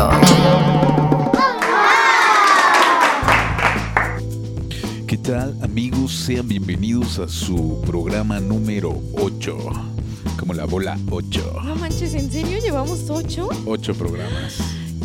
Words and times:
8. 0.00 0.14
¿Qué 5.08 5.16
tal 5.18 5.58
amigos? 5.60 6.12
Sean 6.12 6.46
bienvenidos 6.46 7.18
a 7.18 7.26
su 7.26 7.82
programa 7.84 8.38
número 8.38 8.96
8. 9.14 9.58
Como 10.38 10.54
la 10.54 10.66
bola 10.66 10.96
8. 11.10 11.62
No 11.64 11.74
manches, 11.74 12.14
¿en 12.14 12.30
serio 12.30 12.58
llevamos 12.60 13.10
8? 13.10 13.48
8 13.66 13.94
programas. 13.94 14.58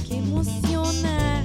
¡Qué 0.08 0.18
emociona! 0.18 1.44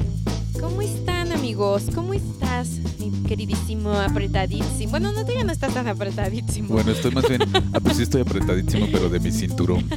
¿Cómo 0.60 0.82
están 0.82 1.32
amigos? 1.32 1.84
¿Cómo 1.94 2.12
estás, 2.12 2.68
mi 2.98 3.10
queridísimo 3.26 3.92
apretadísimo? 3.92 4.90
Bueno, 4.90 5.12
no 5.12 5.24
te 5.24 5.32
digo 5.32 5.44
no 5.44 5.52
estás 5.52 5.72
tan 5.72 5.88
apretadísimo. 5.88 6.68
Bueno, 6.68 6.90
estoy 6.90 7.12
más 7.12 7.26
bien. 7.26 7.40
Ah, 7.72 7.80
pues 7.80 7.96
sí 7.96 8.02
estoy 8.02 8.20
apretadísimo, 8.20 8.88
pero 8.92 9.08
de 9.08 9.20
mi 9.20 9.30
cinturón. 9.32 9.88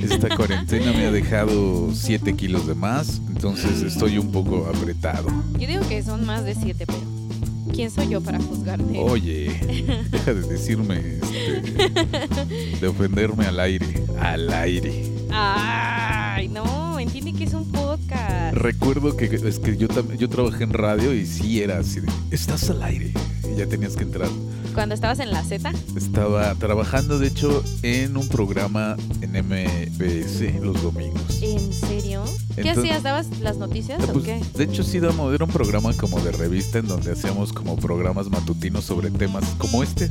Esta 0.00 0.34
cuarentena 0.34 0.92
me 0.92 1.06
ha 1.06 1.10
dejado 1.10 1.90
7 1.92 2.34
kilos 2.34 2.66
de 2.66 2.74
más, 2.74 3.20
entonces 3.28 3.82
estoy 3.82 4.18
un 4.18 4.30
poco 4.32 4.66
apretado. 4.66 5.28
Yo 5.58 5.66
digo 5.66 5.88
que 5.88 6.02
son 6.02 6.24
más 6.24 6.44
de 6.44 6.54
7, 6.54 6.84
pero 6.86 6.98
¿quién 7.72 7.90
soy 7.90 8.08
yo 8.08 8.20
para 8.20 8.40
juzgarte? 8.40 8.98
Oye, 8.98 9.60
deja 10.10 10.34
de 10.34 10.42
decirme, 10.42 11.18
este, 11.20 12.78
de 12.80 12.88
ofenderme 12.88 13.46
al 13.46 13.60
aire, 13.60 13.86
al 14.20 14.52
aire. 14.52 15.10
Ay, 15.30 16.48
no, 16.48 16.98
entiende 16.98 17.32
que 17.32 17.44
es 17.44 17.54
un 17.54 17.70
podcast. 17.70 18.54
Recuerdo 18.54 19.16
que 19.16 19.26
es 19.26 19.58
que 19.58 19.76
yo, 19.76 19.88
yo 20.16 20.28
trabajé 20.28 20.64
en 20.64 20.72
radio 20.72 21.14
y 21.14 21.26
sí 21.26 21.62
era 21.62 21.78
así 21.78 22.00
de, 22.00 22.08
estás 22.30 22.70
al 22.70 22.82
aire. 22.82 23.12
Y 23.52 23.58
ya 23.58 23.66
tenías 23.66 23.96
que 23.96 24.04
entrar. 24.04 24.28
Cuando 24.74 24.94
estabas 24.94 25.18
en 25.18 25.30
la 25.32 25.42
Z, 25.42 25.72
Estaba 25.96 26.54
trabajando, 26.54 27.18
de 27.18 27.26
hecho, 27.28 27.62
en 27.82 28.16
un 28.16 28.28
programa 28.28 28.96
en 29.20 29.32
MBS 29.32 30.60
los 30.62 30.80
domingos. 30.82 31.42
¿en 31.42 31.72
serio? 31.72 32.24
¿Qué 32.54 32.60
Entonces- 32.62 32.84
hacías? 32.84 33.02
¿Dabas 33.02 33.26
las 33.40 33.56
noticias 33.56 34.00
Eh, 34.00 34.06
o 34.08 34.12
pues, 34.12 34.24
qué? 34.24 34.40
de 34.56 34.64
hecho, 34.64 34.82
sí, 34.84 35.00
damos- 35.00 35.34
era 35.34 35.44
un 35.44 35.50
programa 35.50 35.92
como 35.94 36.20
de 36.20 36.30
revista 36.32 36.78
en 36.78 36.86
donde 36.88 37.12
hacíamos 37.12 37.52
como 37.52 37.76
programas 37.76 38.28
matutinos 38.30 38.84
sobre 38.84 39.10
temas 39.10 39.44
como 39.58 39.82
este. 39.82 40.10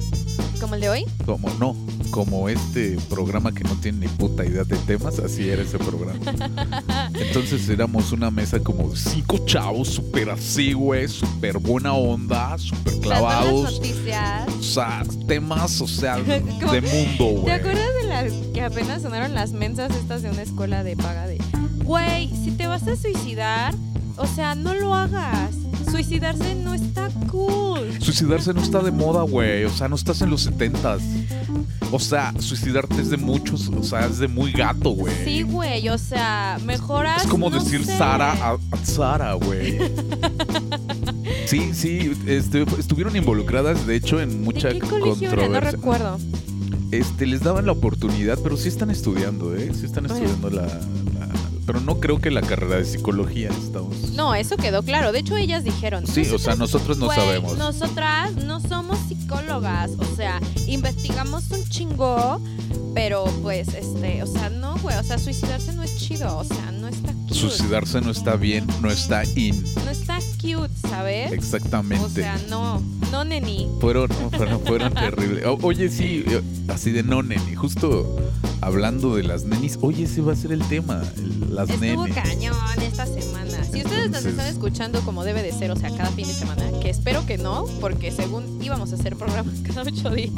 ¿Como 0.60 0.76
el 0.76 0.82
de 0.82 0.90
hoy? 0.90 1.06
Como 1.26 1.50
no, 1.60 1.76
como 2.10 2.50
este 2.50 2.98
programa 3.10 3.54
que 3.54 3.64
no 3.64 3.76
tiene 3.76 4.00
ni 4.00 4.08
puta 4.08 4.44
idea 4.44 4.64
de 4.64 4.76
temas, 4.78 5.20
así 5.20 5.48
era 5.50 5.62
ese 5.62 5.78
programa. 5.78 6.20
Entonces 7.14 7.70
éramos 7.70 8.12
una 8.12 8.32
mesa 8.32 8.60
como 8.60 8.96
cinco 8.96 9.38
chavos, 9.46 9.88
súper 9.90 10.30
así, 10.32 10.74
güey, 10.74 11.08
súper 11.08 11.60
buena 11.60 11.94
onda, 11.94 12.58
súper 12.58 13.00
clavados. 13.00 13.64
las 13.64 13.74
noticias. 13.74 14.48
O 14.60 14.64
sea, 14.64 15.04
temas, 15.28 15.80
o 15.82 15.88
sea, 15.88 16.18
de 16.18 16.42
mundo, 16.42 16.82
¿Te 17.18 17.34
güey. 17.42 17.52
acuerdas 17.54 17.90
de 18.02 18.08
las 18.08 18.34
que 18.54 18.62
apenas 18.62 19.02
sonaron 19.04 19.34
las 19.36 19.52
mensas 19.52 19.96
estas 19.96 20.24
de 20.24 20.32
una 20.32 20.42
escuela 20.42 20.84
de 20.84 20.98
paga 20.98 21.28
de, 21.28 21.40
güey, 21.84 22.30
si 22.44 22.52
te 22.52 22.66
vas 22.68 22.88
a 22.88 22.96
suicidar, 22.96 23.76
o 24.18 24.26
sea, 24.26 24.56
no 24.56 24.74
lo 24.74 24.96
hagas. 24.96 25.52
Suicidarse 25.98 26.54
no 26.54 26.76
está 26.76 27.10
cool. 27.32 27.92
Suicidarse 28.00 28.54
no 28.54 28.62
está 28.62 28.82
de 28.84 28.92
moda, 28.92 29.24
güey. 29.24 29.64
O 29.66 29.70
sea, 29.72 29.88
no 29.88 29.96
estás 29.96 30.22
en 30.22 30.30
los 30.30 30.44
setentas. 30.44 31.02
O 31.92 32.00
sea, 32.00 32.34
suicidarte 32.40 33.02
es 33.02 33.10
de 33.10 33.18
muchos, 33.18 33.70
o 33.70 33.82
sea, 33.82 34.06
es 34.06 34.20
de 34.20 34.28
muy 34.28 34.52
gato, 34.52 34.92
güey. 34.92 35.12
Sí, 35.26 35.42
güey, 35.42 35.90
o 35.90 35.98
sea, 35.98 36.60
mejoras. 36.64 37.24
Es 37.24 37.28
como 37.28 37.50
no 37.50 37.60
decir 37.60 37.84
sé. 37.84 37.98
Sara 37.98 38.32
a, 38.34 38.52
a 38.54 38.86
Sara, 38.86 39.34
güey. 39.34 39.80
Sí, 41.46 41.72
sí, 41.74 42.12
este, 42.28 42.64
estuvieron 42.78 43.16
involucradas, 43.16 43.88
de 43.88 43.96
hecho, 43.96 44.20
en 44.20 44.44
mucha 44.44 44.70
¿En 44.70 44.80
qué 44.82 44.88
colegio 44.88 45.00
era? 45.30 45.36
No 45.36 45.38
controversia. 45.44 45.72
recuerdo. 45.72 46.20
Este, 46.92 47.26
les 47.26 47.42
daban 47.42 47.66
la 47.66 47.72
oportunidad, 47.72 48.38
pero 48.44 48.58
sí 48.58 48.68
están 48.68 48.92
estudiando, 48.92 49.56
¿eh? 49.56 49.72
Sí 49.74 49.86
están 49.86 50.06
estudiando 50.08 50.50
la- 50.50 50.80
Pero 51.68 51.82
no 51.82 52.00
creo 52.00 52.20
que 52.20 52.32
la 52.32 52.42
carrera 52.42 52.78
de 52.78 52.86
psicología 52.86 53.50
estamos... 53.50 54.14
No, 54.14 54.34
eso 54.34 54.56
quedó 54.56 54.84
claro. 54.84 55.12
De 55.12 55.20
hecho, 55.20 55.36
ellas 55.36 55.66
dijeron. 55.66 56.08
Sí, 56.08 56.22
o 56.22 56.40
sea, 56.40 56.56
nosotros 56.56 56.98
no 56.98 57.08
güey, 57.08 57.18
sabemos. 57.18 57.58
Nosotras 57.58 58.34
no 58.38 58.62
somos 58.62 58.98
psicólogas. 59.10 59.92
O 60.00 60.16
sea, 60.16 60.40
investigamos 60.66 61.52
un 61.52 61.68
chingo. 61.68 62.42
Pero 62.96 63.26
pues, 63.44 63.68
este, 63.74 64.24
o 64.24 64.28
sea, 64.28 64.50
no, 64.50 64.78
güey. 64.78 64.96
O 64.96 65.04
sea, 65.04 65.20
suicidarse 65.20 65.74
no 65.74 65.84
es 65.84 65.98
chido. 65.98 66.38
O 66.38 66.46
sea, 66.46 66.72
no 66.72 66.88
está 66.88 67.12
cute. 67.12 67.36
Suicidarse 67.36 68.00
no 68.00 68.12
está 68.12 68.38
bien, 68.38 68.66
no 68.82 68.90
está 68.90 69.24
in. 69.36 69.62
No 69.84 69.92
está 69.92 70.20
cute, 70.42 70.74
¿sabes? 70.88 71.34
Exactamente. 71.34 72.06
O 72.06 72.10
sea, 72.10 72.40
no, 72.50 72.82
no, 73.12 73.26
neni. 73.26 73.70
Fueron, 73.82 74.08
fueron, 74.32 74.62
fueron 74.62 74.94
terribles. 74.94 75.44
Oye, 75.62 75.90
sí, 75.90 76.24
eh, 76.28 76.42
así 76.70 76.92
de 76.92 77.04
no, 77.04 77.22
neni. 77.24 77.56
Justo 77.56 78.16
hablando 78.62 79.16
de 79.16 79.24
las 79.24 79.44
nenis, 79.46 79.78
oye, 79.82 80.04
ese 80.04 80.22
va 80.22 80.34
a 80.34 80.36
ser 80.36 80.52
el 80.52 80.62
tema, 80.68 81.02
el- 81.18 81.56
las 81.56 81.70
Estuvo 81.70 82.06
nenis. 82.08 82.16
cañón 82.16 82.56
esta 82.82 83.06
semana. 83.06 83.64
Si 83.64 83.82
ustedes 83.84 84.10
nos 84.10 84.26
están 84.26 84.48
escuchando 84.48 85.02
como 85.02 85.24
debe 85.24 85.44
de 85.44 85.52
ser, 85.52 85.72
o 85.72 85.76
sea, 85.76 85.90
cada 85.96 86.10
fin 86.12 86.28
de 86.28 86.34
semana, 86.34 86.64
que 86.82 86.90
espero 86.90 87.26
que 87.26 87.38
no, 87.38 87.66
porque 87.82 88.12
según 88.12 88.60
íbamos 88.62 88.92
a 88.92 88.96
hacer 88.96 89.16
programas 89.16 89.56
cada 89.64 89.84
ocho 89.84 90.10
días. 90.10 90.32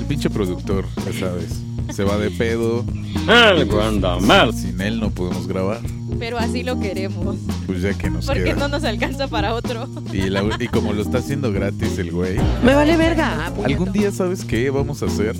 El 0.00 0.06
pinche 0.06 0.30
productor, 0.30 0.84
ya 1.06 1.18
sabes, 1.18 1.60
se 1.94 2.04
va 2.04 2.18
de 2.18 2.30
pedo. 2.30 2.84
Algo 3.28 3.80
anda 3.80 4.18
mal. 4.18 4.52
Sin 4.54 4.80
él 4.80 4.98
no 5.00 5.10
podemos 5.10 5.46
grabar. 5.46 5.80
Pero 6.18 6.38
así 6.38 6.62
lo 6.62 6.78
queremos. 6.78 7.36
Pues 7.66 7.82
ya 7.82 7.94
que 7.94 8.08
nos 8.10 8.26
Porque 8.26 8.44
queda. 8.44 8.54
no 8.56 8.68
nos 8.68 8.84
alcanza 8.84 9.28
para 9.28 9.54
otro. 9.54 9.88
Y, 10.12 10.28
la- 10.30 10.44
y 10.58 10.68
como 10.68 10.92
lo 10.92 11.02
está 11.02 11.18
haciendo 11.18 11.52
gratis 11.52 11.98
el 11.98 12.10
güey, 12.12 12.36
Me 12.64 12.74
vale 12.74 12.96
verga. 12.96 13.46
algún 13.64 13.92
día, 13.92 14.10
¿sabes 14.12 14.44
qué 14.44 14.70
vamos 14.70 15.02
a 15.02 15.06
hacer? 15.06 15.34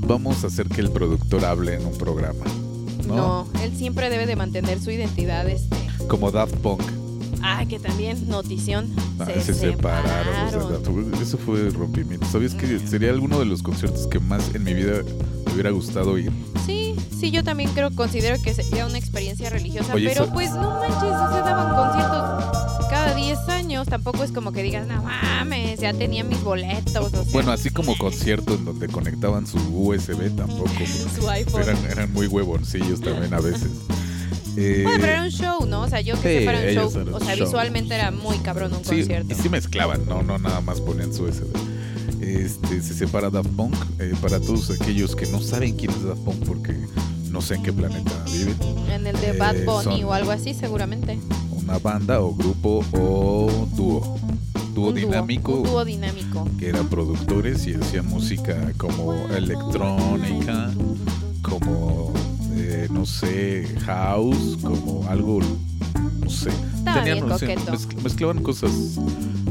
Vamos 0.00 0.44
a 0.44 0.48
hacer 0.48 0.68
que 0.68 0.80
el 0.80 0.90
productor 0.90 1.44
hable 1.44 1.74
en 1.74 1.86
un 1.86 1.96
programa. 1.96 2.44
¿No? 3.06 3.16
No, 3.16 3.48
él 3.62 3.72
siempre 3.76 4.10
debe 4.10 4.26
de 4.26 4.36
mantener 4.36 4.80
su 4.80 4.90
identidad, 4.90 5.48
este. 5.48 5.76
Como 6.08 6.30
Daft 6.32 6.54
Punk. 6.56 6.82
Ah, 7.42 7.64
que 7.68 7.78
también, 7.78 8.28
notición. 8.28 8.88
Ah, 9.20 9.26
se, 9.26 9.40
se, 9.40 9.54
separaron. 9.54 11.12
Eso 11.22 11.38
fue 11.38 11.68
rompimiento. 11.70 12.26
¿Sabías 12.26 12.54
que 12.54 12.78
sería 12.80 13.10
alguno 13.10 13.38
de 13.38 13.44
los 13.44 13.62
conciertos 13.62 14.06
que 14.08 14.18
más 14.18 14.52
en 14.54 14.64
mi 14.64 14.74
vida 14.74 15.02
me 15.46 15.52
hubiera 15.52 15.70
gustado 15.70 16.18
ir? 16.18 16.32
Sí, 16.64 16.85
sí, 17.18 17.30
yo 17.30 17.42
también 17.44 17.70
creo, 17.72 17.90
considero 17.94 18.40
que 18.42 18.54
sería 18.54 18.86
una 18.86 18.98
experiencia 18.98 19.50
religiosa, 19.50 19.94
Oye, 19.94 20.08
pero 20.08 20.24
eso- 20.24 20.32
pues 20.32 20.50
no 20.52 20.78
manches, 20.80 21.02
o 21.02 21.32
sea, 21.32 21.42
daban 21.42 21.74
conciertos 21.74 22.88
cada 22.90 23.14
10 23.14 23.38
años, 23.48 23.86
tampoco 23.88 24.22
es 24.24 24.32
como 24.32 24.52
que 24.52 24.62
digas, 24.62 24.86
no 24.86 25.02
mames, 25.02 25.80
ya 25.80 25.92
tenía 25.92 26.22
mis 26.24 26.40
boletos, 26.42 26.96
o 26.96 27.10
sea, 27.10 27.32
Bueno, 27.32 27.52
así 27.52 27.70
como 27.70 27.96
concierto 27.98 28.54
en 28.54 28.64
donde 28.64 28.86
conectaban 28.88 29.46
su 29.46 29.58
USB 29.58 30.30
tampoco. 30.36 30.70
su 31.18 31.28
iPhone. 31.28 31.62
Eran, 31.62 31.76
eran 31.90 32.12
muy 32.12 32.26
huevoncillos 32.26 33.00
también 33.00 33.34
a 33.34 33.40
veces. 33.40 33.70
Eh, 34.56 34.80
Bueno, 34.84 34.98
pero 35.02 35.12
era 35.12 35.22
un 35.24 35.28
show, 35.30 35.66
¿no? 35.66 35.82
O 35.82 35.88
sea, 35.88 36.00
yo 36.00 36.14
que 36.20 36.32
Sí, 36.32 36.38
sepa 36.46 36.52
era 36.54 36.82
un 36.82 36.90
show, 36.90 37.14
o 37.16 37.20
sea, 37.20 37.36
show. 37.36 37.44
visualmente 37.46 37.94
era 37.94 38.10
muy 38.10 38.38
cabrón 38.38 38.72
un 38.72 38.82
sí, 38.84 38.96
concierto. 39.00 39.32
y 39.32 39.36
sí 39.36 39.48
mezclaban, 39.50 40.06
no, 40.08 40.22
no 40.22 40.38
nada 40.38 40.60
más 40.62 40.80
ponían 40.80 41.12
su 41.12 41.24
USB. 41.24 41.44
Este, 42.36 42.82
se 42.82 42.94
separa 42.94 43.30
Daft 43.30 43.50
Punk. 43.50 43.74
eh, 43.98 44.12
para 44.20 44.40
todos 44.40 44.70
aquellos 44.70 45.14
que 45.16 45.26
no 45.26 45.40
saben 45.40 45.76
quién 45.76 45.90
es 45.90 46.02
Daft 46.04 46.20
Punk 46.22 46.44
porque 46.44 46.74
no 47.30 47.40
sé 47.40 47.54
en 47.56 47.62
qué 47.62 47.72
planeta 47.72 48.12
viven. 48.32 48.56
En 48.90 49.06
el 49.06 49.16
de 49.20 49.30
Eh, 49.30 49.38
Bad 49.38 49.64
Bunny 49.64 50.00
son- 50.00 50.04
o 50.04 50.12
algo 50.12 50.30
así, 50.30 50.54
seguramente. 50.54 51.18
Una 51.50 51.78
banda 51.78 52.20
o 52.20 52.34
grupo 52.34 52.84
o 52.92 53.66
dúo. 53.76 54.16
Dúo 54.74 54.92
dinámico. 54.92 55.52
Un 55.54 55.62
dúo 55.64 55.84
dinámico. 55.84 56.46
que 56.58 56.68
eran 56.68 56.86
productores 56.88 57.66
y 57.66 57.74
hacían 57.74 58.06
música 58.08 58.72
como 58.76 59.12
electrónica, 59.34 60.70
como, 61.42 62.12
eh, 62.54 62.88
no 62.90 63.04
sé, 63.06 63.66
house, 63.86 64.58
como 64.62 65.06
algo, 65.08 65.40
no 66.20 66.30
sé. 66.30 66.50
Bien 67.04 67.24
mezclaban 68.02 68.42
cosas 68.42 68.70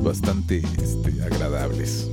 bastante 0.04 0.64
este, 0.82 1.22
agradables. 1.24 2.08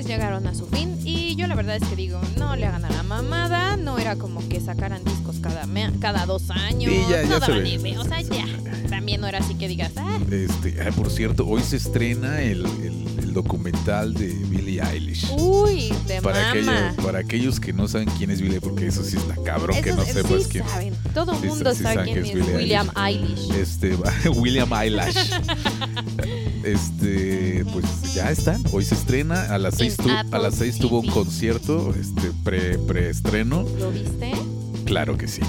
Pues 0.00 0.08
llegaron 0.08 0.46
a 0.46 0.54
su 0.54 0.64
fin 0.66 0.96
y 1.04 1.36
yo 1.36 1.46
la 1.46 1.54
verdad 1.54 1.76
es 1.76 1.86
que 1.86 1.94
digo, 1.94 2.18
no 2.38 2.56
le 2.56 2.64
hagan 2.64 2.86
a 2.86 2.90
la 2.90 3.02
mamada, 3.02 3.76
no 3.76 3.98
era 3.98 4.16
como 4.16 4.40
que 4.48 4.58
sacaran 4.58 5.04
discos 5.04 5.36
cada, 5.42 5.66
cada 6.00 6.24
dos 6.24 6.48
años, 6.48 6.90
Sí, 6.90 7.02
ya- 7.10 7.22
no 7.24 7.38
daban 7.38 7.62
ve- 7.62 7.98
o 7.98 8.04
sea, 8.04 8.22
ya, 8.22 8.46
también 8.88 9.20
no 9.20 9.26
era 9.26 9.40
así 9.40 9.56
que 9.56 9.68
digas, 9.68 9.92
ah, 9.98 10.18
Este, 10.30 10.80
ah, 10.80 10.90
por 10.96 11.10
cierto, 11.10 11.46
hoy 11.46 11.60
se 11.62 11.76
estrena 11.76 12.40
el, 12.40 12.64
el- 12.82 13.06
el 13.18 13.32
documental 13.34 14.14
de 14.14 14.28
Billie 14.28 14.80
Eilish. 14.82 15.26
uy, 15.36 15.92
de 16.06 16.22
para, 16.22 16.54
mama. 16.54 16.78
aquellos, 16.88 17.04
para 17.04 17.18
aquellos 17.18 17.60
que 17.60 17.74
no 17.74 17.86
saben 17.86 18.08
quién 18.16 18.30
es 18.30 18.40
Billie, 18.40 18.58
porque 18.62 18.86
eso 18.86 19.04
sí 19.04 19.18
está 19.18 19.34
cabrón 19.44 19.76
que 19.82 19.90
Esos, 19.90 19.96
no 19.96 20.02
eh, 20.04 20.12
sepas 20.14 20.42
sí 20.44 20.48
quién. 20.50 20.66
saben, 20.66 20.94
todo 21.12 21.32
el 21.32 21.40
Sí 21.40 21.46
mundo 21.46 21.70
sa- 21.72 21.76
sí 21.76 21.82
sabe 21.82 21.94
saben 21.96 22.12
quién 22.14 22.24
que 22.24 22.30
es, 22.30 22.34
Billie 22.36 22.56
William 22.56 22.88
Eilish. 22.96 23.50
Este, 23.50 23.94
William 24.34 24.72
Eyelash. 24.72 25.14
Este, 26.62 27.29
pues 27.64 28.14
ya 28.14 28.30
están. 28.30 28.62
Hoy 28.72 28.84
se 28.84 28.94
estrena. 28.94 29.42
A 29.54 29.58
las 29.58 29.74
En 29.74 29.90
6 29.90 29.96
tu- 29.96 30.08
a 30.10 30.20
Apple 30.20 30.38
las 30.42 30.54
seis 30.54 30.78
tuvo 30.78 31.00
un 31.00 31.06
concierto, 31.08 31.94
este, 31.98 32.30
pre, 32.44 32.78
preestreno. 32.78 33.64
¿Lo 33.78 33.90
viste? 33.90 34.32
Claro 34.84 35.16
que 35.16 35.28
sí. 35.28 35.42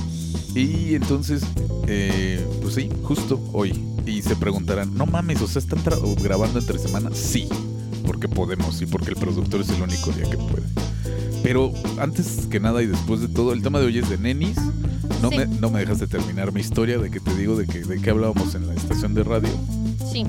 Y 0.55 0.95
entonces, 0.95 1.43
eh, 1.87 2.45
pues 2.61 2.75
sí, 2.75 2.89
justo 3.03 3.41
hoy. 3.53 3.83
Y 4.05 4.21
se 4.21 4.35
preguntarán, 4.35 4.95
no 4.95 5.05
mames, 5.05 5.41
o 5.41 5.47
sea, 5.47 5.59
¿están 5.61 5.79
grabando 6.21 6.59
entre 6.59 6.77
semanas? 6.79 7.13
Sí, 7.17 7.47
porque 8.05 8.27
podemos 8.27 8.81
y 8.81 8.85
porque 8.85 9.09
el 9.11 9.15
productor 9.15 9.61
es 9.61 9.69
el 9.69 9.81
único 9.81 10.11
día 10.11 10.29
que 10.29 10.37
puede. 10.37 10.63
Pero 11.43 11.71
antes 11.99 12.47
que 12.49 12.59
nada 12.59 12.81
y 12.83 12.87
después 12.87 13.21
de 13.21 13.27
todo, 13.27 13.53
el 13.53 13.61
tema 13.61 13.79
de 13.79 13.85
hoy 13.87 13.97
es 13.99 14.09
de 14.09 14.17
nenis. 14.17 14.57
no, 15.21 15.29
Sí. 15.29 15.37
me, 15.37 15.45
no 15.45 15.69
me 15.69 15.79
dejaste 15.81 16.07
terminar 16.07 16.51
mi 16.51 16.61
historia 16.61 16.97
de 16.97 17.11
que 17.11 17.19
te 17.19 17.35
digo 17.35 17.55
de 17.55 17.67
que 17.67 17.79
de 17.83 18.01
qué 18.01 18.09
hablábamos 18.09 18.55
en 18.55 18.65
la 18.67 18.73
estación 18.73 19.13
de 19.13 19.23
radio. 19.23 19.49
Sí. 20.11 20.25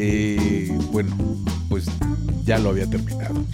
Eh, 0.00 0.78
bueno, 0.92 1.16
pues 1.68 1.86
ya 2.44 2.58
lo 2.58 2.70
había 2.70 2.88
terminado. 2.88 3.44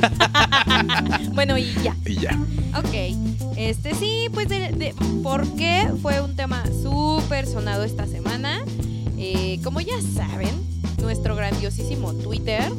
Bueno, 1.34 1.56
y 1.56 1.72
ya. 1.82 1.96
Y 2.04 2.16
ya. 2.16 2.38
Ok. 2.76 3.56
Este 3.56 3.94
sí, 3.94 4.26
pues 4.34 4.48
de, 4.48 4.72
de- 4.72 4.94
¿por 5.22 5.46
qué 5.54 5.88
fue 6.02 6.20
un 6.20 6.34
tema 6.36 6.62
súper 6.82 7.46
sonado 7.46 7.84
esta 7.84 8.06
semana? 8.06 8.60
Eh, 9.16 9.60
como 9.64 9.80
ya 9.80 9.94
saben, 10.14 10.50
nuestro 11.00 11.36
grandiosísimo 11.36 12.12
Twitter 12.14 12.70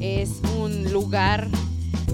es 0.00 0.30
un 0.58 0.92
lugar, 0.92 1.48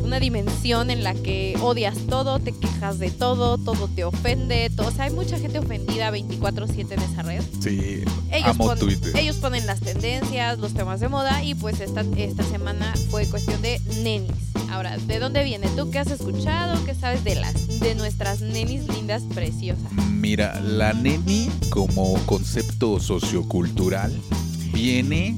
una 0.03 0.21
dimensión 0.21 0.91
en 0.91 1.03
la 1.03 1.15
que 1.15 1.57
odias 1.61 1.97
todo, 2.09 2.39
te 2.39 2.53
quejas 2.53 2.99
de 2.99 3.11
todo, 3.11 3.59
todo 3.59 3.89
te 3.89 4.05
ofende, 4.05 4.71
todo. 4.75 4.89
O 4.89 4.91
sea, 4.91 5.05
hay 5.07 5.13
mucha 5.13 5.39
gente 5.39 5.59
ofendida 5.59 6.11
24/7 6.11 6.95
en 6.95 7.03
esa 7.03 7.23
red. 7.23 7.43
Sí, 7.61 8.03
Ellos, 8.31 8.49
amo 8.51 8.67
pon- 8.67 8.79
Twitter. 8.79 9.17
ellos 9.17 9.37
ponen 9.37 9.67
las 9.67 9.81
tendencias, 9.81 10.59
los 10.59 10.75
temas 10.75 11.01
de 11.01 11.09
moda 11.09 11.43
y 11.43 11.55
pues 11.55 11.81
esta, 11.81 12.05
esta 12.17 12.43
semana 12.45 12.93
fue 13.11 13.27
cuestión 13.27 13.61
de 13.63 13.81
nenis. 14.03 14.31
Ahora, 14.71 14.97
¿de 14.99 15.19
dónde 15.19 15.45
viene? 15.45 15.69
¿Tú 15.77 15.91
qué 15.91 15.99
has 16.01 16.11
escuchado? 16.11 16.85
¿Qué 16.85 16.95
sabes 16.95 17.23
de 17.25 17.37
las 17.37 17.81
de 17.81 17.95
nuestras 17.95 18.41
nenis 18.41 18.87
lindas 18.89 19.23
preciosas? 19.35 19.93
Mira, 20.11 20.61
la 20.61 20.93
neni 20.93 21.49
como 21.71 22.15
concepto 22.27 22.99
sociocultural 23.01 24.13
viene 24.73 25.37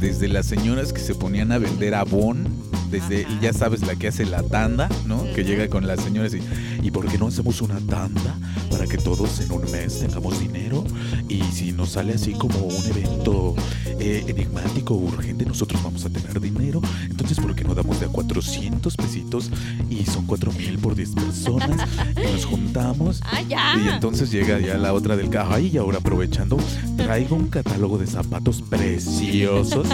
desde 0.00 0.28
las 0.28 0.46
señoras 0.46 0.92
que 0.92 1.00
se 1.00 1.14
ponían 1.14 1.52
a 1.52 1.58
vender 1.58 1.94
abón, 1.94 2.48
desde, 2.94 3.24
Ajá. 3.24 3.40
ya 3.40 3.52
sabes, 3.52 3.82
la 3.82 3.96
que 3.96 4.06
hace 4.08 4.24
la 4.24 4.42
tanda, 4.44 4.88
¿no? 5.04 5.24
Que 5.34 5.42
llega 5.42 5.68
con 5.68 5.86
las 5.86 6.00
señoras 6.00 6.32
y, 6.34 6.40
¿y 6.86 6.90
por 6.92 7.06
qué 7.08 7.18
no 7.18 7.26
hacemos 7.26 7.60
una 7.60 7.80
tanda 7.80 8.38
para 8.70 8.86
que 8.86 8.98
todos 8.98 9.40
en 9.40 9.50
un 9.50 9.68
mes 9.72 9.98
tengamos 9.98 10.38
dinero? 10.38 10.84
Y 11.28 11.42
si 11.42 11.72
nos 11.72 11.90
sale 11.90 12.14
así 12.14 12.32
como 12.32 12.56
un 12.60 12.86
evento 12.86 13.56
eh, 13.98 14.24
enigmático 14.28 14.94
urgente, 14.94 15.44
nosotros 15.44 15.82
vamos 15.82 16.04
a 16.04 16.10
tener 16.10 16.40
dinero. 16.40 16.80
Entonces, 17.10 17.40
¿por 17.40 17.54
qué 17.56 17.64
no 17.64 17.74
damos 17.74 17.98
de 17.98 18.06
a 18.06 18.08
400 18.10 18.96
pesitos 18.96 19.50
y 19.90 20.04
son 20.04 20.26
4 20.26 20.52
mil 20.52 20.78
por 20.78 20.94
10 20.94 21.10
personas? 21.10 21.88
Y 22.16 22.32
nos 22.32 22.44
juntamos 22.46 23.20
¡Ah, 23.24 23.42
ya! 23.42 23.76
y 23.76 23.88
entonces 23.88 24.30
llega 24.30 24.60
ya 24.60 24.78
la 24.78 24.92
otra 24.92 25.16
del 25.16 25.30
caja 25.30 25.58
y 25.60 25.76
ahora 25.76 25.98
aprovechando, 25.98 26.56
traigo 26.96 27.34
un 27.34 27.48
catálogo 27.48 27.98
de 27.98 28.06
zapatos 28.06 28.62
preciosos 28.62 29.86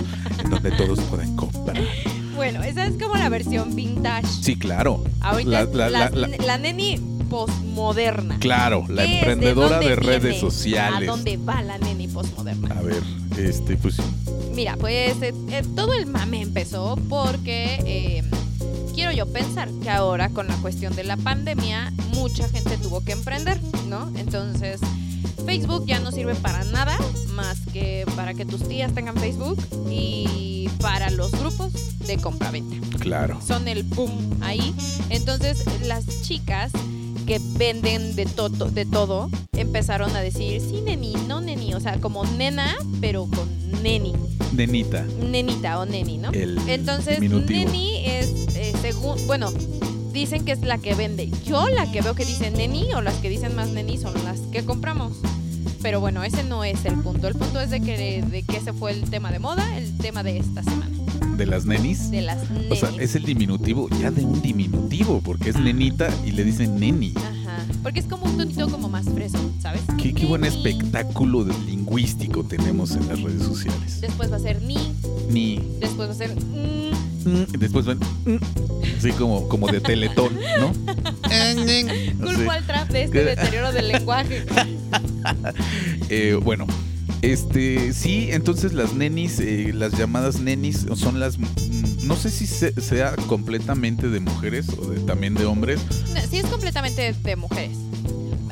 en 0.44 0.50
donde 0.50 0.70
todos 0.72 1.00
pueden 1.02 1.34
comprar. 1.36 1.76
Bueno, 2.60 2.70
esa 2.80 2.86
es 2.86 3.02
como 3.02 3.16
la 3.16 3.28
versión 3.30 3.74
vintage. 3.74 4.26
Sí, 4.42 4.56
claro. 4.56 5.02
Ahorita 5.20 5.64
La- 5.64 5.88
la- 6.10 6.58
neni 6.58 6.98
postmoderna. 7.30 8.38
Claro, 8.38 8.84
la 8.88 9.04
emprendedora 9.04 9.78
de 9.78 9.96
redes 9.96 10.22
viene? 10.22 10.40
sociales. 10.40 11.08
¿A 11.08 11.12
dónde 11.12 11.36
va 11.38 11.62
la 11.62 11.78
neni 11.78 12.06
postmoderna? 12.08 12.74
A 12.78 12.82
ver, 12.82 13.02
este, 13.38 13.76
pues 13.78 13.96
Mira, 14.54 14.76
pues 14.76 15.22
eh, 15.22 15.32
eh, 15.50 15.62
todo 15.74 15.94
el 15.94 16.06
mame 16.06 16.42
empezó 16.42 16.96
porque 17.08 17.78
eh, 17.86 18.24
quiero 18.94 19.12
yo 19.12 19.24
pensar 19.32 19.70
que 19.82 19.88
ahora 19.88 20.28
con 20.28 20.46
la 20.48 20.56
cuestión 20.56 20.94
de 20.94 21.04
la 21.04 21.16
pandemia 21.16 21.92
mucha 22.14 22.46
gente 22.48 22.76
tuvo 22.76 23.02
que 23.02 23.12
emprender, 23.12 23.58
¿no? 23.88 24.10
Entonces 24.16 24.80
Facebook 25.46 25.86
ya 25.86 25.98
no 26.00 26.12
sirve 26.12 26.34
para 26.34 26.64
nada 26.64 26.98
más 27.34 27.58
que 27.72 28.04
para 28.16 28.34
que 28.34 28.44
tus 28.44 28.68
tías 28.68 28.92
tengan 28.92 29.16
Facebook 29.16 29.56
y 29.88 30.68
para 30.80 31.08
los 31.10 31.30
grupos 31.32 31.72
de 32.06 32.16
compra-venta. 32.18 32.76
claro. 32.98 33.40
Son 33.46 33.68
el 33.68 33.82
boom 33.82 34.38
ahí. 34.40 34.74
Entonces 35.10 35.64
las 35.86 36.04
chicas 36.22 36.72
que 37.26 37.40
venden 37.56 38.16
de, 38.16 38.26
todo 38.26 38.66
de 38.70 38.84
todo 38.84 39.30
empezaron 39.52 40.14
a 40.16 40.20
decir, 40.20 40.60
sí, 40.60 40.80
neni, 40.84 41.14
no 41.28 41.40
neni, 41.40 41.74
o 41.74 41.80
sea, 41.80 42.00
como 42.00 42.24
nena, 42.24 42.76
pero 43.00 43.26
con 43.26 43.48
neni 43.82 44.12
Nenita, 44.52 45.04
nenita 45.30 45.78
o 45.78 45.86
neni, 45.86 46.18
¿no? 46.18 46.30
el 46.32 46.58
Entonces, 46.66 47.20
diminutivo. 47.20 47.70
neni 47.70 48.04
es 48.04 48.26
eh, 48.56 48.72
según, 48.82 49.24
bueno, 49.28 49.52
dicen 50.12 50.44
que 50.44 50.50
es 50.52 50.62
la 50.62 50.78
que 50.78 50.94
vende. 50.94 51.30
Yo 51.46 51.68
la 51.68 51.90
que 51.92 52.00
veo 52.02 52.14
que 52.16 52.24
dice 52.24 52.50
neni 52.50 52.92
o 52.94 53.00
las 53.00 53.14
que 53.16 53.28
dicen 53.28 53.54
más 53.54 53.68
neni 53.68 53.96
son 53.96 54.12
las 54.24 54.40
que 54.52 54.64
compramos. 54.64 55.12
Pero 55.82 56.00
bueno, 56.00 56.24
ese 56.24 56.42
no 56.42 56.64
es 56.64 56.84
el 56.84 56.94
punto. 56.96 57.28
El 57.28 57.34
punto 57.36 57.60
es 57.60 57.70
de 57.70 57.80
que, 57.80 58.22
de 58.22 58.42
que 58.42 58.56
ese 58.56 58.72
fue 58.72 58.90
el 58.90 59.08
tema 59.08 59.30
de 59.30 59.38
moda, 59.38 59.78
el 59.78 59.96
tema 59.98 60.22
de 60.24 60.36
esta 60.38 60.62
semana, 60.64 60.90
de 61.40 61.46
las 61.46 61.64
nenis. 61.64 62.10
de 62.10 62.20
las 62.20 62.38
O 62.70 62.76
sea, 62.76 62.90
nenis. 62.90 63.02
es 63.04 63.16
el 63.16 63.22
diminutivo 63.24 63.88
ya 63.98 64.10
de 64.10 64.22
un 64.22 64.42
diminutivo, 64.42 65.20
porque 65.22 65.48
es 65.50 65.56
nenita 65.56 66.08
y 66.26 66.32
le 66.32 66.44
dicen 66.44 66.78
neni. 66.78 67.14
Ajá, 67.16 67.64
porque 67.82 68.00
es 68.00 68.06
como 68.06 68.26
un 68.26 68.36
tonito 68.36 68.68
como 68.68 68.90
más 68.90 69.06
freso, 69.06 69.38
¿sabes? 69.58 69.80
Qué, 70.00 70.12
qué 70.12 70.26
buen 70.26 70.44
espectáculo 70.44 71.46
lingüístico 71.66 72.44
tenemos 72.44 72.90
en 72.92 73.08
las 73.08 73.22
redes 73.22 73.42
sociales. 73.42 74.02
Después 74.02 74.30
va 74.30 74.36
a 74.36 74.40
ser 74.40 74.60
ni, 74.60 74.76
Ni. 75.30 75.60
después 75.80 76.08
va 76.10 76.12
a 76.12 76.16
ser 76.16 76.30
mm, 76.36 77.28
mm, 77.30 77.46
después 77.58 77.86
van. 77.86 77.98
mm, 77.98 78.38
así 78.98 79.10
como, 79.12 79.48
como 79.48 79.66
de 79.68 79.80
teletón, 79.80 80.34
¿no? 80.60 80.72
Culpo 82.26 82.50
al 82.50 82.66
trap 82.66 82.90
de 82.90 83.04
este 83.04 83.24
deterioro 83.24 83.72
del 83.72 83.88
lenguaje. 83.88 84.44
Eh, 86.12 86.36
bueno, 86.42 86.66
este, 87.22 87.92
sí, 87.92 88.28
entonces 88.30 88.72
las 88.72 88.94
nenis, 88.94 89.40
eh, 89.40 89.72
las 89.74 89.92
llamadas 89.98 90.40
nenis 90.40 90.86
son 90.96 91.20
las, 91.20 91.38
mm, 91.38 91.44
no 92.04 92.16
sé 92.16 92.30
si 92.30 92.46
se- 92.46 92.78
sea 92.80 93.14
completamente 93.26 94.08
de 94.08 94.20
mujeres 94.20 94.66
o 94.78 94.86
de, 94.88 95.00
también 95.00 95.34
de 95.34 95.44
hombres. 95.46 95.80
Sí, 96.30 96.38
es 96.38 96.46
completamente 96.46 97.12
de 97.12 97.36
mujeres. 97.36 97.76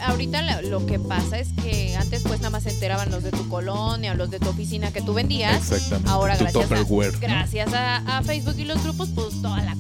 Ahorita 0.00 0.62
lo 0.62 0.86
que 0.86 0.98
pasa 1.00 1.40
es 1.40 1.48
que 1.60 1.96
antes 1.96 2.22
pues 2.22 2.38
nada 2.38 2.50
más 2.50 2.62
se 2.62 2.70
enteraban 2.70 3.10
los 3.10 3.24
de 3.24 3.32
tu 3.32 3.48
colonia 3.48 4.14
los 4.14 4.30
de 4.30 4.38
tu 4.38 4.48
oficina 4.48 4.92
que 4.92 5.02
tú 5.02 5.12
vendías. 5.12 5.56
Exactamente. 5.72 6.08
Ahora 6.10 6.36
tu 6.38 6.44
gracias, 6.44 6.68
a, 6.70 7.18
gracias 7.20 7.74
a, 7.74 8.18
a 8.18 8.22
Facebook 8.22 8.54
y 8.58 8.64
los 8.64 8.80
grupos, 8.84 9.08
pues 9.14 9.42
toda 9.42 9.60
la 9.62 9.74
y 9.74 9.76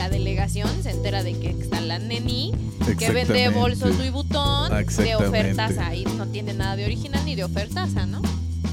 la 0.00 0.08
delegación 0.08 0.66
se 0.82 0.92
entera 0.92 1.22
de 1.22 1.38
que 1.38 1.50
está 1.50 1.78
la 1.82 1.98
neni 1.98 2.52
que 2.98 3.10
vende 3.10 3.50
bolsos 3.50 3.94
Louis 3.98 4.10
Vuitton 4.10 4.70
de 4.96 5.14
ofertas 5.14 5.72
y 5.94 6.04
no 6.16 6.26
tiene 6.26 6.54
nada 6.54 6.74
de 6.76 6.86
original 6.86 7.22
ni 7.26 7.34
de 7.34 7.44
ofertas, 7.44 7.90
¿no? 8.08 8.22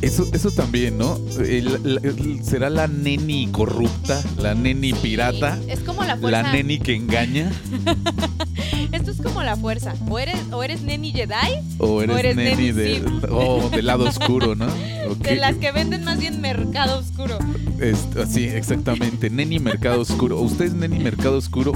Eso, 0.01 0.25
eso 0.31 0.51
también, 0.51 0.97
¿no? 0.97 1.19
El- 1.39 1.79
la- 1.95 2.01
el- 2.01 2.39
¿Será 2.45 2.69
la 2.69 2.88
neni 2.88 3.47
corrupta? 3.47 4.23
¿La 4.37 4.54
neni 4.56 4.94
Sí, 4.94 4.99
pirata? 5.02 5.59
Es 5.68 5.80
como 5.81 6.02
la 6.06 6.16
fuerza. 6.16 6.44
¿La 6.44 6.54
neni 6.54 6.80
que 6.80 6.95
engaña? 6.95 7.52
Esto 8.91 9.11
es 9.11 9.21
como 9.21 9.44
la 9.44 9.56
fuerza. 9.56 9.94
O 10.09 10.19
eres, 10.19 10.39
o 10.51 10.63
eres 10.63 10.81
neni 10.81 11.11
Jedi, 11.11 11.59
¿O 11.77 12.01
eres, 12.01 12.15
O 12.15 12.19
eres 12.19 12.35
neni, 12.35 12.56
neni 12.56 12.71
de, 12.71 12.95
Sith. 12.95 13.25
oh, 13.31 13.69
del 13.69 13.85
lado 13.85 14.06
oscuro, 14.06 14.56
¿no? 14.56 14.67
De 15.19 15.35
las 15.35 15.56
que 15.56 15.71
venden 15.71 16.03
más 16.03 16.19
bien 16.19 16.41
mercado 16.41 16.99
oscuro. 16.99 17.37
Est- 17.79 18.17
sí, 18.27 18.45
exactamente. 18.45 19.29
Neni 19.29 19.59
Mercado 19.59 20.01
Oscuro. 20.01 20.39
¿Usted 20.39 20.65
es 20.65 20.73
Neni 20.73 20.99
Mercado 20.99 21.37
Oscuro? 21.37 21.73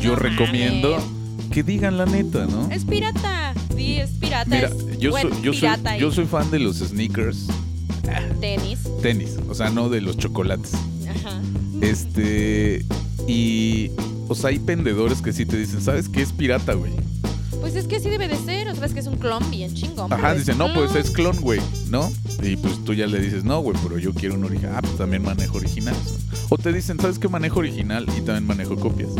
Yo 0.00 0.10
No 0.10 0.16
recomiendo 0.16 0.98
que 1.50 1.62
digan 1.62 1.96
la 1.96 2.06
neta, 2.06 2.46
¿no? 2.46 2.70
Es 2.70 2.84
pirata. 2.84 3.54
Sí, 3.74 3.96
es 3.98 4.10
pirata. 4.10 4.50
Mira, 4.54 4.68
es 4.68 4.98
yo 4.98 5.12
soy, 5.12 5.30
yo, 5.42 5.52
soy, 5.52 5.60
pirata 5.60 5.96
y 5.96 6.00
yo 6.00 6.10
soy 6.12 6.26
fan 6.26 6.50
de 6.50 6.58
los 6.58 6.76
sneakers, 6.78 7.46
tenis. 8.40 8.78
tenis, 9.02 9.36
o 9.48 9.54
sea, 9.54 9.70
no 9.70 9.88
de 9.88 10.00
los 10.00 10.16
chocolates. 10.16 10.72
Ajá. 11.08 11.40
Este, 11.80 12.84
y, 13.26 13.90
o 14.30 14.34
sea, 14.36 14.50
hay 14.50 14.58
vendedores 14.58 15.20
que 15.20 15.32
sí 15.32 15.44
te 15.44 15.56
dicen, 15.56 15.80
¿sabes 15.80 16.08
qué 16.08 16.22
es 16.22 16.32
pirata, 16.32 16.74
güey? 16.74 16.92
Pues 17.60 17.74
es 17.74 17.88
que 17.88 17.96
así 17.96 18.08
debe 18.08 18.28
de 18.28 18.36
ser. 18.36 18.68
O 18.68 18.74
sabes 18.76 18.94
que 18.94 19.00
es 19.00 19.08
un 19.08 19.16
clon 19.16 19.50
bien 19.50 19.74
chingón. 19.74 20.12
Ajá, 20.12 20.34
dicen, 20.34 20.56
no, 20.56 20.72
pues 20.72 20.94
es 20.94 21.10
clon, 21.10 21.40
güey, 21.40 21.60
¿no? 21.88 22.12
Y 22.40 22.54
pues 22.56 22.84
tú 22.84 22.94
ya 22.94 23.08
le 23.08 23.18
dices, 23.18 23.42
no, 23.42 23.58
güey, 23.58 23.76
pero 23.82 23.98
yo 23.98 24.14
quiero 24.14 24.36
un 24.36 24.44
original. 24.44 24.74
Ah, 24.76 24.82
pues 24.82 24.96
también 24.96 25.24
manejo 25.24 25.56
originales. 25.56 26.20
O 26.48 26.56
te 26.56 26.72
dicen, 26.72 27.00
¿sabes 27.00 27.18
qué 27.18 27.26
manejo 27.28 27.58
original? 27.58 28.06
Y 28.16 28.20
también 28.20 28.46
manejo 28.46 28.76
copias. 28.76 29.10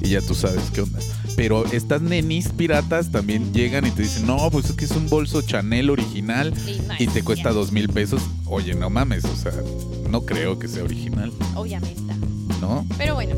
Y 0.00 0.10
ya 0.10 0.20
tú 0.20 0.32
sabes 0.32 0.70
qué 0.72 0.82
onda. 0.82 1.00
Pero 1.34 1.66
estas 1.72 2.00
nenis 2.00 2.50
piratas 2.50 3.10
también 3.10 3.52
llegan 3.52 3.84
y 3.84 3.90
te 3.90 4.02
dicen, 4.02 4.28
no, 4.28 4.48
pues 4.52 4.66
es 4.66 4.76
que 4.76 4.84
es 4.84 4.92
un 4.92 5.08
bolso 5.08 5.42
Chanel 5.42 5.90
original 5.90 6.54
no 6.86 6.94
y 7.00 7.04
es 7.04 7.12
te 7.12 7.24
cuesta 7.24 7.50
dos 7.50 7.72
mil 7.72 7.88
pesos. 7.88 8.22
Oye, 8.46 8.74
no 8.74 8.90
mames, 8.90 9.24
o 9.24 9.34
sea, 9.34 9.52
no 10.08 10.22
creo 10.22 10.60
que 10.60 10.68
sea 10.68 10.84
original, 10.84 11.32
Obviamente. 11.56 12.00
¿no? 12.60 12.86
Pero 12.96 13.14
bueno, 13.14 13.34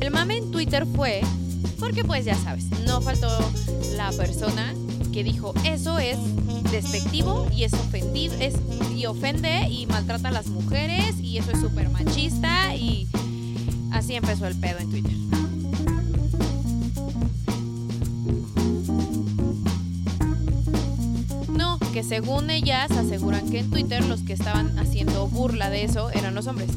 el 0.00 0.10
mame 0.10 0.38
en 0.38 0.50
Twitter 0.50 0.86
fue 0.86 1.20
porque 1.78 2.04
pues 2.04 2.24
ya 2.24 2.34
sabes, 2.36 2.64
no 2.86 3.00
faltó 3.00 3.28
la 3.96 4.10
persona 4.12 4.74
que 5.12 5.24
dijo 5.24 5.54
eso 5.64 5.98
es 5.98 6.18
despectivo 6.70 7.46
y 7.52 7.64
es 7.64 7.72
ofendido 7.74 8.34
es, 8.38 8.54
y 8.94 9.06
ofende 9.06 9.68
y 9.68 9.86
maltrata 9.86 10.28
a 10.28 10.32
las 10.32 10.46
mujeres 10.48 11.18
y 11.20 11.38
eso 11.38 11.50
es 11.52 11.60
súper 11.60 11.88
machista 11.90 12.74
y 12.74 13.08
así 13.92 14.14
empezó 14.14 14.46
el 14.46 14.56
pedo 14.56 14.78
en 14.78 14.90
Twitter. 14.90 15.12
No, 21.56 21.78
que 21.92 22.02
según 22.04 22.50
ellas 22.50 22.90
aseguran 22.92 23.50
que 23.50 23.60
en 23.60 23.70
Twitter 23.70 24.04
los 24.04 24.20
que 24.22 24.32
estaban 24.32 24.78
haciendo 24.78 25.26
burla 25.28 25.70
de 25.70 25.84
eso 25.84 26.10
eran 26.10 26.34
los 26.34 26.46
hombres. 26.46 26.70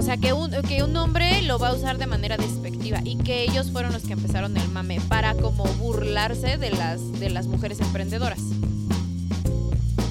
O 0.00 0.02
sea, 0.02 0.16
que 0.16 0.32
un, 0.32 0.50
que 0.66 0.82
un 0.82 0.96
hombre 0.96 1.42
lo 1.42 1.58
va 1.58 1.68
a 1.68 1.74
usar 1.74 1.98
de 1.98 2.06
manera 2.06 2.38
despectiva 2.38 3.00
y 3.04 3.16
que 3.18 3.42
ellos 3.44 3.70
fueron 3.70 3.92
los 3.92 4.02
que 4.02 4.14
empezaron 4.14 4.56
el 4.56 4.66
mame 4.70 4.98
para 5.08 5.34
como 5.34 5.64
burlarse 5.74 6.56
de 6.56 6.70
las, 6.70 7.20
de 7.20 7.28
las 7.28 7.46
mujeres 7.46 7.80
emprendedoras. 7.80 8.38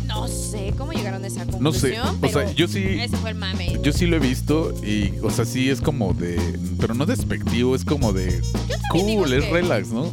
No 0.06 0.28
sé 0.28 0.76
cómo 0.78 0.92
llegaron 0.92 1.24
a 1.24 1.28
esa 1.28 1.44
conclusión, 1.48 1.64
No 1.64 1.72
sé, 1.74 2.00
o 2.00 2.18
pero 2.22 2.34
sea, 2.46 2.52
yo 2.54 2.68
sí, 2.68 2.84
ese 2.84 3.18
fue 3.18 3.32
el 3.32 3.36
mame. 3.36 3.80
yo 3.82 3.92
sí 3.92 4.06
lo 4.06 4.18
he 4.18 4.20
visto 4.20 4.74
y, 4.86 5.12
o 5.24 5.32
sea, 5.32 5.44
sí 5.46 5.72
es 5.72 5.82
como 5.82 6.14
de, 6.14 6.38
pero 6.80 6.94
no 6.94 7.08
despectivo, 7.08 7.76
es 7.76 7.84
como 7.84 8.14
de 8.14 8.42
cool, 8.92 9.34
es 9.34 9.44
que- 9.46 9.52
relax, 9.52 9.88
¿no? 9.88 10.12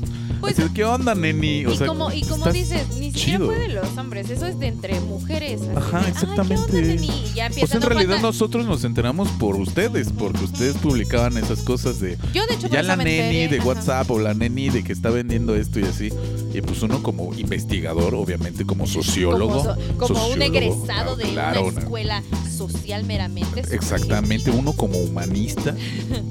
Pues, 0.54 0.70
¿qué 0.74 0.84
onda, 0.84 1.14
neni? 1.14 1.66
O 1.66 1.72
y, 1.72 1.76
sea, 1.76 1.86
como, 1.86 2.12
y 2.12 2.22
como 2.22 2.50
dices, 2.52 2.88
ni 2.98 3.12
siquiera 3.12 3.38
chido. 3.38 3.46
fue 3.46 3.58
de 3.58 3.68
los 3.68 3.96
hombres, 3.98 4.30
eso 4.30 4.46
es 4.46 4.58
de 4.58 4.68
entre 4.68 5.00
mujeres. 5.00 5.60
así 5.62 5.70
Ajá, 5.76 5.90
de, 5.90 5.96
"Ay, 5.98 6.02
¿qué 6.04 6.10
exactamente. 6.10 6.62
onda, 6.62 6.80
neni?" 6.80 7.06
Y 7.06 7.34
ya 7.34 7.44
O 7.44 7.46
empieza, 7.48 7.66
sea, 7.66 7.76
en 7.76 7.82
"No 7.82 7.88
realidad 7.88 8.10
falta-". 8.14 8.26
nosotros 8.28 8.66
nos 8.66 8.84
enteramos 8.84 9.28
por 9.32 9.56
ustedes, 9.56 10.08
porque 10.16 10.44
ustedes 10.44 10.76
publicaban 10.76 11.36
esas 11.38 11.60
cosas 11.62 12.00
de 12.00 12.16
Yo, 12.32 12.46
de 12.46 12.54
hecho, 12.54 12.68
por 12.68 12.70
ya 12.72 12.82
la 12.82 12.96
neni 12.96 13.10
enteré, 13.10 13.48
de 13.48 13.58
ajá. 13.58 13.66
WhatsApp 13.68 14.10
o 14.10 14.18
la 14.18 14.34
neni 14.34 14.68
de 14.70 14.84
que 14.84 14.92
está 14.92 15.10
vendiendo 15.10 15.54
esto 15.56 15.80
y 15.80 15.84
así. 15.84 16.10
Y 16.54 16.60
pues 16.62 16.82
uno 16.82 17.02
como 17.02 17.34
investigador, 17.34 18.14
obviamente 18.14 18.64
como 18.64 18.86
sociólogo. 18.86 19.58
Como, 19.58 19.64
so- 19.64 19.76
como 19.98 20.14
un 20.26 20.30
sociólogo, 20.38 20.42
egresado 20.56 21.12
ah, 21.12 21.16
de 21.16 21.24
claro, 21.24 21.60
una 21.62 21.68
una- 21.70 21.80
escuela 21.80 22.22
social 22.56 23.04
meramente. 23.04 23.60
Exactamente, 23.74 24.50
uno 24.50 24.72
como 24.72 24.98
humanista. 24.98 25.74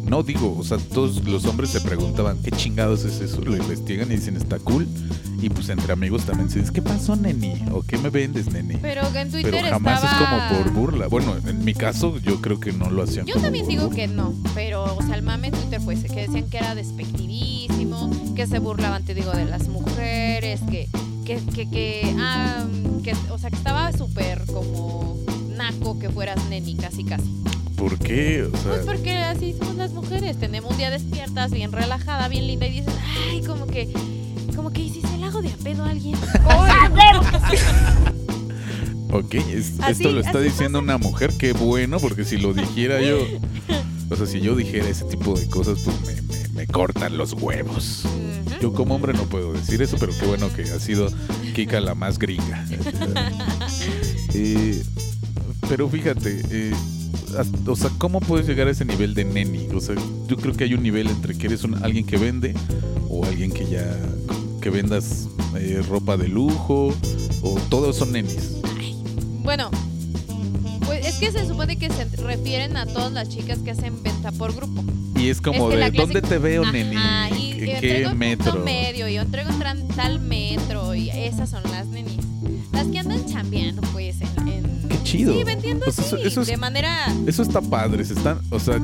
No 0.06 0.24
digo, 0.24 0.56
o 0.58 0.64
sea, 0.64 0.78
todos 0.78 1.24
los 1.26 1.46
hombres 1.46 1.70
se 1.70 1.82
preguntaban, 1.82 2.38
¿qué 2.42 2.52
chingados 2.52 3.04
es 3.06 3.22
eso? 3.22 3.42
Lo 3.42 3.56
investigan 3.56 4.05
y 4.12 4.16
dicen, 4.18 4.36
está 4.38 4.60
cool. 4.60 4.88
Y 5.42 5.50
pues 5.50 5.70
entre 5.70 5.92
amigos 5.94 6.24
también 6.26 6.50
se 6.50 6.60
dicen, 6.60 6.74
¿qué 6.74 6.82
pasó, 6.82 7.16
neni? 7.16 7.62
¿O 7.72 7.84
qué 7.84 7.98
me 7.98 8.10
vendes, 8.10 8.52
neni? 8.52 8.78
Pero 8.82 9.02
que 9.12 9.20
en 9.22 9.32
Twitter 9.32 9.52
Pero 9.52 9.68
jamás 9.70 10.04
estaba... 10.04 10.48
es 10.48 10.50
como 10.50 10.64
por 10.64 10.74
burla. 10.74 11.08
Bueno, 11.08 11.36
en 11.46 11.64
mi 11.66 11.74
caso 11.74 12.18
yo 12.20 12.42
creo 12.42 12.60
que 12.60 12.72
no 12.72 12.90
lo 12.90 13.04
hacían 13.04 13.26
Yo 13.26 13.34
como 13.34 13.46
también 13.46 13.66
por 13.66 13.72
digo 13.72 13.84
burla. 13.90 13.96
que 13.96 14.08
no, 14.08 14.34
pero, 14.56 14.96
o 14.96 15.02
sea, 15.04 15.16
el 15.16 15.22
mame 15.24 15.48
en 15.48 15.54
Twitter 15.54 15.82
pues 15.84 16.04
que 16.04 16.22
decían 16.28 16.50
que 16.50 16.58
era 16.58 16.74
despectivísimo, 16.76 18.10
que 18.36 18.48
se 18.48 18.60
burlaban, 18.60 19.04
te 19.04 19.14
digo, 19.14 19.32
de 19.32 19.46
las 19.46 19.68
mujeres, 19.68 20.62
que, 20.70 20.88
que, 21.26 21.38
que, 21.54 21.70
que, 21.70 22.16
ah, 22.20 22.66
que, 23.04 23.14
o 23.30 23.38
sea, 23.38 23.50
que 23.50 23.58
estaba 23.58 23.92
súper 23.92 24.46
como 24.46 25.18
naco 25.56 26.00
que 26.00 26.10
fueras 26.10 26.44
neni, 26.50 26.76
casi, 26.76 27.04
casi. 27.04 27.30
¿Por 27.76 27.98
qué? 28.00 28.44
O 28.44 28.52
Pues 28.52 28.64
sea, 28.64 28.82
porque 28.86 29.12
así 29.18 29.54
somos 29.60 29.75
las 29.86 29.94
mujeres, 29.94 30.38
tenemos 30.40 30.72
un 30.72 30.78
día 30.78 30.90
despiertas, 30.90 31.52
bien 31.52 31.72
relajada, 31.72 32.28
bien 32.28 32.48
linda, 32.48 32.66
y 32.66 32.82
dices, 32.82 32.94
ay, 33.30 33.44
como 33.44 33.68
que, 33.68 33.88
como 34.56 34.72
que, 34.74 34.82
¿y 34.82 34.90
si 34.90 35.02
se 35.02 35.16
le 35.18 35.26
hago 35.26 35.42
de 35.44 35.50
a 35.50 35.58
pedo 35.58 35.84
a 35.84 35.90
alguien? 35.92 36.16
ok, 39.12 39.34
es- 39.36 39.74
Así- 39.80 39.92
esto 40.04 40.12
lo 40.12 40.22
está 40.22 40.40
diciendo 40.40 40.80
una 40.80 40.98
mujer, 40.98 41.32
qué 41.38 41.54
bueno, 41.54 42.00
porque 42.00 42.26
si 42.26 42.38
lo 42.38 42.54
dijera 42.54 43.00
yo, 43.02 43.18
o 44.10 44.16
sea, 44.16 44.26
si 44.26 44.42
yo 44.42 44.56
dijera 44.56 44.88
ese 44.90 45.06
tipo 45.06 45.38
de 45.38 45.48
cosas, 45.50 45.80
pues 45.86 46.02
me, 46.02 46.22
me- 46.22 46.50
me 46.50 46.68
cortan 46.68 47.18
los 47.18 47.34
huevos. 47.34 48.04
Yo 48.62 48.74
como 48.74 48.96
hombre 48.96 49.14
no 49.14 49.24
puedo 49.24 49.54
decir 49.54 49.82
eso, 49.84 49.98
pero 50.00 50.14
qué 50.18 50.26
bueno 50.26 50.52
que 50.52 50.64
ha 50.64 50.80
sido 50.80 51.10
Kika 51.54 51.80
la 51.82 51.94
más 51.94 52.18
gringa. 52.18 52.66
Eh, 54.34 54.82
pero 55.70 55.88
fíjate, 55.90 56.42
eh, 56.50 56.74
hasta- 57.40 57.72
o 57.72 57.76
sea, 57.76 57.90
¿cómo 57.98 58.20
puedes 58.20 58.48
llegar 58.48 58.68
a 58.68 58.72
ese 58.72 58.86
nivel 58.86 59.14
de 59.14 59.26
neni? 59.26 59.68
O 59.74 59.82
sea, 59.82 59.96
yo 60.28 60.38
creo 60.38 60.54
que 60.54 60.64
hay 60.66 60.74
un 60.74 60.84
nivel 60.84 61.08
entre 61.08 61.38
que 61.38 61.48
eres 61.48 61.64
un- 61.64 61.84
alguien 61.84 62.06
que 62.06 62.18
vende 62.18 62.54
o 63.10 63.24
alguien 63.26 63.52
que 63.52 63.66
ya 63.66 63.96
que 64.62 64.70
vendas 64.70 65.28
eh, 65.58 65.82
ropa 65.88 66.18
de 66.18 66.28
lujo 66.28 66.94
o 67.44 67.60
todos 67.70 67.96
son 67.98 68.12
nenis. 68.12 68.54
Bueno, 69.44 69.70
pues 70.86 71.06
es 71.06 71.16
que 71.16 71.32
se 71.32 71.48
supone 71.48 71.78
que 71.78 71.90
se 71.90 72.06
refieren 72.18 72.76
a 72.78 72.86
todas 72.86 73.12
las 73.14 73.30
chicas 73.30 73.60
que 73.60 73.72
hacen 73.72 74.02
venta 74.04 74.32
por 74.32 74.54
grupo. 74.56 74.84
Y 75.18 75.30
es 75.30 75.40
como 75.40 75.68
Es 75.70 75.74
que 75.76 75.80
la 75.80 75.90
de 75.92 75.98
¿dónde 75.98 76.22
te 76.22 76.38
veo, 76.40 76.70
neni? 76.72 76.96
Ajá, 76.96 77.30
y, 77.38 77.54
y 77.54 77.70
¿En 77.70 77.80
qué 77.82 78.02
punto 78.04 78.16
metro? 78.18 78.60
medio, 78.66 79.08
y 79.08 79.14
yo 79.14 79.22
entrego 79.22 79.50
en 79.50 79.88
tal 79.90 80.20
metro, 80.20 80.94
y 80.94 81.10
esas 81.10 81.50
son 81.52 81.64
las 81.72 81.88
nenis. 81.88 82.18
Las 82.74 82.88
que 82.88 83.00
andan 83.00 83.26
chambeando, 83.26 83.82
pues, 83.94 84.20
en... 84.22 84.28
chido. 85.18 85.34
Sí, 85.34 85.44
vendiendo 85.44 85.86
así, 85.88 86.02
eso- 86.02 86.18
eso 86.18 86.42
es- 86.42 86.48
de 86.48 86.58
manera... 86.58 87.14
Eso 87.28 87.42
está 87.44 87.62
padre, 87.62 88.04
se 88.06 88.14
están, 88.14 88.40
o 88.50 88.60
sea, 88.60 88.80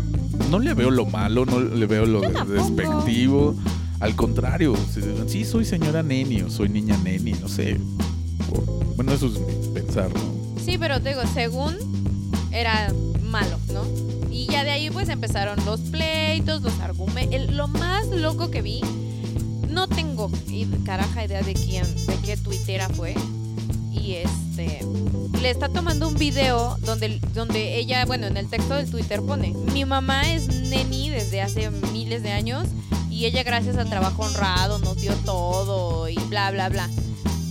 no 0.50 0.59
le 0.59 0.73
veo 0.73 0.91
lo 0.91 1.05
malo, 1.05 1.45
no 1.45 1.59
le 1.59 1.85
veo 1.85 2.05
lo 2.05 2.21
despectivo. 2.21 3.55
Al 4.00 4.15
contrario, 4.15 4.75
sí 5.27 5.45
soy 5.45 5.63
señora 5.65 6.01
neni 6.03 6.41
o 6.41 6.50
soy 6.50 6.69
niña 6.69 6.97
neni, 7.03 7.33
no 7.33 7.47
sé. 7.47 7.77
O- 8.53 8.93
bueno, 8.95 9.11
eso 9.13 9.27
es 9.27 9.67
pensar, 9.69 10.09
¿no? 10.13 10.19
Sí, 10.63 10.77
pero 10.79 11.00
te 11.01 11.09
digo, 11.09 11.21
según 11.33 11.75
era 12.51 12.93
malo, 13.23 13.57
¿no? 13.73 13.83
Y 14.31 14.47
ya 14.47 14.63
de 14.63 14.71
ahí 14.71 14.89
pues 14.89 15.09
empezaron 15.09 15.63
los 15.65 15.79
pleitos, 15.81 16.61
los 16.61 16.79
argumentos. 16.79 17.53
Lo 17.55 17.67
más 17.67 18.07
loco 18.07 18.50
que 18.50 18.61
vi, 18.61 18.81
no 19.69 19.88
tengo 19.88 20.31
caraja 20.85 21.25
idea 21.25 21.41
de 21.43 21.53
quién, 21.53 21.83
de 22.07 22.15
qué 22.25 22.38
tuitera 22.38 22.89
fue. 22.89 23.13
Y 23.91 24.13
este 24.15 24.79
le 25.41 25.50
está 25.50 25.69
tomando 25.69 26.07
un 26.07 26.15
video 26.15 26.77
donde, 26.86 27.19
donde 27.33 27.77
ella, 27.77 28.05
bueno, 28.05 28.27
en 28.27 28.38
el 28.38 28.48
texto 28.48 28.75
del 28.75 28.89
Twitter 28.89 29.21
pone, 29.21 29.53
mi 29.74 29.86
mamá 29.86 30.31
es 30.31 30.48
neni 30.69 31.10
desde 31.10 31.41
hace 31.41 31.71
miles 31.91 32.21
de 32.21 32.31
años 32.31 32.67
y 33.10 33.25
ella 33.25 33.41
gracias 33.43 33.77
al 33.77 33.89
trabajo 33.89 34.24
honrado 34.24 34.77
nos 34.79 35.01
dio 35.01 35.13
todo 35.25 36.07
y 36.07 36.15
bla, 36.29 36.51
bla, 36.51 36.69
bla. 36.69 36.89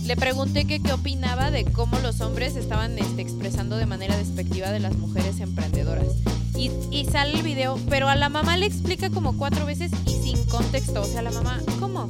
Le 0.05 0.15
pregunté 0.15 0.65
que 0.65 0.81
qué 0.81 0.93
opinaba 0.93 1.51
de 1.51 1.65
cómo 1.65 1.99
los 1.99 2.21
hombres 2.21 2.55
estaban 2.55 2.97
este, 2.97 3.21
expresando 3.21 3.77
de 3.77 3.85
manera 3.85 4.17
despectiva 4.17 4.71
de 4.71 4.79
las 4.79 4.95
mujeres 4.95 5.39
emprendedoras. 5.39 6.07
Y, 6.55 6.71
y 6.91 7.05
sale 7.05 7.33
el 7.33 7.43
video, 7.43 7.77
pero 7.89 8.09
a 8.09 8.15
la 8.15 8.29
mamá 8.29 8.57
le 8.57 8.65
explica 8.65 9.09
como 9.09 9.37
cuatro 9.37 9.65
veces 9.65 9.91
y 10.05 10.11
sin 10.11 10.43
contexto. 10.45 11.01
O 11.01 11.05
sea, 11.05 11.21
la 11.21 11.31
mamá, 11.31 11.59
¿cómo? 11.79 12.07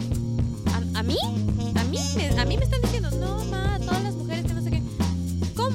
¿A, 0.73 0.99
a 0.99 1.03
mí? 1.03 1.17
¿A 1.75 1.83
mí? 1.83 1.97
¿A 2.37 2.45
mí 2.45 2.57
me 2.57 2.63
están 2.63 2.80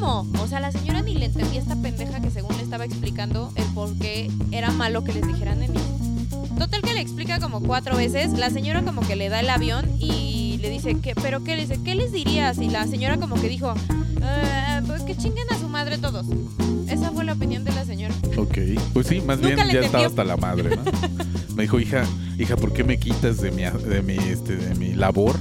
¿Cómo? 0.07 0.25
O 0.41 0.47
sea, 0.47 0.61
la 0.61 0.71
señora 0.71 1.03
ni 1.03 1.15
le 1.17 1.25
entendía 1.27 1.59
esta 1.61 1.75
pendeja 1.75 2.21
que 2.21 2.31
según 2.31 2.57
le 2.57 2.63
estaba 2.63 2.85
explicando 2.85 3.51
el 3.57 3.65
por 3.75 3.93
qué 3.99 4.31
era 4.53 4.71
malo 4.71 5.03
que 5.03 5.13
les 5.13 5.27
dijeran 5.27 5.59
neni. 5.59 5.79
Total 6.57 6.81
que 6.81 6.95
le 6.95 7.01
explica 7.01 7.41
como 7.41 7.61
cuatro 7.61 7.97
veces, 7.97 8.33
la 8.39 8.51
señora 8.51 8.83
como 8.83 9.01
que 9.01 9.17
le 9.17 9.29
da 9.29 9.41
el 9.41 9.51
avión 9.51 9.85
y 9.99 10.59
le 10.63 10.71
dice, 10.71 10.97
¿qué, 11.03 11.15
¿pero 11.17 11.43
qué 11.43 11.57
le 11.57 11.63
dice? 11.67 11.81
¿Qué 11.85 11.97
les 11.97 12.13
dirías? 12.13 12.59
Y 12.59 12.71
la 12.71 12.87
señora 12.87 13.17
como 13.19 13.35
que 13.35 13.49
dijo, 13.49 13.75
"Ah, 14.23 14.81
pues 14.87 15.03
que 15.03 15.17
chinguen 15.17 15.47
a 15.51 15.59
su 15.59 15.69
madre 15.69 15.99
todos. 15.99 16.25
Esa 16.89 17.11
fue 17.11 17.25
la 17.25 17.33
opinión 17.33 17.65
de 17.65 17.73
la 17.73 17.85
señora. 17.85 18.15
Ok, 18.39 18.59
pues 18.93 19.09
sí, 19.09 19.21
más 19.21 19.41
bien 19.41 19.57
ya 19.57 19.63
entendió. 19.65 19.81
estaba 19.83 20.07
hasta 20.07 20.23
la 20.25 20.37
madre, 20.37 20.77
¿no? 20.77 20.83
Me 21.57 21.63
dijo, 21.65 21.81
hija, 21.81 22.05
hija, 22.39 22.55
¿por 22.57 22.73
qué 22.73 22.85
me 22.85 22.97
quitas 22.99 23.41
de 23.41 23.51
mi, 23.51 23.63
de 23.65 24.03
mi, 24.03 24.15
este, 24.15 24.55
de 24.57 24.75
mi 24.77 24.95
labor 24.95 25.35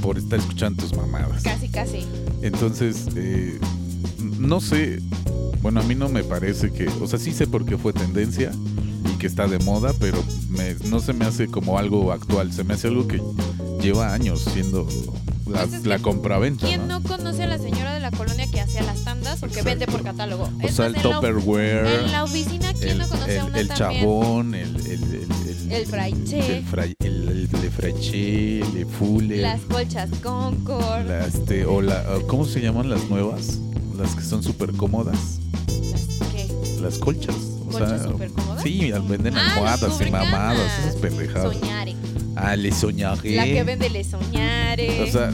por 0.00 0.16
estar 0.16 0.38
escuchando 0.38 0.82
tus 0.82 0.96
mamadas? 0.96 1.42
Casi, 1.42 1.68
casi. 1.68 2.06
Entonces, 2.42 3.06
eh, 3.16 3.58
no 4.38 4.60
sé, 4.60 5.00
bueno, 5.62 5.80
a 5.80 5.82
mí 5.82 5.94
no 5.94 6.08
me 6.08 6.22
parece 6.24 6.72
que, 6.72 6.88
o 6.88 7.06
sea, 7.06 7.18
sí 7.18 7.32
sé 7.32 7.46
por 7.46 7.64
qué 7.64 7.76
fue 7.78 7.92
tendencia 7.92 8.52
y 9.12 9.16
que 9.18 9.26
está 9.26 9.46
de 9.46 9.58
moda, 9.60 9.92
pero 10.00 10.18
me- 10.50 10.74
no 10.88 11.00
se 11.00 11.12
me 11.12 11.24
hace 11.24 11.46
como 11.48 11.78
algo 11.78 12.12
actual, 12.12 12.52
se 12.52 12.64
me 12.64 12.74
hace 12.74 12.88
algo 12.88 13.06
que 13.08 13.20
lleva 13.80 14.12
años 14.12 14.44
siendo 14.52 14.86
la, 15.46 15.62
Pues 15.62 15.74
es 15.80 15.86
la 15.86 15.96
que, 15.96 16.02
compraventa, 16.02 16.66
¿Quién 16.66 16.86
¿no? 16.88 17.00
no 17.00 17.08
conoce 17.08 17.44
a 17.44 17.46
la 17.46 17.58
señora 17.58 17.94
de 17.94 18.00
la 18.00 18.10
colonia 18.10 18.46
que 18.50 18.60
hacía 18.60 18.82
las 18.82 19.02
tandas? 19.04 19.40
Porque 19.40 19.60
Exacto. 19.60 19.70
vende 19.70 19.86
por 19.86 20.02
catálogo. 20.02 20.44
O 20.44 20.66
Es 20.66 20.74
sea, 20.74 20.86
el 20.86 20.94
Tupperware, 20.96 21.86
En 22.04 22.12
la 22.12 22.24
oficina, 22.24 22.72
¿quién 22.74 22.90
el, 22.90 22.98
no 22.98 23.08
conoce 23.08 23.38
a 23.38 23.42
el- 23.44 23.48
una 23.50 23.58
el 23.60 23.68
también? 23.68 24.00
chabón, 24.02 24.54
el... 24.54 24.76
El, 24.76 25.02
el, 25.04 25.72
El 25.72 25.86
fraiche. 25.86 26.58
El, 26.58 26.64
fray- 26.66 26.94
el, 27.00 27.28
el, 27.28 27.42
le 27.50 27.70
fraiche, 27.70 28.60
le 28.74 28.84
fuller, 28.86 29.38
Las 29.40 29.60
colchas 29.62 30.10
Concord. 30.22 31.06
la, 31.06 31.26
este, 31.26 31.64
o 31.66 31.80
la, 31.82 32.04
¿cómo 32.26 32.44
se 32.46 32.60
llaman 32.60 32.88
las 32.90 33.08
nuevas? 33.08 33.58
Las 33.98 34.14
que 34.14 34.22
son 34.22 34.42
súper 34.42 34.72
cómodas, 34.72 35.40
Las, 35.66 36.06
¿qué? 36.32 36.46
las 36.80 36.98
colchas. 36.98 37.34
O 37.66 37.70
¿Colchas 37.70 38.02
súper 38.04 38.30
cómodas? 38.30 38.62
Sí, 38.62 38.90
venden 39.08 39.36
Ah, 39.36 39.54
almohadas 39.54 40.00
y 40.00 40.10
mamadas, 40.10 40.78
esas 40.80 40.96
pendejadas. 40.96 41.52
Soñare. 41.54 41.96
Ah, 42.36 42.54
le 42.56 42.70
soñaré. 42.72 43.34
La 43.36 43.44
que 43.44 43.64
vende 43.64 43.90
le 43.90 44.04
soñare. 44.04 45.02
O 45.02 45.06
sea, 45.08 45.32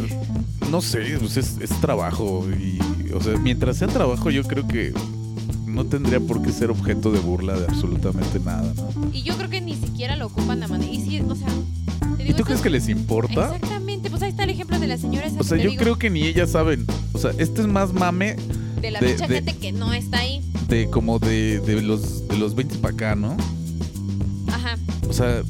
no 0.70 0.80
sé, 0.80 1.16
pues 1.20 1.36
es, 1.36 1.58
es 1.60 1.70
trabajo 1.80 2.44
y, 2.58 2.78
o 3.12 3.20
sea, 3.20 3.36
mientras 3.36 3.76
sea 3.76 3.88
trabajo 3.88 4.30
yo 4.30 4.42
creo 4.44 4.66
que 4.66 4.92
no 5.66 5.84
tendría 5.84 6.18
por 6.20 6.40
qué 6.42 6.50
ser 6.50 6.70
objeto 6.70 7.12
de 7.12 7.18
burla 7.20 7.54
de 7.58 7.66
absolutamente 7.66 8.40
nada, 8.40 8.72
¿no? 8.76 9.10
y 9.12 9.22
yo 9.22 9.36
creo 9.36 9.50
que 9.50 9.60
ni 9.60 9.74
siquiera 9.74 10.16
lo 10.16 10.26
ocupan 10.26 10.60
de 10.60 10.68
manera. 10.68 10.90
Y 10.90 11.04
sí, 11.04 11.20
o 11.20 11.34
sea. 11.34 11.48
te 12.16 12.22
¿Y 12.22 12.26
digo, 12.26 12.38
tú 12.38 12.44
crees 12.44 12.60
que 12.62 12.70
les 12.70 12.88
importa? 12.88 13.46
Exactamente. 13.54 13.73
Ejemplo 14.54 14.78
de 14.78 14.86
la 14.86 14.96
señora 14.96 15.26
esa 15.26 15.36
O 15.36 15.38
que 15.38 15.44
sea, 15.44 15.58
te 15.58 15.64
yo 15.64 15.70
digo, 15.70 15.82
creo 15.82 15.98
que 15.98 16.10
ni 16.10 16.22
ellas 16.24 16.50
saben. 16.50 16.86
O 17.12 17.18
sea, 17.18 17.32
este 17.38 17.60
es 17.60 17.66
más 17.66 17.92
mame 17.92 18.36
De 18.80 18.90
la 18.90 19.00
de- 19.00 19.12
mucha 19.12 19.26
de- 19.26 19.34
gente 19.36 19.56
que 19.56 19.72
no 19.72 19.92
está 19.92 20.18
ahí. 20.18 20.40
de 20.68 20.88
como 20.90 21.18
de, 21.18 21.60
de 21.60 21.82
los 21.82 22.26
de 22.28 22.36
los 22.38 22.54
20 22.54 22.76
para 22.78 22.94
acá, 22.94 23.14
¿no? 23.14 23.36
Ajá. 24.52 24.76
O 25.08 25.12
sea, 25.12 25.42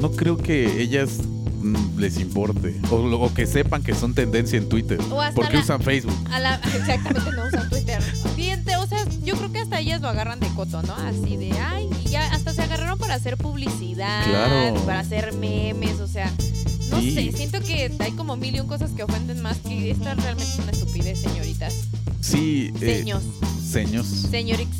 no 0.00 0.10
creo 0.12 0.36
que 0.36 0.82
ellas 0.82 1.20
mm, 1.62 1.98
les 1.98 2.18
importe 2.18 2.74
o, 2.90 3.06
lo- 3.06 3.20
o 3.20 3.32
que 3.34 3.46
sepan 3.46 3.82
que 3.82 3.94
son 3.94 4.14
tendencia 4.14 4.58
en 4.58 4.68
Twitter. 4.68 4.98
O 5.10 5.20
hasta 5.20 5.34
¿Por 5.34 5.48
qué 5.48 5.56
la- 5.56 5.62
usan 5.62 5.80
Facebook? 5.80 6.14
A 6.32 6.38
la, 6.40 6.54
exactamente, 6.76 7.30
no 7.32 7.46
usan 7.46 7.68
Twitter. 7.70 8.02
Bien, 8.36 8.62
te- 8.64 8.76
o 8.76 8.86
sea, 8.86 9.04
yo 9.24 9.36
creo 9.36 9.52
que 9.52 9.60
hasta 9.60 9.80
ellas 9.80 10.00
lo 10.00 10.08
agarran 10.08 10.38
de 10.40 10.48
coto, 10.48 10.82
¿no? 10.82 10.94
Así 10.94 11.36
de, 11.36 11.52
ay, 11.52 11.88
y 12.04 12.08
ya 12.10 12.26
hasta 12.32 12.52
se 12.52 12.62
agarraron 12.62 12.98
para 12.98 13.14
hacer 13.14 13.36
publicidad, 13.36 14.24
Claro. 14.26 14.80
para 14.84 15.00
hacer 15.00 15.32
memes, 15.34 16.00
o 16.00 16.06
sea, 16.06 16.32
no 16.90 17.00
Sí. 17.00 17.12
sé, 17.14 17.32
siento 17.36 17.60
que 17.60 17.90
hay 17.98 18.12
como 18.12 18.36
mil 18.36 18.54
y 18.54 18.60
un 18.60 18.66
cosas 18.68 18.90
que 18.92 19.02
ofenden 19.02 19.40
más 19.42 19.58
que 19.58 19.90
esta 19.90 20.14
realmente 20.14 20.50
es 20.52 20.58
una 20.58 20.70
estupidez, 20.72 21.20
señoritas. 21.20 21.74
Sí, 22.20 22.72
eh, 22.80 22.98
Seños, 22.98 23.22
seños. 23.70 24.06
señorix. 24.06 24.70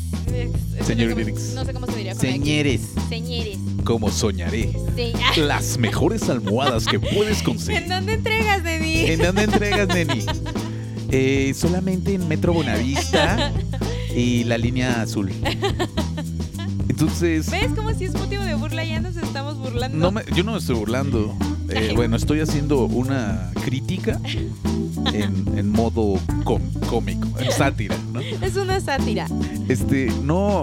Señorix. 0.85 1.53
No 1.55 1.63
sé 1.65 1.73
cómo 1.73 1.85
se 1.87 1.95
diría. 1.95 2.13
Señores, 2.15 2.81
Señores. 3.09 3.57
como 3.85 4.11
soñaré. 4.11 4.73
Se- 4.95 5.13
Las 5.41 5.77
mejores 5.77 6.29
almohadas 6.29 6.85
que 6.85 6.99
puedes 6.99 7.39
¿En 7.39 7.45
conseguir. 7.45 7.87
dónde 7.87 8.13
entregas, 8.15 8.63
Neni? 8.63 8.99
¿En 9.05 9.19
dónde 9.21 9.43
entregas, 9.43 9.87
Neni? 9.87 10.25
Eh, 11.09 11.53
solamente 11.55 12.13
en 12.13 12.27
Metro 12.27 12.51
Bonavista 12.53 13.53
y 14.13 14.43
la 14.43 14.57
línea 14.57 15.01
azul. 15.01 15.31
Entonces, 16.89 17.49
¿Ves 17.49 17.67
cómo 17.75 17.93
si 17.93 18.05
es 18.05 18.13
motivo 18.13 18.43
de 18.43 18.55
burla? 18.55 18.83
Ya 18.83 18.99
nos 18.99 19.15
estamos 19.15 19.57
burlando. 19.57 19.97
no 19.97 20.11
me- 20.11 20.23
yo 20.35 20.43
no 20.43 20.53
me 20.53 20.57
estoy 20.57 20.75
burlando. 20.75 21.35
Eh, 21.69 21.93
bueno, 21.95 22.15
estoy 22.15 22.39
haciendo 22.39 22.85
una 22.85 23.51
crítica 23.65 24.19
en, 25.13 25.57
en 25.57 25.69
modo 25.69 26.19
cómico, 26.43 27.27
en 27.39 27.51
sátira, 27.51 27.95
¿no? 28.13 28.19
Es 28.21 28.55
una 28.55 28.79
sátira. 28.79 29.27
Este, 29.67 30.11
no, 30.23 30.61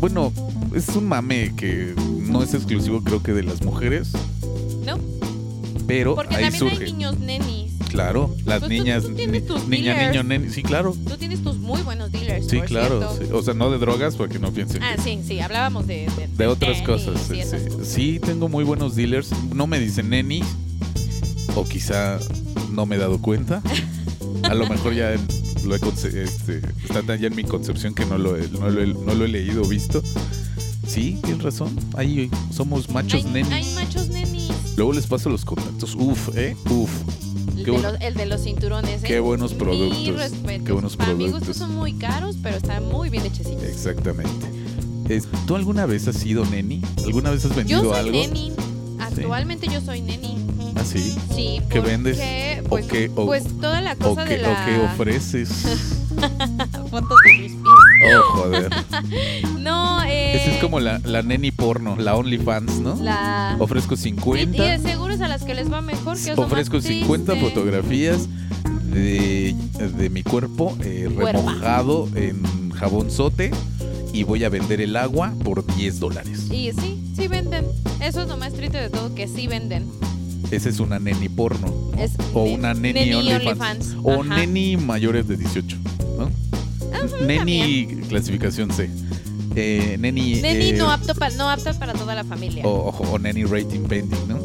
bueno, 0.00 0.32
es 0.74 0.88
un 0.96 1.06
mame 1.06 1.52
que 1.56 1.94
no 2.20 2.42
es 2.42 2.54
exclusivo 2.54 3.02
creo 3.02 3.22
que 3.22 3.32
de 3.32 3.42
las 3.42 3.62
mujeres, 3.62 4.12
¿No? 4.86 4.98
pero 5.86 6.14
Porque 6.14 6.36
ahí 6.36 6.44
también 6.44 6.60
surge. 6.70 6.84
hay 6.84 6.92
niños 6.92 7.18
nenis. 7.18 7.71
Claro, 7.92 8.34
las 8.44 8.60
tú- 8.62 8.68
niñas, 8.68 9.02
tú 9.04 9.14
tienes 9.14 9.42
ni- 9.42 9.46
tus 9.48 9.68
niña, 9.68 9.92
dealers. 9.94 10.10
niño, 10.12 10.22
nene, 10.24 10.50
sí, 10.50 10.62
claro, 10.62 10.96
Tú 11.08 11.16
tienes 11.16 11.42
tus 11.42 11.56
muy 11.58 11.82
buenos 11.82 12.10
dealers. 12.10 12.46
sí, 12.48 12.56
por 12.58 12.66
claro, 12.66 13.16
sí. 13.18 13.26
o 13.32 13.42
sea, 13.42 13.54
no 13.54 13.70
de 13.70 13.78
drogas 13.78 14.16
porque 14.16 14.38
no 14.38 14.50
piensen 14.52 14.82
Ah, 14.82 14.94
que- 14.96 15.02
sí, 15.02 15.20
sí, 15.26 15.40
hablábamos 15.40 15.86
de... 15.86 16.06
De, 16.16 16.28
de 16.36 16.46
otras 16.46 16.80
cosas. 16.82 17.20
Sí, 17.30 17.40
esas 17.40 17.62
sí. 17.62 17.68
cosas. 17.68 17.86
Sí, 17.88 18.20
tengo 18.24 18.48
muy 18.48 18.64
buenos 18.64 18.96
dealers, 18.96 19.30
no 19.54 19.66
me 19.66 19.78
dicen 19.78 20.08
neni, 20.10 20.42
o 21.54 21.64
quizá 21.64 22.18
no 22.70 22.86
me 22.86 22.96
he 22.96 22.98
dado 22.98 23.20
cuenta, 23.20 23.62
a 24.44 24.54
lo 24.54 24.66
mejor 24.68 24.94
ya 24.94 25.14
lo 25.64 25.76
he 25.76 25.78
este, 25.78 26.60
está 26.82 27.02
tan 27.02 27.20
ya 27.20 27.28
en 27.28 27.36
mi 27.36 27.44
concepción 27.44 27.94
que 27.94 28.04
no 28.06 28.18
lo, 28.18 28.36
he, 28.36 28.48
no, 28.48 28.68
lo 28.70 28.82
he, 28.82 28.86
no 28.86 29.14
lo 29.14 29.24
he 29.24 29.28
leído 29.28 29.62
o 29.62 29.66
visto. 29.68 30.02
Sí, 30.86 31.18
tienes 31.22 31.42
razón. 31.42 31.74
Ahí 31.96 32.30
somos 32.52 32.90
machos 32.90 33.24
hay, 33.24 33.30
nenis. 33.30 33.52
hay 33.52 33.74
machos 33.74 34.08
nenis. 34.08 34.50
Luego 34.76 34.92
les 34.92 35.06
paso 35.06 35.30
los 35.30 35.44
contactos. 35.44 35.94
Uf, 35.94 36.36
¿eh? 36.36 36.56
Uf. 36.68 36.90
El 37.62 37.66
de, 37.66 37.70
bueno. 37.72 37.92
los, 37.92 38.00
el 38.00 38.14
de 38.14 38.26
los 38.26 38.42
cinturones, 38.42 39.02
¿eh? 39.04 39.06
Qué 39.06 39.20
buenos 39.20 39.52
Mis 39.52 39.58
productos, 39.62 40.32
qué 40.64 40.72
buenos 40.72 40.96
Para 40.96 41.14
mi 41.14 41.24
gusto 41.24 41.38
productos. 41.40 41.56
son 41.56 41.74
muy 41.76 41.92
caros, 41.94 42.36
pero 42.42 42.56
están 42.56 42.84
muy 42.88 43.08
bien 43.10 43.24
hechecitos. 43.26 43.62
Exactamente. 43.64 44.46
¿Tú 45.46 45.56
alguna 45.56 45.84
vez 45.86 46.08
has 46.08 46.16
sido 46.16 46.44
neni? 46.46 46.80
¿Alguna 47.04 47.30
vez 47.30 47.44
has 47.44 47.50
Yo 47.50 47.56
vendido 47.56 47.82
soy 47.90 47.98
algo? 47.98 48.12
neni. 48.12 48.52
Actualmente 48.98 49.66
yo 49.68 49.80
soy 49.80 50.00
neni. 50.00 50.38
¿Ah, 50.74 50.84
sí? 50.84 51.14
Sí. 51.34 51.60
¿Qué 51.68 51.80
vendes? 51.80 52.18
Pues, 52.68 52.86
¿O 52.86 52.88
qué- 52.88 53.10
o- 53.14 53.26
pues 53.26 53.44
toda 53.60 53.80
la 53.82 53.92
¿O 53.92 53.96
cosa 53.98 54.24
qué, 54.24 54.36
de 54.36 54.42
la... 54.42 54.52
o 54.52 54.64
qué 54.64 54.78
ofreces? 54.94 55.48
Fotos. 56.90 57.18
Oh, 58.18 58.22
joder. 58.36 58.68
No, 59.58 60.02
eh... 60.02 60.36
Esa 60.36 60.50
es 60.52 60.58
como 60.60 60.80
la, 60.80 60.98
la 61.04 61.22
neni 61.22 61.50
porno, 61.52 61.96
la 61.96 62.16
OnlyFans, 62.16 62.80
¿no? 62.80 62.96
La... 62.96 63.56
Ofrezco 63.60 63.94
Y, 63.94 63.98
y 63.98 64.00
50. 64.00 64.62
de 64.62 64.78
seguro 64.80 65.14
es 65.14 65.20
a 65.20 65.28
las 65.28 65.44
que 65.44 65.54
les 65.54 65.72
va 65.72 65.80
mejor. 65.80 66.18
Que 66.20 66.32
Ofrezco 66.32 66.76
más 66.76 66.84
50 66.84 67.32
triste. 67.32 67.48
fotografías 67.48 68.28
de, 68.92 69.54
de 69.96 70.10
mi 70.10 70.22
cuerpo 70.22 70.76
eh, 70.82 71.08
Cuerpa. 71.14 71.32
remojado 71.40 72.08
en 72.14 72.70
jabonzote 72.72 73.52
y 74.12 74.24
voy 74.24 74.44
a 74.44 74.48
vender 74.48 74.80
el 74.80 74.96
agua 74.96 75.32
por 75.44 75.64
10 75.76 76.00
dólares. 76.00 76.46
Y 76.50 76.72
sí, 76.72 77.00
sí 77.16 77.28
venden. 77.28 77.64
Eso 78.00 78.22
es 78.22 78.28
lo 78.28 78.36
más 78.36 78.52
triste 78.52 78.78
de 78.78 78.90
todo, 78.90 79.14
que 79.14 79.28
sí 79.28 79.46
venden. 79.46 79.86
Esa 80.50 80.68
es 80.68 80.80
una 80.80 80.98
neni 80.98 81.28
porno. 81.28 81.68
o 82.34 82.42
una 82.44 82.74
neni, 82.74 82.92
neni 83.10 83.14
OnlyFans. 83.14 83.94
OnlyFans, 83.94 83.96
O 84.02 84.22
ajá. 84.22 84.36
neni 84.36 84.76
mayores 84.76 85.28
de 85.28 85.36
18. 85.36 85.76
neni 87.26 87.86
clasificación 88.08 88.70
C. 88.72 88.88
Eh, 89.54 89.96
neni. 90.00 90.36
Neni 90.40 90.70
eh, 90.70 90.72
no, 90.74 90.90
apto 90.90 91.14
pa- 91.14 91.30
no 91.30 91.50
apta 91.50 91.74
para 91.74 91.92
toda 91.92 92.14
la 92.14 92.24
familia. 92.24 92.64
o, 92.64 92.70
o- 92.90 93.10
o 93.12 93.18
neni 93.18 93.44
rating 93.44 93.80
pending, 93.86 94.26
¿no? 94.28 94.38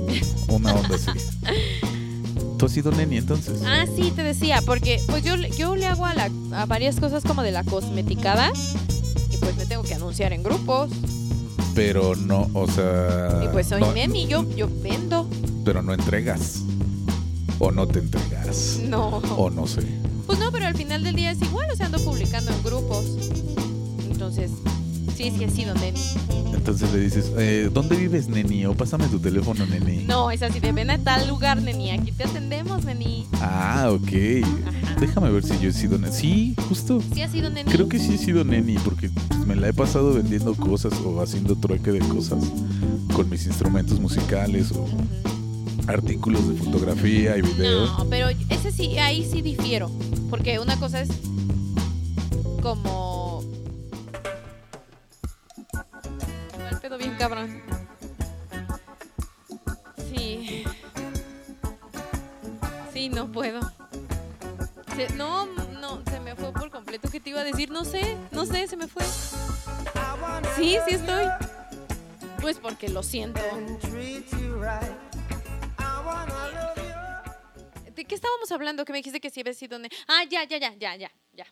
Una 0.53 0.73
onda 0.73 0.95
así. 0.95 1.07
¿Tú 2.57 2.65
has 2.65 2.71
sido 2.71 2.91
neni 2.91 3.17
entonces? 3.17 3.61
Ah, 3.65 3.85
sí, 3.95 4.11
te 4.15 4.23
decía, 4.23 4.61
porque 4.65 4.99
pues 5.07 5.23
yo, 5.23 5.35
yo 5.35 5.75
le 5.75 5.85
hago 5.85 6.05
a, 6.05 6.13
la- 6.15 6.29
a 6.53 6.65
varias 6.65 6.99
cosas 6.99 7.23
como 7.23 7.43
de 7.43 7.51
la 7.51 7.63
cosmeticada 7.63 8.51
y 9.31 9.37
pues 9.37 9.55
me 9.57 9.65
tengo 9.65 9.83
que 9.83 9.93
anunciar 9.93 10.33
en 10.33 10.41
grupos. 10.43 10.89
Pero 11.75 12.15
no, 12.15 12.49
o 12.53 12.67
sea. 12.67 13.41
y 13.43 13.47
pues 13.49 13.67
soy 13.67 13.81
no- 13.81 13.93
neni, 13.93 14.25
yo, 14.27 14.43
yo 14.55 14.67
vendo. 14.81 15.29
Pero 15.63 15.81
no 15.83 15.93
entregas. 15.93 16.63
O 17.59 17.71
no 17.71 17.87
te 17.87 17.99
entregas. 17.99 18.79
No. 18.83 19.17
O 19.37 19.49
no 19.51 19.67
sé. 19.67 19.81
Final 20.77 21.03
del 21.03 21.15
día 21.15 21.31
es 21.31 21.41
igual, 21.41 21.67
o 21.71 21.75
sea, 21.75 21.87
ando 21.87 21.99
publicando 21.99 22.51
en 22.51 22.63
grupos. 22.63 23.05
Entonces, 24.09 24.51
sí, 25.15 25.31
sí 25.35 25.43
he 25.43 25.49
sido 25.49 25.73
neni. 25.75 25.99
Entonces 26.53 26.93
le 26.93 26.99
dices, 26.99 27.31
eh, 27.37 27.69
¿dónde 27.73 27.95
vives, 27.95 28.27
neni? 28.27 28.65
O 28.65 28.75
pásame 28.75 29.07
tu 29.07 29.19
teléfono, 29.19 29.65
neni. 29.65 30.03
No, 30.03 30.31
es 30.31 30.43
así 30.43 30.59
de 30.59 30.71
ven 30.71 30.89
a 30.91 30.97
tal 30.99 31.27
lugar, 31.27 31.61
neni, 31.61 31.91
aquí 31.91 32.11
te 32.11 32.25
atendemos, 32.25 32.85
neni. 32.85 33.25
Ah, 33.41 33.89
ok. 33.91 34.43
Ajá. 34.67 34.95
Déjame 34.99 35.31
ver 35.31 35.43
si 35.43 35.59
yo 35.59 35.69
he 35.69 35.73
sido 35.73 35.97
neni. 35.97 36.13
Sí, 36.13 36.55
justo. 36.69 37.01
¿Sí 37.13 37.21
has 37.21 37.31
sido 37.31 37.49
neni? 37.49 37.71
Creo 37.71 37.89
que 37.89 37.99
sí 37.99 38.13
he 38.13 38.17
sido 38.17 38.43
neni 38.43 38.77
porque 38.77 39.09
me 39.45 39.55
la 39.55 39.69
he 39.69 39.73
pasado 39.73 40.13
vendiendo 40.13 40.53
cosas 40.55 40.93
o 41.03 41.21
haciendo 41.21 41.55
trueque 41.55 41.91
de 41.91 41.99
cosas 41.99 42.43
con 43.13 43.29
mis 43.29 43.47
instrumentos 43.47 43.99
musicales 43.99 44.71
o. 44.71 44.85
artículos 45.87 46.47
de 46.49 46.55
fotografía 46.63 47.37
y 47.37 47.41
video. 47.41 47.85
No, 47.87 48.05
pero 48.09 48.27
ese 48.49 48.71
sí, 48.71 48.97
ahí 48.99 49.27
sí 49.29 49.41
difiero. 49.41 49.89
Porque 50.29 50.59
una 50.59 50.77
cosa 50.79 51.01
es 51.01 51.09
como. 52.61 53.43
El 56.69 56.79
pedo 56.79 56.97
bien 56.97 57.15
cabrón. 57.17 57.61
Sí. 60.13 60.63
Sí, 62.93 63.09
no 63.09 63.31
puedo. 63.31 63.59
Se- 64.95 65.13
no, 65.15 65.45
no, 65.45 66.01
se 66.09 66.19
me 66.19 66.35
fue 66.35 66.51
por 66.51 66.69
completo. 66.71 67.09
¿Qué 67.09 67.19
te 67.19 67.29
iba 67.29 67.41
a 67.41 67.43
decir? 67.43 67.69
No 67.69 67.85
sé, 67.85 68.17
no 68.31 68.45
sé, 68.45 68.67
se 68.67 68.75
me 68.75 68.87
fue. 68.87 69.03
Sí, 70.55 70.77
sí 70.87 70.95
estoy. 70.95 71.25
Pues 72.41 72.57
porque 72.57 72.89
lo 72.89 73.03
siento. 73.03 73.41
¿De 77.97 78.05
qué 78.05 78.15
estábamos 78.15 78.51
hablando? 78.51 78.85
Que 78.85 78.93
me 78.93 78.99
dijiste 78.99 79.19
que 79.19 79.29
sí 79.31 79.39
había 79.41 79.53
sido... 79.53 79.79
ne- 79.79 79.89
Ah, 80.07 80.23
ya, 80.29 80.43
ya, 80.47 80.57
ya, 80.59 80.73
ya, 80.77 80.95
ya, 80.95 81.11
ya. 81.33 81.45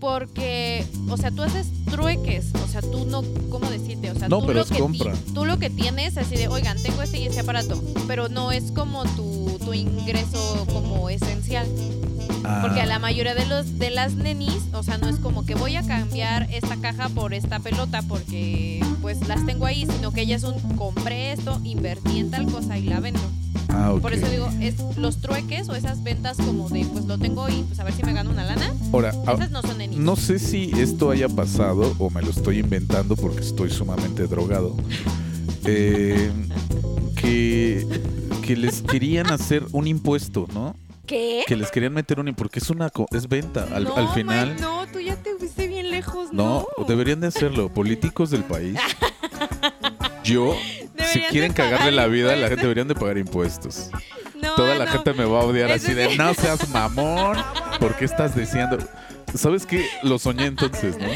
Porque, 0.00 0.84
o 1.10 1.16
sea, 1.16 1.30
tú 1.32 1.42
haces 1.42 1.66
trueques, 1.90 2.52
o 2.54 2.68
sea, 2.68 2.80
tú 2.80 3.04
no, 3.06 3.22
¿cómo 3.50 3.68
decirte? 3.70 4.10
O 4.12 4.14
sea, 4.16 4.28
No, 4.28 4.40
tú, 4.40 4.46
pero 4.46 4.58
lo 4.60 4.64
es 4.64 4.70
que 4.70 4.78
compra. 4.78 5.12
tú 5.34 5.44
lo 5.44 5.58
que 5.58 5.70
tienes 5.70 6.16
así 6.16 6.36
de, 6.36 6.46
oigan, 6.48 6.80
tengo 6.82 7.02
este 7.02 7.18
y 7.18 7.26
ese 7.26 7.40
aparato, 7.40 7.82
pero 8.06 8.28
no 8.28 8.52
es 8.52 8.70
como 8.72 9.04
tu, 9.16 9.58
tu 9.64 9.74
ingreso 9.74 10.66
como 10.72 11.08
esencial. 11.10 11.66
Ah, 12.50 12.60
Porque 12.62 12.80
a 12.80 12.86
la 12.86 12.98
mayoría 12.98 13.34
de 13.34 13.44
los 13.46 13.78
de 13.78 13.90
las 13.90 14.14
nenis, 14.14 14.62
o 14.72 14.82
sea, 14.82 14.96
no 14.98 15.08
es 15.08 15.16
como 15.16 15.44
que 15.44 15.54
voy 15.54 15.76
a 15.76 15.82
cambiar 15.86 16.48
esta 16.50 16.76
caja 16.76 17.08
por 17.10 17.34
esta 17.34 17.58
pelota 17.60 18.00
porque 18.08 18.82
pues 19.02 19.26
las 19.28 19.44
tengo 19.44 19.66
ahí, 19.66 19.86
sino 19.86 20.12
que 20.12 20.22
ella 20.22 20.36
es 20.36 20.44
un 20.44 20.58
compré 20.76 21.32
esto, 21.32 21.60
invertí 21.64 22.18
en 22.20 22.30
tal 22.30 22.46
cosa 22.50 22.78
y 22.78 22.84
la 22.84 23.00
vendo. 23.00 23.20
ah, 23.68 23.92
ok. 23.92 24.00
Por 24.00 24.14
eso 24.14 24.26
digo, 24.30 24.48
es 24.60 24.76
los 24.96 25.18
trueques 25.20 25.68
o 25.68 25.74
esas 25.74 26.02
ventas 26.02 26.38
como 26.38 26.68
de 26.70 26.86
pues 26.86 27.04
lo 27.04 27.18
tengo 27.18 27.48
y 27.50 27.64
pues 27.64 27.78
a 27.80 27.84
ver 27.84 27.92
si 27.92 28.02
me 28.02 28.14
gano 28.14 28.30
una 28.30 28.44
lana, 28.44 28.72
Ahora, 28.92 29.12
ah, 29.26 29.34
esas 29.34 29.50
no 29.50 29.60
son 29.60 29.76
nenis. 29.78 29.98
no 29.98 30.16
sé 30.16 30.38
si 30.38 30.70
esto 30.78 31.10
haya 31.10 31.28
pasado 31.28 31.94
o 31.98 32.08
me 32.08 32.22
lo 32.22 32.30
estoy 32.30 32.60
inventando 32.60 33.14
porque 33.14 33.40
estoy 33.40 33.70
sumamente 33.70 34.26
drogado. 34.26 34.74
Eh, 35.64 36.30
que, 37.14 37.86
que 38.42 38.56
les 38.56 38.80
querían 38.82 39.26
hacer 39.30 39.64
un 39.72 39.86
impuesto, 39.86 40.46
¿no? 40.54 40.74
¿Qué? 41.08 41.42
Que 41.46 41.56
les 41.56 41.70
querían 41.72 41.92
meter 41.94 42.20
un 42.20 42.28
impuesto 42.28 42.44
porque 42.44 42.58
es 42.60 42.70
una 42.70 42.90
co- 42.90 43.08
es 43.10 43.28
venta. 43.28 43.66
Al, 43.74 43.84
no, 43.84 43.96
al 43.96 44.08
final, 44.10 44.56
no, 44.60 44.86
tú 44.92 45.00
ya 45.00 45.16
te 45.16 45.34
fuiste 45.36 45.66
bien 45.66 45.90
lejos, 45.90 46.32
no, 46.32 46.66
no. 46.78 46.84
deberían 46.84 47.20
de 47.20 47.26
hacerlo. 47.28 47.68
Políticos 47.72 48.30
del 48.30 48.44
país. 48.44 48.78
Yo, 50.24 50.54
si 51.12 51.20
quieren 51.22 51.52
cagarle 51.52 51.90
la 51.92 52.06
vida, 52.06 52.36
la 52.36 52.48
gente 52.48 52.62
deberían 52.62 52.86
de 52.88 52.94
pagar 52.94 53.16
impuestos. 53.18 53.90
No, 54.40 54.54
Toda 54.54 54.74
la 54.76 54.84
no. 54.84 54.92
gente 54.92 55.14
me 55.14 55.24
va 55.24 55.40
a 55.40 55.44
odiar 55.44 55.70
Eso 55.70 55.86
así 55.86 55.94
de, 55.94 56.10
sí. 56.10 56.18
no 56.18 56.34
seas 56.34 56.68
mamón, 56.68 57.36
¿por 57.80 57.96
qué 57.96 58.04
estás 58.04 58.36
diciendo? 58.36 58.78
¿Sabes 59.34 59.66
qué? 59.66 59.86
Lo 60.02 60.18
soñé 60.18 60.46
entonces, 60.46 60.96
¿no? 60.98 61.08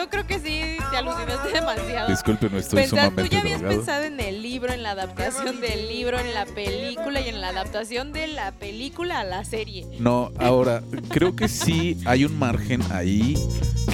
Yo 0.00 0.08
creo 0.08 0.26
que 0.26 0.38
sí, 0.38 0.78
te 0.90 0.96
alucinaste 0.96 1.52
demasiado. 1.52 2.08
Disculpe, 2.08 2.48
no 2.48 2.56
estoy 2.58 2.84
tú 2.84 2.90
sumamente 2.90 3.28
ya 3.28 3.40
habías 3.40 3.58
drogado. 3.60 3.80
pensado 3.80 4.04
en 4.04 4.18
el 4.18 4.40
libro, 4.42 4.72
en 4.72 4.82
la 4.82 4.92
adaptación 4.92 5.60
del 5.60 5.88
libro, 5.88 6.18
en 6.18 6.32
la 6.32 6.46
película 6.46 7.20
y 7.20 7.28
en 7.28 7.40
la 7.42 7.48
adaptación 7.48 8.12
de 8.12 8.26
la 8.28 8.52
película 8.52 9.20
a 9.20 9.24
la 9.24 9.44
serie. 9.44 9.86
No, 9.98 10.32
ahora, 10.38 10.82
creo 11.10 11.36
que 11.36 11.48
sí 11.48 11.98
hay 12.06 12.24
un 12.24 12.38
margen 12.38 12.80
ahí 12.90 13.34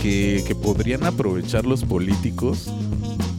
que, 0.00 0.44
que 0.46 0.54
podrían 0.54 1.04
aprovechar 1.04 1.66
los 1.66 1.82
políticos 1.84 2.70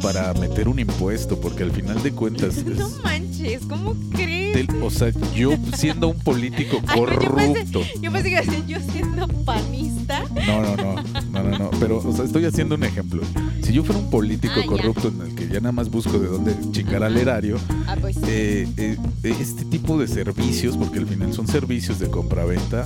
para 0.01 0.34
meter 0.34 0.67
un 0.67 0.80
impuesto, 0.80 1.39
porque 1.39 1.63
al 1.63 1.71
final 1.71 2.03
de 2.03 2.12
cuentas, 2.12 2.58
No 2.65 2.86
es- 2.88 3.01
manches, 3.03 3.62
¿cómo 3.67 3.95
crees? 4.13 4.67
o 4.82 4.89
sea, 4.89 5.12
yo 5.36 5.51
siendo 5.75 6.10
un 6.10 6.19
político 6.19 6.82
Ay, 6.88 6.99
yo 6.99 7.06
pensé- 7.06 7.71
corrupto, 7.71 7.82
Yo 8.01 8.12
pensé 8.12 8.23
que 8.23 8.36
iba 8.36 8.39
a 8.39 8.43
decir, 8.43 8.65
yo 8.67 8.80
siendo 8.91 9.27
panista. 9.45 10.16
No, 10.48 10.62
no, 10.62 10.76
no, 10.78 10.96
no, 11.32 11.44
no, 11.44 11.58
no, 11.60 11.70
pero, 11.80 11.98
o 11.98 12.14
sea, 12.16 12.26
estoy 12.26 12.46
haciendo 12.46 12.76
un 12.76 12.84
ejemplo. 12.84 13.22
Si 13.62 13.74
yo 13.74 13.84
fuera 13.84 14.00
un 14.02 14.10
político 14.10 14.54
Ah, 14.58 14.62
ya. 14.62 14.66
corrupto 14.68 15.10
en 15.10 15.22
el 15.30 15.36
que 15.36 15.48
ya 15.48 15.60
nada 15.60 15.72
más 15.74 15.90
busco 15.92 16.18
de 16.20 16.28
dónde 16.28 16.56
chingar 16.72 17.04
al 17.04 17.18
erario, 17.18 17.58
Ah, 17.88 17.96
pues 18.00 18.16
sí. 18.16 18.22
eh, 18.28 18.68
eh, 18.78 18.98
este 19.40 19.66
tipo 19.66 19.98
de 20.00 20.08
servicios, 20.08 20.78
porque 20.78 21.00
al 21.00 21.06
final 21.08 21.34
son 21.34 21.48
servicios 21.48 22.00
de 22.00 22.10
compraventa, 22.10 22.86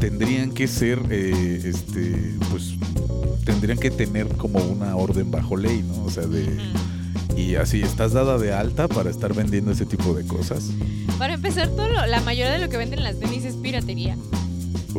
tendrían 0.00 0.50
que 0.52 0.66
ser, 0.68 1.00
eh, 1.10 1.62
este, 1.64 2.34
pues, 2.50 2.74
tendrían 3.44 3.78
que 3.78 3.90
tener 3.90 4.26
como 4.36 4.58
una 4.58 4.96
orden 4.96 5.30
bajo 5.30 5.56
ley, 5.56 5.82
¿no? 5.86 6.04
O 6.04 6.10
sea, 6.10 6.24
de... 6.26 6.46
Y 7.36 7.54
así, 7.56 7.82
¿estás 7.82 8.12
dada 8.14 8.38
de 8.38 8.52
alta 8.54 8.88
para 8.88 9.10
estar 9.10 9.34
vendiendo 9.34 9.70
ese 9.70 9.84
tipo 9.84 10.14
de 10.14 10.26
cosas? 10.26 10.70
Para 11.18 11.34
empezar, 11.34 11.68
todo 11.68 11.88
lo- 11.88 12.06
la 12.06 12.20
mayoría 12.22 12.52
de 12.52 12.58
lo 12.58 12.68
que 12.70 12.78
venden 12.78 13.02
las 13.04 13.18
tenis 13.20 13.44
es 13.44 13.54
piratería. 13.56 14.16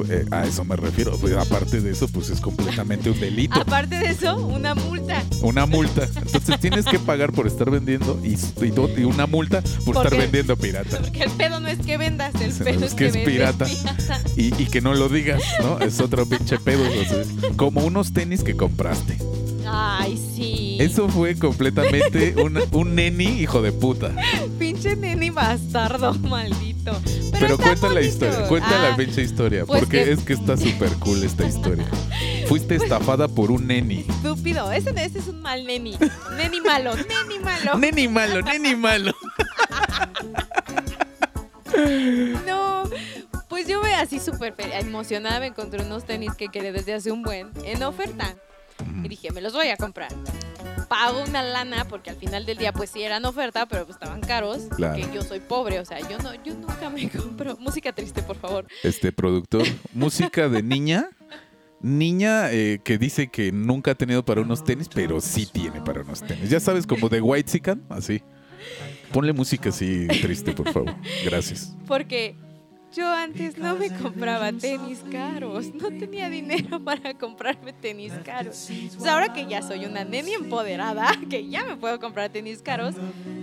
Eh, 0.10 0.26
a 0.32 0.46
eso 0.46 0.64
me 0.66 0.76
refiero. 0.76 1.18
Pues, 1.18 1.34
aparte 1.36 1.82
de 1.82 1.92
eso, 1.92 2.08
pues 2.08 2.30
es 2.30 2.40
completamente 2.42 3.10
un 3.10 3.20
delito. 3.20 3.60
Aparte 3.60 3.96
de 3.98 4.08
eso, 4.12 4.38
una 4.38 4.76
multa. 4.76 5.24
Una 5.42 5.66
multa. 5.66 6.08
Entonces 6.16 6.60
tienes 6.60 6.86
que 6.86 7.00
pagar 7.00 7.32
por 7.32 7.48
estar 7.48 7.70
vendiendo 7.70 8.20
y, 8.24 8.34
y 8.66 8.70
do- 8.72 8.90
y 8.98 9.04
una 9.04 9.26
multa 9.28 9.62
por 9.62 9.94
Porque- 9.96 10.00
estar 10.08 10.18
vendiendo 10.20 10.56
pirata. 10.58 11.00
Porque 11.00 11.24
el 11.24 11.32
pedo 11.32 11.60
no 11.60 11.68
es 11.68 11.80
que 11.80 11.98
vendas, 11.98 12.34
el 12.42 12.52
Sí, 12.54 12.64
pedo 12.64 12.80
es 12.86 12.92
es 12.92 12.94
que 12.96 13.08
es 13.08 13.18
pirata. 13.18 13.66
pirata. 13.66 14.22
Y, 14.36 14.48
y 14.62 14.66
que 14.68 14.82
no 14.82 14.94
lo 14.94 15.10
digas, 15.10 15.42
¿no? 15.62 15.80
Es 15.80 16.00
otro 16.00 16.26
pinche 16.28 16.58
pedo. 16.60 16.84
como 17.56 17.82
unos 17.86 18.14
tenis 18.14 18.44
que 18.44 18.56
compraste. 18.56 19.18
Ay, 19.70 20.18
sí. 20.36 20.78
Eso 20.80 21.10
fue 21.10 21.36
completamente 21.36 22.36
un, 22.42 22.58
un 22.72 22.96
neni 22.96 23.26
hijo 23.26 23.62
de 23.62 23.72
puta. 23.74 24.12
Pinche 24.58 24.96
neni 24.96 25.30
bastardo, 25.30 26.14
maldito. 26.14 26.67
Pero, 27.40 27.58
Pero, 27.58 27.58
cuenta 27.58 27.90
la 27.90 28.02
historia, 28.02 28.48
cuenta 28.48 28.78
la 28.82 28.94
Ah, 28.94 28.98
pinche 28.98 29.22
historia. 29.22 29.66
pues 29.66 29.80
porque 29.82 30.04
que- 30.06 30.12
es 30.12 30.20
que 30.24 30.34
está 30.34 30.58
súper 30.58 30.92
cool 31.00 31.24
esta 31.24 31.46
historia. 31.48 31.86
Fuiste 32.48 32.76
estafada 32.76 33.28
por 33.28 33.52
un 33.52 33.68
neni. 33.68 34.06
Estúpido, 34.10 34.72
ese, 34.72 34.90
ese 34.92 35.20
es 35.20 35.28
un 35.28 35.42
mal 35.42 35.66
neni. 35.66 35.98
Neni 36.38 36.62
malo, 36.62 36.96
neni 36.96 37.40
malo. 37.44 37.78
Neni 37.78 38.08
malo, 38.08 38.42
neni 38.42 38.76
malo. 38.76 39.14
No, 42.48 42.84
pues 43.50 43.68
yo 43.68 43.82
ve 43.82 43.94
así 43.94 44.20
súper 44.20 44.56
emocionada, 44.74 45.40
me 45.40 45.48
encontré 45.48 45.84
unos 45.84 46.06
tenis 46.06 46.34
que 46.36 46.48
quería 46.48 46.72
desde 46.72 46.94
hace 46.94 47.12
un 47.12 47.22
buen 47.24 47.52
en 47.66 47.84
oferta. 47.84 48.36
Y 49.04 49.08
dije, 49.08 49.32
me 49.32 49.42
los 49.42 49.54
voy 49.54 49.68
a 49.70 49.78
comprar. 49.78 50.10
Pago 50.88 51.24
una 51.24 51.44
lana 51.44 51.86
porque 51.88 52.10
al 52.10 52.16
final 52.16 52.46
del 52.46 52.58
día 52.58 52.72
pues 52.72 52.90
sí 52.90 53.04
eran 53.04 53.26
oferta, 53.26 53.66
pero 53.68 53.86
pues 53.86 53.96
estaban 53.96 54.22
caros. 54.22 54.64
Claro. 54.76 54.96
Que 54.96 55.14
yo 55.14 55.22
soy 55.22 55.40
pobre, 55.40 55.80
o 55.80 55.86
sea, 55.86 56.00
yo 56.08 56.18
no, 56.20 56.34
yo 56.44 56.54
nunca 56.54 56.90
me 56.90 57.10
compro 57.12 57.58
música 57.58 57.92
triste, 57.94 58.22
por 58.24 58.38
favor. 58.38 58.66
Este 58.84 59.12
productor, 59.12 59.66
música 59.94 60.50
de 60.50 60.64
niña. 60.64 61.10
Niña 61.80 62.52
eh, 62.52 62.80
que 62.84 62.98
dice 62.98 63.28
que 63.28 63.52
nunca 63.52 63.92
ha 63.92 63.96
tenido 63.96 64.26
para 64.26 64.42
unos 64.42 64.64
tenis, 64.64 64.90
pero 64.92 65.22
sí 65.22 65.46
tiene 65.46 65.80
para 65.82 66.02
unos 66.02 66.22
tenis. 66.22 66.50
Ya 66.50 66.60
sabes, 66.60 66.88
como 66.88 67.08
de 67.08 67.22
White 67.22 67.52
Sican, 67.52 67.84
así. 67.90 68.24
Ponle 69.12 69.32
música 69.32 69.70
así 69.70 70.08
triste, 70.08 70.54
por 70.54 70.72
favor. 70.74 70.96
Gracias. 71.24 71.76
Porque 71.86 72.36
yo 72.98 73.14
antes 73.14 73.58
no 73.58 73.76
me 73.76 73.92
compraba 73.96 74.52
tenis 74.52 75.04
caros, 75.12 75.72
no 75.74 75.90
tenía 75.90 76.30
dinero 76.30 76.80
para 76.84 77.14
comprarme 77.14 77.72
tenis 77.72 78.12
caros. 78.26 78.70
Entonces, 78.70 79.08
ahora 79.08 79.32
que 79.34 79.46
ya 79.46 79.62
soy 79.62 79.86
una 79.86 80.04
neni 80.04 80.34
empoderada, 80.34 81.12
que 81.30 81.48
ya 81.48 81.64
me 81.64 81.78
puedo 81.78 82.00
comprar 82.00 82.32
tenis 82.32 82.62
caros, 82.64 82.96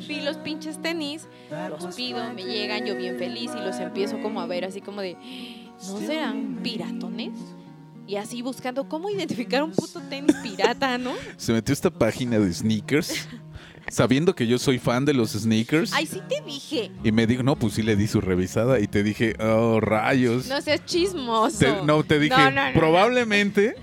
vi 0.08 0.20
los 0.20 0.36
pinches 0.38 0.82
tenis, 0.82 1.28
los 1.70 1.94
pido, 1.94 2.32
me 2.34 2.42
llegan, 2.42 2.84
yo 2.84 2.96
bien 2.96 3.16
feliz 3.16 3.52
y 3.56 3.60
los 3.60 3.76
empiezo 3.78 4.20
como 4.20 4.40
a 4.40 4.46
ver 4.46 4.64
así 4.64 4.80
como 4.80 5.00
de, 5.00 5.16
¿no 5.86 5.98
serán 5.98 6.58
piratones? 6.62 7.32
Y 8.06 8.16
así 8.16 8.42
buscando 8.42 8.86
cómo 8.86 9.08
identificar 9.08 9.62
un 9.62 9.70
puto 9.70 10.00
tenis 10.10 10.36
pirata, 10.42 10.98
¿no? 10.98 11.12
Se 11.36 11.52
metió 11.52 11.72
esta 11.72 11.90
página 11.90 12.38
de 12.38 12.52
sneakers, 12.52 13.28
sabiendo 13.88 14.34
que 14.34 14.46
yo 14.46 14.58
soy 14.58 14.78
fan 14.78 15.04
de 15.04 15.14
los 15.14 15.32
sneakers. 15.32 15.92
Ay, 15.92 16.06
sí 16.06 16.20
te 16.28 16.40
dije, 16.46 16.90
Y 17.02 17.12
me 17.12 17.26
dijo, 17.26 17.42
no, 17.42 17.56
pues 17.56 17.74
sí 17.74 17.82
le 17.82 17.96
di 17.96 18.06
su 18.06 18.20
revisada. 18.20 18.80
Y 18.80 18.86
te 18.86 19.02
dije, 19.02 19.34
oh, 19.40 19.80
rayos. 19.80 20.46
no 20.48 20.60
seas 20.60 20.84
chismoso. 20.84 21.58
Te- 21.58 21.82
no, 21.84 22.02
te 22.04 22.18
dije, 22.18 22.36
No, 22.36 22.50
no, 22.50 22.66
no, 22.72 22.78
probablemente. 22.78 23.76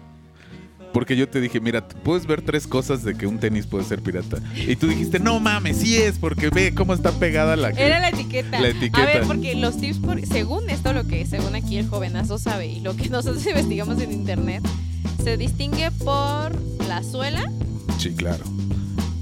Porque 0.93 1.15
yo 1.15 1.29
te 1.29 1.39
dije, 1.39 1.61
mira, 1.61 1.87
puedes 1.87 2.25
ver 2.25 2.41
tres 2.41 2.67
cosas 2.67 3.01
de 3.05 3.15
que 3.15 3.25
un 3.25 3.39
tenis 3.39 3.65
puede 3.65 3.85
ser 3.85 4.01
pirata. 4.01 4.39
Y 4.55 4.75
tú 4.75 4.87
dijiste, 4.87 5.19
no 5.19 5.39
mames, 5.39 5.77
sí 5.77 5.95
es, 5.95 6.17
porque 6.19 6.49
ve 6.49 6.73
cómo 6.75 6.93
está 6.93 7.13
pegada 7.13 7.55
la. 7.55 7.69
Era 7.69 8.01
la 8.01 8.09
etiqueta. 8.09 8.59
La 8.59 8.67
etiqueta. 8.67 9.01
A 9.01 9.05
ver, 9.05 9.23
porque 9.23 9.55
los 9.55 9.77
tips, 9.77 9.99
por- 9.99 10.25
según 10.25 10.69
esto, 10.69 10.91
lo 10.91 11.07
que 11.07 11.25
según 11.25 11.55
aquí 11.55 11.77
el 11.77 11.87
jovenazo 11.87 12.37
sabe 12.37 12.67
y 12.67 12.81
lo 12.81 12.97
que 12.97 13.07
nosotros 13.09 13.45
investigamos 13.45 14.01
en 14.01 14.11
internet, 14.11 14.63
se 15.23 15.37
distingue 15.37 15.91
por 15.91 16.51
la 16.89 17.01
suela. 17.03 17.49
Sí, 17.97 18.13
claro. 18.13 18.43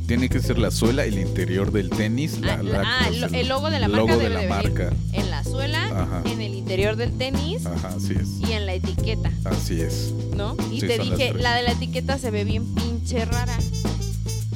Tiene 0.10 0.28
que 0.28 0.40
ser 0.42 0.58
la 0.58 0.72
suela, 0.72 1.06
el 1.06 1.20
interior 1.20 1.72
del 1.72 1.92
tenis, 1.92 2.40
la, 2.40 2.56
ah, 2.56 2.64
la- 2.64 2.82
ah, 2.84 3.10
lo- 3.12 3.28
el 3.28 3.48
logo 3.48 3.70
de 3.70 3.80
la 3.80 3.88
logo 3.88 4.08
marca 4.08 4.18
de 4.18 4.24
debe 4.24 4.34
la 4.34 4.42
de 4.42 4.48
venir 4.48 4.72
marca. 4.74 4.96
en 5.14 5.30
la 5.30 5.44
suela, 5.44 5.86
Ajá. 5.86 6.24
en 6.26 6.42
el 6.42 6.56
interior 6.56 6.96
del 6.96 7.16
tenis 7.16 7.64
Ajá, 7.68 7.90
así 7.96 8.14
es. 8.20 8.50
y 8.50 8.54
en 8.54 8.66
la 8.66 8.74
etiqueta, 8.74 9.32
Así 9.46 9.80
es. 9.82 10.12
¿no? 10.36 10.58
Y 10.72 10.82
Sí, 10.82 10.88
te 10.88 10.98
dije, 10.98 11.34
la 11.36 11.54
de 11.54 11.62
la 11.62 11.74
etiqueta 11.74 12.18
se 12.18 12.32
ve 12.32 12.44
bien 12.44 12.66
pinche 12.74 13.24
rara. 13.26 13.56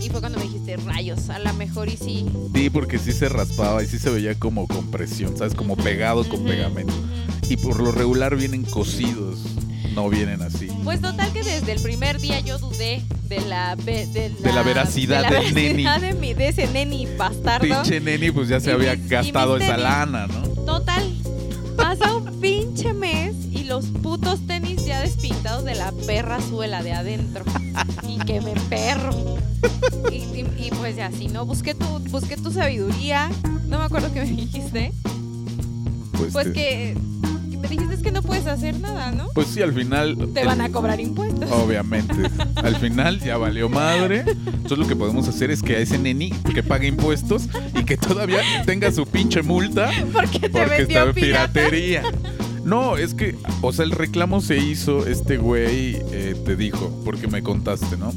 Y 0.02 0.10
fue 0.10 0.22
cuando 0.22 0.40
me 0.40 0.46
dijiste, 0.46 0.76
rayos, 0.78 1.30
a 1.30 1.38
lo 1.38 1.54
mejor 1.54 1.88
y 1.88 1.98
sí. 1.98 2.26
Sí, 2.56 2.70
porque 2.72 2.98
sí 2.98 3.12
se 3.12 3.30
raspaba 3.30 3.84
y 3.84 3.88
sí 3.88 4.00
se 4.00 4.10
veía 4.10 4.34
como 4.34 4.68
con 4.68 4.90
presión, 4.90 5.38
¿sabes? 5.38 5.54
Como 5.54 5.78
pegado 5.78 6.28
con 6.28 6.44
pegamento. 6.46 6.94
Y 7.48 7.58
por 7.58 7.80
lo 7.80 7.92
regular 7.92 8.36
vienen 8.36 8.64
cosidos, 8.64 9.38
no 9.94 10.10
vienen 10.10 10.42
así. 10.42 10.68
Pues 10.84 11.02
total 11.02 11.32
que 11.34 11.44
desde 11.44 11.72
el 11.72 11.82
primer 11.82 12.20
día 12.20 12.40
yo 12.40 12.58
dudé 12.60 13.02
de 13.28 13.42
la 13.42 13.76
ve- 13.76 14.08
de 14.08 14.30
la, 14.30 14.36
De 14.50 14.54
la 14.54 14.64
veracidad 14.64 15.24
de 15.24 15.30
la 15.32 15.40
del 15.42 15.54
neni. 15.54 15.84
de, 16.02 16.14
mi- 16.14 16.34
de 16.34 16.48
ese 16.50 16.68
neni 16.68 17.08
bastardo. 17.18 17.66
Pinche 17.68 18.00
neni, 18.00 18.32
pues 18.32 18.48
ya 18.50 18.60
se 18.60 18.70
Y 18.72 18.74
había 18.74 18.96
mis- 18.96 19.06
y 19.06 19.10
gastado 19.10 19.56
mis 19.56 19.64
esa 19.64 19.74
tenis. 19.76 19.84
lana, 19.90 20.28
¿no? 20.28 20.42
Total. 20.66 21.04
Pasa 21.78 22.16
un 22.16 22.40
pinche 22.40 22.94
mes 22.94 23.34
y 23.52 23.64
los 23.64 23.86
putos 23.88 24.46
tenis 24.46 24.86
ya 24.86 25.02
despintados 25.02 25.64
de 25.66 25.76
la 25.76 25.92
perra 26.06 26.40
suela 26.42 26.84
de 26.84 26.94
adentro. 26.94 27.44
Y 28.08 28.18
que 28.26 28.42
me 28.42 28.54
perro. 28.70 29.12
Y, 30.12 30.16
y- 30.18 30.54
y 30.68 30.70
pues 30.78 30.96
ya, 30.96 31.12
si 31.12 31.28
no, 31.30 31.46
busqué 31.46 31.74
tu, 31.74 31.86
busqué 32.10 32.38
tu 32.38 32.52
sabiduría. 32.52 33.30
No 33.68 33.80
me 33.80 33.86
acuerdo 33.86 34.14
qué 34.14 34.22
me 34.22 34.32
dijiste. 34.32 34.92
Pues, 36.18 36.32
Pues 36.32 36.46
te- 36.48 36.54
que, 36.54 36.98
dijiste 37.74 37.96
es 37.96 38.02
que 38.02 38.12
no 38.12 38.22
puedes 38.22 38.48
hacer 38.48 38.80
nada, 38.80 39.12
¿no? 39.12 39.28
pues 39.34 39.48
sí, 39.48 39.62
al 39.62 39.74
final. 39.74 40.30
Te 40.34 40.46
van 40.46 40.62
a 40.62 40.70
cobrar 40.70 41.00
impuestos. 41.00 41.50
Obviamente. 41.52 42.14
Al 42.56 42.76
final 42.78 43.20
ya 43.20 43.38
valió 43.38 43.70
madre. 43.70 44.24
Entonces 44.28 44.78
lo 44.78 44.88
que 44.88 44.96
podemos 44.96 45.28
hacer 45.28 45.52
es 45.52 45.62
que 45.62 45.76
a 45.76 45.80
ese 45.80 45.98
neni 45.98 46.32
que 46.54 46.64
pague 46.64 46.88
impuestos 46.88 47.50
y 47.76 47.84
que 47.84 47.98
todavía 47.98 48.42
tenga 48.66 48.92
su 48.92 49.06
pinche 49.06 49.42
multa 49.42 49.92
Porque 50.12 50.40
te 50.40 50.50
porque 50.50 50.86
vendió 50.86 51.14
piratería. 51.14 52.04
No, 52.64 52.96
es 52.96 53.14
que, 53.14 53.36
o 53.62 53.74
sea, 53.74 53.84
el 53.84 53.92
reclamo 53.92 54.40
se 54.40 54.58
hizo, 54.58 55.06
este 55.06 55.38
güey 55.38 55.98
eh, 56.12 56.36
te 56.46 56.56
dijo, 56.56 57.02
porque 57.04 57.28
me 57.28 57.44
contaste, 57.44 57.98
¿no? 57.98 58.14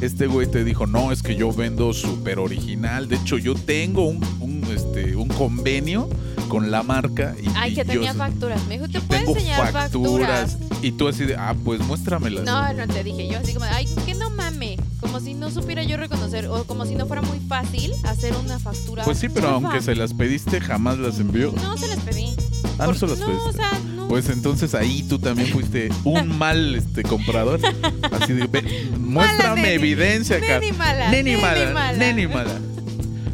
Este 0.00 0.26
güey 0.26 0.46
te 0.46 0.64
dijo, 0.64 0.86
no, 0.86 1.12
es 1.12 1.22
que 1.22 1.36
yo 1.36 1.52
vendo 1.52 1.92
súper 1.92 2.38
original. 2.38 3.06
De 3.06 3.16
hecho, 3.16 3.36
yo 3.36 3.54
tengo 3.54 4.08
un, 4.08 4.24
un, 4.40 4.49
este, 4.90 5.16
un 5.16 5.28
convenio 5.28 6.08
con 6.48 6.70
la 6.70 6.82
marca. 6.82 7.34
Y, 7.40 7.48
Ay, 7.54 7.72
y 7.72 7.74
que 7.76 7.84
yo 7.84 7.92
tenía 7.92 8.14
facturas. 8.14 8.64
Me 8.66 8.74
dijo, 8.74 8.88
¿te 8.88 9.00
puedo 9.00 9.20
tengo 9.20 9.36
enseñar 9.36 9.72
facturas? 9.72 10.58
Y 10.82 10.92
tú 10.92 11.06
así 11.08 11.24
de, 11.24 11.36
ah, 11.36 11.54
pues 11.64 11.80
muéstramelas. 11.80 12.44
No, 12.44 12.72
no 12.72 12.86
te 12.88 13.04
dije 13.04 13.28
yo 13.28 13.38
así 13.38 13.54
como, 13.54 13.66
ay, 13.66 13.86
que 14.04 14.14
no 14.14 14.30
mame. 14.30 14.76
Como 15.00 15.20
si 15.20 15.34
no 15.34 15.50
supiera 15.50 15.82
yo 15.84 15.96
reconocer 15.96 16.46
o 16.46 16.64
como 16.64 16.86
si 16.86 16.94
no 16.94 17.06
fuera 17.06 17.22
muy 17.22 17.38
fácil 17.48 17.92
hacer 18.04 18.34
una 18.34 18.58
factura. 18.58 19.04
Pues 19.04 19.18
sí, 19.18 19.28
pero 19.28 19.48
aunque 19.50 19.80
se 19.80 19.94
las 19.94 20.12
pediste, 20.12 20.60
jamás 20.60 20.98
las 20.98 21.20
envió. 21.20 21.52
No 21.52 21.76
se 21.76 21.86
las 21.88 21.98
pedí. 22.00 22.34
Ah, 22.78 22.86
no 22.86 22.94
se 22.94 23.06
las 23.06 23.18
no, 23.18 23.26
pediste. 23.26 23.48
o 23.48 23.52
sea, 23.52 23.70
no. 23.94 24.08
Pues 24.08 24.28
entonces 24.28 24.74
ahí 24.74 25.04
tú 25.04 25.18
también 25.18 25.48
fuiste 25.50 25.90
un 26.04 26.36
mal 26.38 26.74
este 26.74 27.02
comprador. 27.04 27.60
Así 28.10 28.32
de, 28.32 28.46
"Ve, 28.48 28.90
muéstrame 28.98 29.74
evidencia. 29.74 30.40
Neni 30.40 30.72
mala. 30.72 31.10
Neni 31.10 31.30
neni 31.30 31.42
mala, 31.42 31.72
mala. 31.72 31.98
neni 31.98 32.26
mala. 32.26 32.60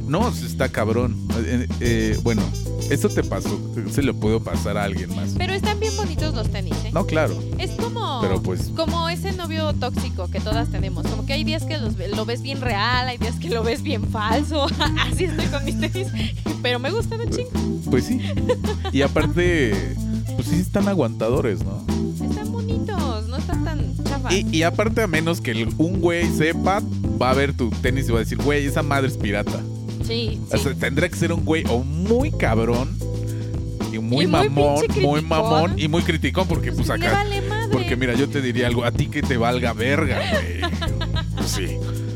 No, 0.06 0.28
está 0.28 0.68
cabrón. 0.68 1.16
Eh, 1.44 1.66
eh, 1.80 2.18
bueno, 2.22 2.42
Eso 2.90 3.08
te 3.08 3.24
pasó, 3.24 3.58
se 3.90 4.00
lo 4.02 4.14
puedo 4.14 4.38
pasar 4.40 4.76
a 4.78 4.84
alguien 4.84 5.14
más. 5.16 5.30
Pero 5.36 5.52
están 5.52 5.80
bien 5.80 5.96
bonitos 5.96 6.32
los 6.34 6.48
tenis, 6.50 6.74
¿eh? 6.84 6.90
No, 6.92 7.04
claro. 7.04 7.36
Es 7.58 7.72
como, 7.72 8.20
Pero 8.20 8.40
pues- 8.40 8.70
como 8.76 9.08
ese 9.08 9.32
novio 9.32 9.72
tóxico 9.72 10.28
que 10.30 10.38
todas 10.40 10.70
tenemos. 10.70 11.04
Como 11.08 11.26
que 11.26 11.32
hay 11.32 11.42
días 11.42 11.64
que 11.64 11.76
los 11.78 11.94
lo 11.96 12.24
ves 12.24 12.42
bien 12.42 12.60
real, 12.60 13.08
hay 13.08 13.18
días 13.18 13.34
que 13.40 13.50
lo 13.50 13.64
ves 13.64 13.82
bien 13.82 14.04
falso. 14.04 14.66
Así 15.00 15.24
estoy 15.24 15.46
con 15.46 15.64
mis 15.64 15.80
tenis. 15.80 16.06
Pero 16.62 16.78
me 16.78 16.90
gustan 16.92 17.20
un 17.22 17.30
chingo. 17.30 17.50
Pues 17.90 18.04
sí. 18.04 18.20
Y 18.92 19.02
aparte, 19.02 19.96
pues 20.36 20.46
sí 20.46 20.60
están 20.60 20.86
aguantadores, 20.86 21.64
¿no? 21.64 21.84
Están 22.24 22.52
bonitos, 22.52 23.26
no 23.28 23.36
están 23.36 23.64
tan 23.64 24.04
chafas. 24.04 24.32
Y, 24.32 24.46
y 24.58 24.62
aparte, 24.62 25.02
a 25.02 25.08
menos 25.08 25.40
que 25.40 25.66
un 25.78 26.00
güey 26.00 26.28
sepa, 26.36 26.80
va 27.20 27.30
a 27.30 27.34
ver 27.34 27.52
tu 27.52 27.70
tenis 27.70 28.08
y 28.08 28.12
va 28.12 28.18
a 28.18 28.20
decir, 28.20 28.38
güey, 28.38 28.64
esa 28.66 28.82
madre 28.84 29.08
es 29.08 29.16
pirata. 29.16 29.60
Sí, 30.06 30.40
O 30.52 30.56
sea, 30.56 30.74
tendría 30.74 31.08
que 31.08 31.16
ser 31.16 31.32
un 31.32 31.44
güey 31.44 31.64
o 31.68 31.82
muy 31.82 32.30
cabrón 32.30 32.96
y 33.92 33.98
muy, 33.98 34.24
Y 34.24 34.28
mamón, 34.28 34.84
muy 35.00 35.20
mamón 35.22 35.78
y 35.78 35.88
muy 35.88 36.02
criticón 36.02 36.46
porque 36.48 36.70
pues 36.72 36.88
le 36.88 36.94
acá 36.94 37.12
vale 37.12 37.40
madre. 37.42 37.68
porque 37.72 37.96
mira, 37.96 38.14
yo 38.14 38.28
te 38.28 38.40
diría 38.42 38.66
algo, 38.66 38.84
a 38.84 38.92
ti 38.92 39.06
que 39.06 39.22
te 39.22 39.36
valga 39.36 39.72
verga, 39.72 40.20
güey. 40.32 40.60
Pues 41.36 41.48
sí. 41.50 41.66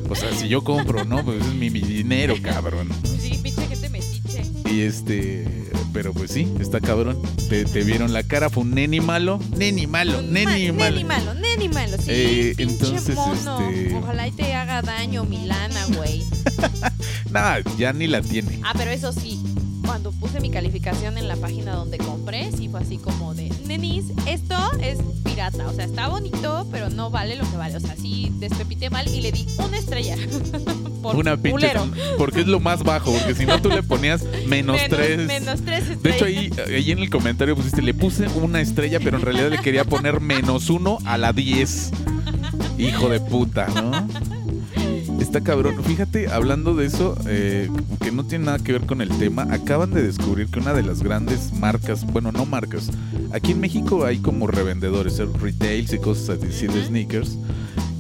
O 0.09 0.15
sea, 0.17 0.33
si 0.35 0.49
yo 0.49 0.63
compro, 0.65 1.05
¿no? 1.05 1.25
Pues 1.25 1.41
es 1.47 1.55
mi, 1.55 1.71
mi 1.71 1.81
dinero, 1.81 2.35
cabrón. 2.43 2.89
Sí, 3.05 3.39
pinche 3.43 3.67
gente 3.69 3.89
metiche. 3.91 4.43
Y 4.69 4.81
este, 4.81 5.47
pero 5.93 6.13
pues 6.13 6.33
sí, 6.33 6.53
está 6.61 6.81
cabrón. 6.81 7.21
Te, 7.49 7.65
te 7.65 7.83
vieron 7.85 8.13
la 8.13 8.25
cara, 8.25 8.51
fue 8.51 8.65
un 8.65 8.73
neni 8.75 9.01
malo, 9.01 9.39
neni 9.57 9.87
malo, 9.87 10.21
neni 10.23 10.73
Ma- 10.73 10.79
malo. 10.79 10.95
Neni 10.97 11.05
malo, 11.05 11.35
neni 11.35 11.69
malo. 11.69 11.97
Sí, 11.99 12.05
Eh, 12.09 12.55
pinche 12.57 12.73
entonces, 12.87 13.15
mono. 13.15 13.61
este- 13.71 13.95
Ojalá 13.95 14.27
y 14.29 14.33
te 14.33 14.53
haga 14.55 14.83
daño 14.83 15.25
Milana, 15.25 15.87
güey. 15.97 16.25
Nah, 17.31 17.59
ya 17.79 17.93
ni 17.93 18.07
la 18.07 18.23
tiene. 18.23 18.61
Ah, 18.65 18.73
pero 18.77 18.91
eso 18.91 19.13
sí, 19.13 19.41
cuando 19.85 20.13
puse 20.13 20.41
mi 20.41 20.51
calificación 20.51 21.19
en 21.19 21.29
la 21.29 21.37
página 21.37 21.75
donde 21.75 21.99
compré, 21.99 22.51
sí 22.53 22.69
fue 22.69 22.81
así 22.81 22.99
como 22.99 23.35
de, 23.35 23.51
nenis, 23.67 24.07
esto 24.27 24.57
es 24.81 24.99
pirata, 25.25 25.67
o 25.69 25.73
sea, 25.73 25.85
está 25.85 26.09
bonito, 26.09 26.67
pero 26.71 26.91
no 26.91 27.11
vale 27.11 27.37
lo 27.37 27.49
que 27.51 27.57
vale. 27.57 27.77
O 27.77 27.81
sea, 27.81 27.97
sí 27.97 28.33
despepité 28.39 28.91
mal 28.91 29.07
y 29.09 29.21
le 29.21 29.33
di 29.33 29.47
una 29.59 29.79
estrella. 29.79 30.17
Por 31.03 31.17
Una 31.17 31.37
pinche. 31.37 31.73
Porque 32.19 32.41
es 32.41 32.47
lo 32.47 32.61
más 32.61 32.83
bajo, 32.83 33.11
porque 33.11 33.35
si 33.35 33.47
no 33.47 33.61
tú 33.63 33.71
le 33.71 33.83
ponías 33.83 34.23
menos, 34.47 34.79
tres. 34.91 35.27
Menos 35.27 35.63
tres 35.63 35.89
estrellas. 35.89 36.03
De 36.03 36.11
hecho, 36.11 36.25
ahí, 36.27 36.51
ahí 36.69 36.91
en 36.91 36.99
el 36.99 37.09
comentario 37.09 37.57
pusiste, 37.57 37.81
le 37.81 37.95
puse 37.95 38.29
una 38.29 38.61
estrella, 38.61 39.01
pero 39.03 39.17
en 39.17 39.23
realidad 39.23 39.49
le 39.49 39.59
quería 39.59 39.85
poner 39.85 40.21
menos 40.21 40.69
uno 40.69 40.99
a 41.07 41.17
la 41.17 41.33
10. 41.33 41.91
Hijo 42.77 43.09
de 43.09 43.21
puta, 43.21 43.67
¿no? 43.69 44.07
Está 45.21 45.43
cabrón. 45.43 45.83
Fíjate, 45.85 46.29
hablando 46.31 46.75
de 46.75 46.87
eso, 46.87 47.17
eh, 47.27 47.69
que 48.03 48.11
no 48.11 48.25
tiene 48.25 48.47
nada 48.47 48.59
que 48.59 48.73
ver 48.73 48.87
con 48.87 49.01
el 49.01 49.11
tema, 49.19 49.47
acaban 49.51 49.91
de 49.91 50.03
descubrir 50.03 50.49
que 50.49 50.59
una 50.59 50.73
de 50.73 50.83
las 50.83 51.03
grandes 51.03 51.53
marcas, 51.53 52.05
bueno, 52.07 52.33
no 52.33 52.47
marcas, 52.47 52.91
aquí 53.33 53.53
en 53.53 53.61
México 53.61 54.05
hay 54.05 54.19
como 54.19 54.47
revendedores, 54.47 55.19
eh, 55.19 55.27
retails 55.41 55.93
y 55.93 55.99
cosas 55.99 56.39
así 56.43 56.67
de 56.67 56.85
sneakers. 56.85 57.37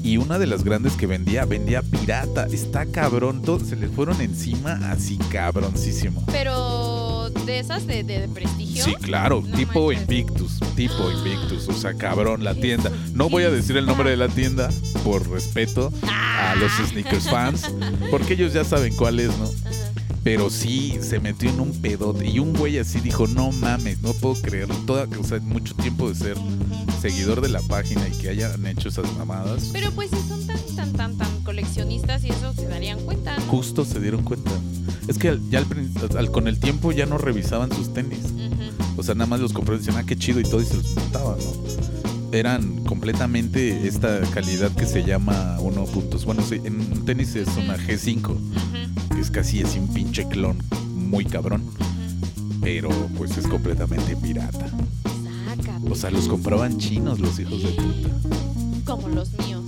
Y 0.02 0.16
una 0.16 0.38
de 0.38 0.46
las 0.46 0.64
grandes 0.64 0.94
que 0.94 1.06
vendía, 1.06 1.44
vendía 1.44 1.82
pirata. 1.82 2.46
Está 2.46 2.86
cabrón. 2.86 3.42
Todos 3.42 3.68
se 3.68 3.76
les 3.76 3.90
fueron 3.90 4.20
encima 4.22 4.72
así 4.90 5.18
cabroncísimo. 5.30 6.24
Pero 6.32 6.79
de 7.50 7.58
esas 7.58 7.86
de, 7.86 8.02
de- 8.04 8.20
de 8.20 8.28
prestigio. 8.28 8.84
Sí, 8.84 8.94
claro, 8.94 9.42
No 9.46 9.56
tipo 9.56 9.86
manches. 9.88 10.02
Invictus, 10.02 10.60
tipo 10.76 11.10
Invictus, 11.10 11.68
o 11.68 11.72
sea, 11.74 11.94
cabrón, 11.94 12.44
la 12.44 12.54
tienda. 12.54 12.90
No 13.14 13.28
voy 13.28 13.42
a 13.44 13.50
decir 13.50 13.76
el 13.76 13.86
nombre 13.86 14.10
de 14.10 14.16
la 14.16 14.28
tienda 14.28 14.68
por 15.04 15.28
respeto 15.28 15.92
a 16.08 16.54
los 16.56 16.70
sneakers 16.88 17.28
fans, 17.28 17.70
porque 18.10 18.34
ellos 18.34 18.52
ya 18.52 18.64
saben 18.64 18.94
cuál 18.96 19.20
es, 19.20 19.36
¿no? 19.38 19.50
Pero 20.22 20.50
sí, 20.50 20.98
se 21.00 21.18
metió 21.18 21.48
en 21.48 21.60
un 21.60 21.72
pedote 21.80 22.28
y 22.28 22.38
un 22.40 22.52
güey 22.52 22.78
así 22.78 23.00
dijo, 23.00 23.26
no 23.26 23.52
mames, 23.52 24.02
no 24.02 24.12
puedo 24.12 24.34
creerlo. 24.42 24.74
Toda, 24.86 25.06
o 25.18 25.24
sea, 25.24 25.40
mucho 25.40 25.74
tiempo 25.76 26.10
de 26.10 26.14
ser 26.14 26.36
seguidor 27.00 27.40
de 27.40 27.48
la 27.48 27.62
página 27.62 28.06
y 28.06 28.10
que 28.18 28.28
hayan 28.28 28.66
hecho 28.66 28.90
esas 28.90 29.10
mamadas, 29.16 29.70
Pero 29.72 29.90
pues 29.92 30.10
si 30.10 30.28
son 30.28 30.46
tan, 30.46 30.58
tan, 30.76 30.92
tan, 30.92 31.16
tan 31.18 31.42
coleccionistas 31.42 32.22
y 32.24 32.28
eso 32.28 32.52
se 32.54 32.68
darían 32.68 33.00
cuenta. 33.00 33.34
¿no? 33.36 33.42
justo 33.46 33.84
se 33.86 33.98
dieron 33.98 34.22
cuenta. 34.22 34.50
Es 35.08 35.18
que 35.18 35.38
ya 35.50 35.58
al 35.60 35.66
al- 36.18 36.30
con 36.30 36.46
el 36.48 36.58
tiempo 36.60 36.92
ya 36.92 37.06
no 37.06 37.18
revisaban 37.18 37.72
sus 37.74 37.92
tenis. 37.92 38.20
O 38.96 39.02
sea, 39.02 39.14
nada 39.14 39.26
más 39.26 39.40
los 39.40 39.52
compraron 39.52 39.82
y 39.82 39.86
decían, 39.86 40.02
ah, 40.02 40.06
qué 40.06 40.16
chido 40.16 40.40
y 40.40 40.44
todo 40.44 40.60
y 40.60 40.64
se 40.66 40.76
los 40.76 40.94
montaban, 40.94 41.38
¿no? 41.38 42.30
Eran 42.32 42.84
completamente 42.84 43.88
esta 43.88 44.20
calidad 44.32 44.70
que 44.72 44.86
se 44.86 45.02
llama 45.04 45.56
1 45.60 45.84
puntos. 45.86 46.24
Bueno, 46.24 46.42
sí, 46.48 46.60
en 46.64 46.78
un 46.80 47.04
tenis 47.04 47.34
es 47.34 47.48
una 47.56 47.76
G5, 47.76 48.30
Ujú. 48.30 49.14
que 49.14 49.20
es 49.20 49.30
casi 49.30 49.62
así 49.62 49.78
un 49.78 49.88
pinche 49.88 50.28
clon 50.28 50.58
muy 50.94 51.24
cabrón, 51.24 51.62
pero 52.60 52.90
pues 53.16 53.36
es 53.36 53.46
completamente 53.48 54.14
pirata. 54.16 54.66
Sácate. 55.48 55.90
O 55.90 55.94
sea, 55.96 56.10
los 56.10 56.28
compraban 56.28 56.78
chinos 56.78 57.18
los 57.18 57.38
hijos 57.40 57.62
de 57.62 57.70
puta. 57.70 58.08
Como 58.84 59.08
los 59.08 59.30
míos. 59.38 59.59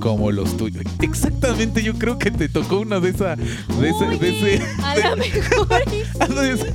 Como 0.00 0.30
los 0.30 0.56
tuyos. 0.56 0.84
Exactamente, 1.02 1.82
yo 1.82 1.94
creo 1.94 2.18
que 2.18 2.30
te 2.30 2.48
tocó 2.48 2.78
una 2.80 3.00
de 3.00 3.10
esa. 3.10 3.36
De 3.36 3.88
ese. 3.90 4.06
De 4.18 4.56
ese 4.56 4.62
a 4.82 5.16
mejor. 5.16 5.68
de 6.40 6.52
ese- 6.52 6.74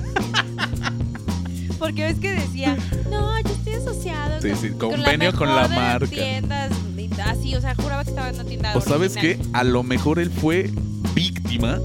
Porque 1.79 2.03
ves 2.03 2.19
que 2.19 2.31
decía, 2.31 2.77
no, 3.09 3.39
yo 3.41 3.49
estoy 3.49 3.73
asociado 3.73 4.41
Sí, 4.41 4.49
con, 4.49 4.57
sí, 4.57 4.69
con 4.69 4.91
convenio 4.91 5.31
con 5.33 5.47
mejor 5.47 5.47
la 5.47 5.67
de 5.67 5.75
las 5.75 5.77
marca. 5.77 6.07
tiendas 6.07 6.71
y 6.97 7.09
así, 7.21 7.55
o 7.55 7.62
sea, 7.62 7.75
juraba 7.75 8.03
que 8.03 8.09
estaba 8.09 8.29
en 8.29 8.36
una 8.36 8.43
tienda 8.45 8.75
O 8.75 8.81
sabes 8.81 9.13
qué, 9.15 9.36
original. 9.36 9.49
a 9.53 9.63
lo 9.63 9.83
mejor 9.83 10.19
él 10.19 10.29
fue 10.31 10.69
víctima 11.13 11.79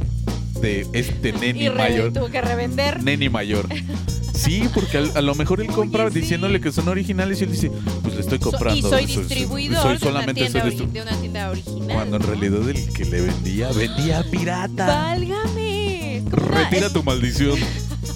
de 0.61 0.87
este 0.92 1.33
neni 1.40 1.66
Y 1.66 1.70
mayor. 1.70 2.12
tuvo 2.12 2.29
que 2.31 2.40
revender. 2.40 3.03
Neni 3.03 3.29
mayor. 3.29 3.68
Sí, 4.38 4.68
porque 4.72 4.98
al- 4.98 5.16
a, 5.16 5.20
lo 5.20 5.35
mejor 5.35 5.61
él 5.61 5.66
Oye, 5.68 5.74
compra 5.77 6.09
sí. 6.11 6.20
diciéndole 6.20 6.61
que 6.61 6.70
son 6.72 6.88
originales 6.88 7.40
y 7.40 7.44
él 7.44 7.53
dice, 7.53 7.70
pues 8.03 8.14
le 8.14 8.20
estoy 8.20 8.38
comprando. 8.38 8.79
y 8.79 8.83
soy 8.83 9.05
eso 9.05 9.20
distribuidor 9.20 9.83
soy 9.83 9.90
de, 9.90 9.96
una 9.96 9.98
solamente 9.98 10.40
tienda 10.42 10.61
soy 10.62 10.87
de 10.87 11.03
una 11.03 11.20
tienda 11.20 11.51
original. 11.51 11.88
Cuando 11.92 12.16
en 12.16 12.22
realidad 12.22 12.68
el 12.68 12.92
que 12.92 13.05
le 13.05 13.20
vendía, 13.22 13.72
vendía 13.72 14.22
pirata. 14.31 14.87
¡Válgame! 14.87 16.22
Una- 16.27 16.37
Retira 16.37 16.92
tu 16.92 17.03
maldición. 17.03 17.59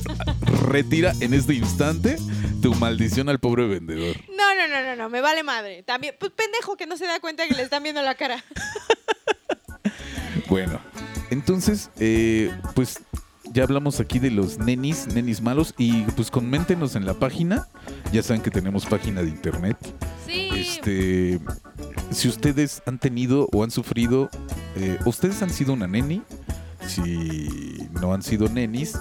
Retira 0.69 1.13
en 1.21 1.35
este 1.35 1.55
instante 1.55 2.17
tu 2.63 2.75
maldición 2.77 3.29
al 3.29 3.41
pobre 3.41 3.67
vendedor. 3.67 4.17
No, 4.37 4.55
no, 4.55 4.69
no, 4.69 4.83
no, 4.85 4.97
no, 4.97 5.09
me 5.11 5.21
vale 5.21 5.43
madre. 5.43 5.83
También, 5.83 6.15
pues 6.21 6.31
pendejo 6.33 6.77
que 6.77 6.87
no 6.87 6.97
se 6.97 7.07
da 7.07 7.19
cuenta 7.21 7.47
que 7.49 7.55
le 7.55 7.63
están 7.63 7.83
viendo 7.83 8.01
la 8.03 8.15
cara. 8.15 8.43
Bueno, 10.49 10.81
entonces, 11.31 11.89
eh, 11.99 12.51
pues 12.75 13.01
ya 13.53 13.65
hablamos 13.65 14.01
aquí 14.01 14.19
de 14.19 14.31
los 14.31 14.59
nenis, 14.59 15.07
nenis 15.09 15.41
malos. 15.41 15.75
Y 15.77 16.03
pues 16.17 16.31
coméntenos 16.31 16.97
en 16.97 17.07
la 17.07 17.15
página. 17.15 17.69
Ya 18.13 18.23
saben 18.23 18.43
que 18.43 18.51
tenemos 18.51 18.87
página 18.87 19.23
de 19.23 19.29
internet. 19.29 19.77
Sí. 20.27 20.49
Este, 20.55 21.41
si 22.11 22.29
ustedes 22.29 22.83
han 22.87 22.99
tenido 22.99 23.49
o 23.53 23.65
han 23.65 23.71
sufrido, 23.71 24.31
eh, 24.77 24.99
ustedes 25.05 25.43
han 25.43 25.51
sido 25.51 25.73
una 25.73 25.87
neni. 25.87 26.23
Si 26.87 27.89
no 28.01 28.13
han 28.13 28.23
sido 28.23 28.49
nenis, 28.49 28.99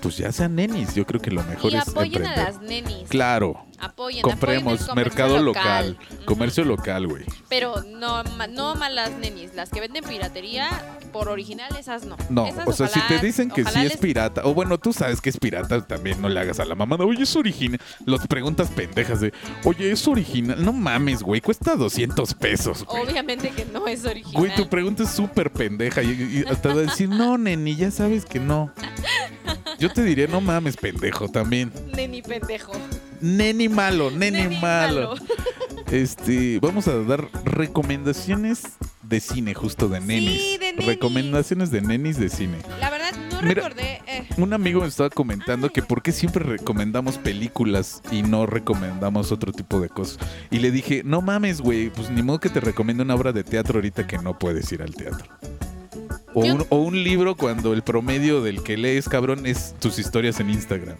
pues 0.00 0.16
ya 0.16 0.32
sean 0.32 0.54
nenis. 0.54 0.94
Yo 0.94 1.06
creo 1.06 1.20
que 1.20 1.30
lo 1.30 1.42
mejor 1.44 1.72
y 1.72 1.76
es 1.76 1.88
apoyen 1.88 2.26
a 2.26 2.36
las 2.36 2.60
nenis. 2.60 3.08
Claro, 3.08 3.66
Apoyen, 3.78 4.22
compremos 4.22 4.82
apoyen 4.82 4.98
el 4.98 5.04
mercado 5.04 5.42
local, 5.42 5.98
comercio 6.24 6.64
local, 6.64 7.06
güey. 7.06 7.24
Pero 7.48 7.82
no, 7.82 8.22
no 8.24 8.74
malas 8.74 9.10
nenis. 9.18 9.54
Las 9.54 9.70
que 9.70 9.80
venden 9.80 10.04
piratería 10.04 10.70
por 11.08 11.28
original, 11.28 11.74
esas 11.78 12.04
no. 12.04 12.16
No, 12.30 12.46
Esas 12.46 12.68
o 12.68 12.72
sea, 12.72 12.88
si 12.88 13.00
te 13.08 13.18
dicen 13.18 13.50
que 13.50 13.64
sí 13.64 13.80
es 13.80 13.96
pirata, 13.96 14.42
o 14.44 14.54
bueno, 14.54 14.78
tú 14.78 14.92
sabes 14.92 15.20
que 15.20 15.30
es 15.30 15.38
pirata, 15.38 15.86
también 15.86 16.20
no 16.20 16.28
le 16.28 16.40
hagas 16.40 16.60
a 16.60 16.64
la 16.64 16.74
mamada, 16.74 17.04
oye, 17.04 17.22
es 17.22 17.36
original. 17.36 17.80
Los 18.04 18.26
preguntas 18.26 18.68
pendejas 18.68 19.20
de, 19.20 19.32
oye, 19.64 19.90
es 19.90 20.06
original. 20.06 20.64
No 20.64 20.72
mames, 20.72 21.22
güey, 21.22 21.40
cuesta 21.40 21.76
200 21.76 22.34
pesos, 22.34 22.84
güey. 22.84 23.02
Obviamente 23.02 23.50
que 23.50 23.64
no 23.66 23.86
es 23.86 24.04
original. 24.04 24.34
Güey, 24.34 24.54
tu 24.54 24.68
pregunta 24.68 25.02
es 25.02 25.10
súper 25.10 25.52
pendeja 25.52 26.02
y, 26.02 26.08
y 26.08 26.44
hasta 26.50 26.74
decir, 26.74 27.08
no, 27.08 27.38
neni, 27.38 27.76
ya 27.76 27.90
sabes 27.90 28.24
que 28.24 28.38
no. 28.40 28.72
Yo 29.78 29.92
te 29.92 30.02
diría, 30.02 30.26
no 30.26 30.40
mames, 30.40 30.76
pendejo, 30.76 31.28
también. 31.28 31.72
Neni 31.94 32.22
pendejo. 32.22 32.72
Neni 33.20 33.68
malo, 33.68 34.10
neni, 34.10 34.42
Neni 34.42 34.56
malo. 34.60 35.14
Este, 35.90 36.58
vamos 36.60 36.86
a 36.88 36.96
dar 36.98 37.28
recomendaciones 37.44 38.62
de 39.08 39.20
cine, 39.20 39.54
justo 39.54 39.88
de 39.88 40.00
nenis. 40.00 40.58
de 40.60 40.72
nenis. 40.72 40.86
Recomendaciones 40.86 41.70
de 41.70 41.80
nenis 41.80 42.18
de 42.18 42.28
cine. 42.28 42.58
La 42.80 42.90
verdad, 42.90 43.12
no 43.32 43.40
Mira. 43.42 43.62
recordé. 43.62 44.00
eh, 44.06 44.26
Un 44.36 44.52
amigo 44.52 44.80
me 44.82 44.86
estaba 44.88 45.10
comentando 45.10 45.70
que 45.70 45.82
por 45.82 46.02
qué 46.02 46.12
siempre 46.12 46.44
recomendamos 46.44 47.18
películas 47.18 48.02
y 48.10 48.22
no 48.22 48.46
recomendamos 48.46 49.32
otro 49.32 49.52
tipo 49.52 49.80
de 49.80 49.88
cosas. 49.88 50.18
Y 50.50 50.58
le 50.58 50.70
dije, 50.70 51.02
no 51.04 51.22
mames, 51.22 51.60
güey, 51.60 51.90
pues 51.90 52.10
ni 52.10 52.22
modo 52.22 52.38
que 52.40 52.50
te 52.50 52.60
recomiende 52.60 53.02
una 53.02 53.14
obra 53.14 53.32
de 53.32 53.44
teatro 53.44 53.76
ahorita 53.78 54.06
que 54.06 54.18
no 54.18 54.38
puedes 54.38 54.70
ir 54.72 54.82
al 54.82 54.94
teatro. 54.94 55.26
O 56.34 56.40
un, 56.44 56.64
o 56.68 56.76
un 56.82 57.02
libro 57.02 57.36
cuando 57.36 57.72
el 57.72 57.82
promedio 57.82 58.42
del 58.42 58.62
que 58.62 58.76
lees, 58.76 59.08
cabrón, 59.08 59.46
es 59.46 59.74
tus 59.80 59.98
historias 59.98 60.38
en 60.40 60.50
Instagram. 60.50 60.96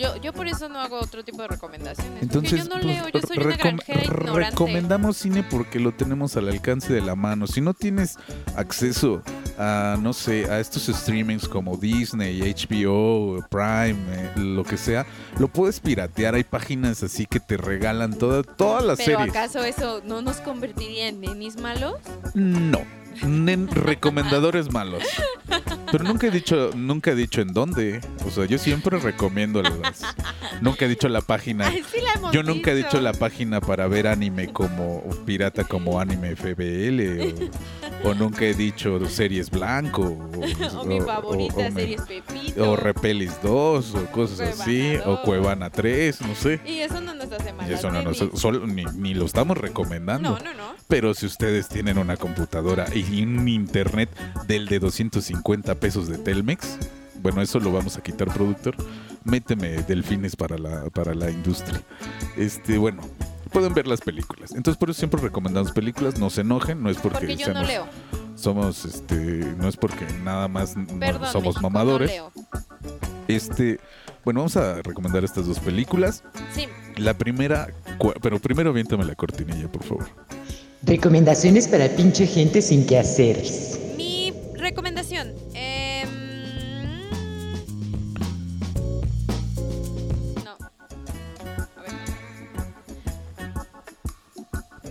Yo, 0.00 0.16
yo 0.16 0.32
por 0.32 0.48
eso 0.48 0.68
no 0.68 0.80
hago 0.80 0.98
otro 0.98 1.22
tipo 1.22 1.42
de 1.42 1.48
recomendaciones. 1.48 2.22
Entonces, 2.22 2.66
porque 2.66 2.68
yo 2.68 2.76
no 2.76 2.82
pues, 2.82 2.84
leo, 2.86 3.08
yo 3.08 3.20
soy 3.26 3.38
una 3.38 3.56
granjera 3.56 4.04
ignorante. 4.04 4.50
recomendamos 4.50 5.16
cine 5.16 5.42
porque 5.42 5.78
lo 5.78 5.92
tenemos 5.92 6.36
al 6.36 6.48
alcance 6.48 6.92
de 6.92 7.02
la 7.02 7.14
mano. 7.14 7.46
Si 7.46 7.60
no 7.60 7.74
tienes 7.74 8.16
acceso 8.56 9.22
a, 9.58 9.96
no 10.00 10.12
sé, 10.12 10.50
a 10.50 10.58
estos 10.58 10.84
streamings 10.84 11.46
como 11.46 11.76
Disney, 11.76 12.40
HBO, 12.40 13.46
Prime, 13.50 13.96
eh, 14.10 14.32
lo 14.36 14.64
que 14.64 14.76
sea, 14.76 15.06
lo 15.38 15.48
puedes 15.48 15.80
piratear. 15.80 16.34
Hay 16.34 16.44
páginas 16.44 17.02
así 17.02 17.26
que 17.26 17.38
te 17.38 17.56
regalan 17.56 18.18
toda, 18.18 18.42
todas 18.42 18.84
las 18.84 18.98
¿Pero 18.98 19.18
series. 19.18 19.36
acaso 19.36 19.62
eso 19.64 20.00
no 20.04 20.22
nos 20.22 20.36
convertiría 20.38 21.08
en 21.08 21.20
nenis 21.20 21.56
malos? 21.56 21.96
No. 22.34 22.80
En 23.22 23.68
recomendadores 23.68 24.72
malos. 24.72 25.02
Pero 25.90 26.04
nunca 26.04 26.28
he 26.28 26.30
dicho, 26.30 26.70
nunca 26.74 27.10
he 27.10 27.14
dicho 27.14 27.40
en 27.40 27.52
dónde. 27.52 28.00
O 28.26 28.30
sea, 28.30 28.44
yo 28.44 28.58
siempre 28.58 28.98
recomiendo 28.98 29.62
las. 29.62 30.02
Nunca 30.60 30.84
he 30.84 30.88
dicho 30.88 31.08
la 31.08 31.20
página. 31.20 31.66
Ay, 31.66 31.82
sí 31.90 32.00
la 32.00 32.12
hemos 32.14 32.32
Yo 32.32 32.42
nunca 32.42 32.70
he 32.70 32.74
dicho. 32.76 32.88
dicho 32.88 33.00
la 33.00 33.12
página 33.12 33.60
para 33.60 33.86
ver 33.88 34.06
anime 34.06 34.52
como 34.52 35.02
pirata 35.26 35.64
como 35.64 36.00
anime 36.00 36.36
FBL 36.36 37.00
o, 37.20 37.89
o 38.04 38.14
nunca 38.14 38.44
he 38.44 38.54
dicho 38.54 39.04
series 39.08 39.50
blanco 39.50 40.02
o, 40.74 40.80
O 40.80 40.84
mi 40.84 41.00
favorita 41.00 41.54
o- 41.56 41.66
o 41.66 41.70
me- 41.70 41.96
Pepito. 41.96 42.70
o 42.72 42.76
Repelis 42.76 43.32
2 43.42 43.94
o 43.94 44.06
cosas 44.06 44.38
Cuevana 44.38 44.62
así 44.62 44.92
2. 44.96 45.06
o 45.06 45.22
Cuevana 45.22 45.70
3, 45.70 46.20
no 46.22 46.34
sé. 46.34 46.60
Y 46.64 46.78
eso 46.78 47.00
no 47.00 47.14
nos 47.14 47.30
hace 47.32 47.52
mal. 47.52 47.70
Eso 47.70 47.90
no 47.90 48.02
nos, 48.02 48.18
solo- 48.34 48.66
ni, 48.66 48.84
ni 48.96 49.14
lo 49.14 49.24
estamos 49.26 49.56
recomendando. 49.58 50.30
No, 50.30 50.38
no, 50.38 50.54
no. 50.54 50.70
Pero 50.88 51.14
si 51.14 51.26
ustedes 51.26 51.68
tienen 51.68 51.98
una 51.98 52.16
computadora 52.16 52.86
y 52.94 53.22
un 53.22 53.46
internet 53.48 54.10
del 54.48 54.66
de 54.66 54.78
250 54.80 55.74
pesos 55.76 56.08
de 56.08 56.18
Telmex, 56.18 56.78
bueno, 57.22 57.42
eso 57.42 57.60
lo 57.60 57.70
vamos 57.70 57.96
a 57.96 58.02
quitar, 58.02 58.32
productor. 58.32 58.74
Méteme 59.24 59.82
delfines 59.82 60.34
para 60.34 60.56
la, 60.56 60.88
para 60.90 61.14
la 61.14 61.30
industria. 61.30 61.82
Este, 62.38 62.78
bueno, 62.78 63.02
pueden 63.50 63.74
ver 63.74 63.86
las 63.86 64.00
películas. 64.00 64.52
Entonces, 64.52 64.78
por 64.78 64.90
eso 64.90 64.98
siempre 64.98 65.20
recomendamos 65.20 65.72
películas. 65.72 66.18
No 66.18 66.30
se 66.30 66.40
enojen, 66.42 66.82
no 66.82 66.90
es 66.90 66.96
porque, 66.98 67.18
Porque 67.18 67.36
yo 67.36 67.52
no 67.52 67.62
leo. 67.62 67.86
somos, 68.36 68.84
este, 68.84 69.14
no 69.14 69.68
es 69.68 69.76
porque 69.76 70.06
nada 70.24 70.48
más 70.48 70.76
no 70.76 70.86
somos 71.26 71.54
México, 71.56 71.60
mamadores. 71.60 72.10
no 72.10 72.14
leo. 72.14 72.32
Este, 73.28 73.78
bueno, 74.24 74.40
vamos 74.40 74.56
a 74.56 74.82
recomendar 74.82 75.24
estas 75.24 75.46
dos 75.46 75.58
películas. 75.60 76.24
Sí, 76.54 76.66
La 76.96 77.14
primera, 77.14 77.68
pero 78.20 78.38
primero 78.38 78.70
aviéntame 78.70 79.04
la 79.04 79.14
cortinilla, 79.14 79.70
por 79.70 79.84
favor. 79.84 80.06
Recomendaciones 80.82 81.68
para 81.68 81.88
pinche 81.88 82.26
gente 82.26 82.62
sin 82.62 82.86
que 82.86 82.98
hacer. 82.98 83.42
mi 83.96 84.32
recomendación. 84.56 84.99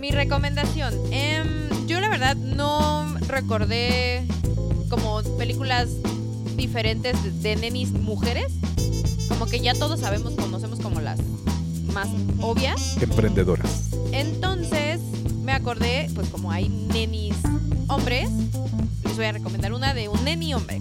Mi 0.00 0.10
recomendación. 0.10 0.94
em, 1.10 1.86
yo 1.86 2.00
la 2.00 2.08
verdad 2.08 2.34
no 2.34 3.18
recordé 3.26 4.26
como 4.88 5.22
películas 5.36 5.88
diferentes 6.56 7.42
de, 7.42 7.56
nenis 7.56 7.90
mujeres. 7.92 8.52
Como 9.28 9.46
que 9.46 9.60
ya 9.60 9.74
todos 9.74 10.00
sabemos, 10.00 10.32
conocemos 10.34 10.80
como 10.80 11.00
las 11.00 11.20
más 11.92 12.08
obvias. 12.40 12.96
Emprendedoras. 13.02 13.90
Entonces 14.12 15.00
me 15.42 15.52
acordé, 15.52 16.08
pues 16.14 16.28
como 16.28 16.50
hay 16.50 16.68
nenis 16.68 17.36
hombres, 17.88 18.30
les 19.04 19.16
voy 19.16 19.26
a 19.26 19.32
recomendar 19.32 19.74
una 19.74 19.92
de 19.92 20.08
un 20.08 20.24
neni 20.24 20.54
hombre. 20.54 20.80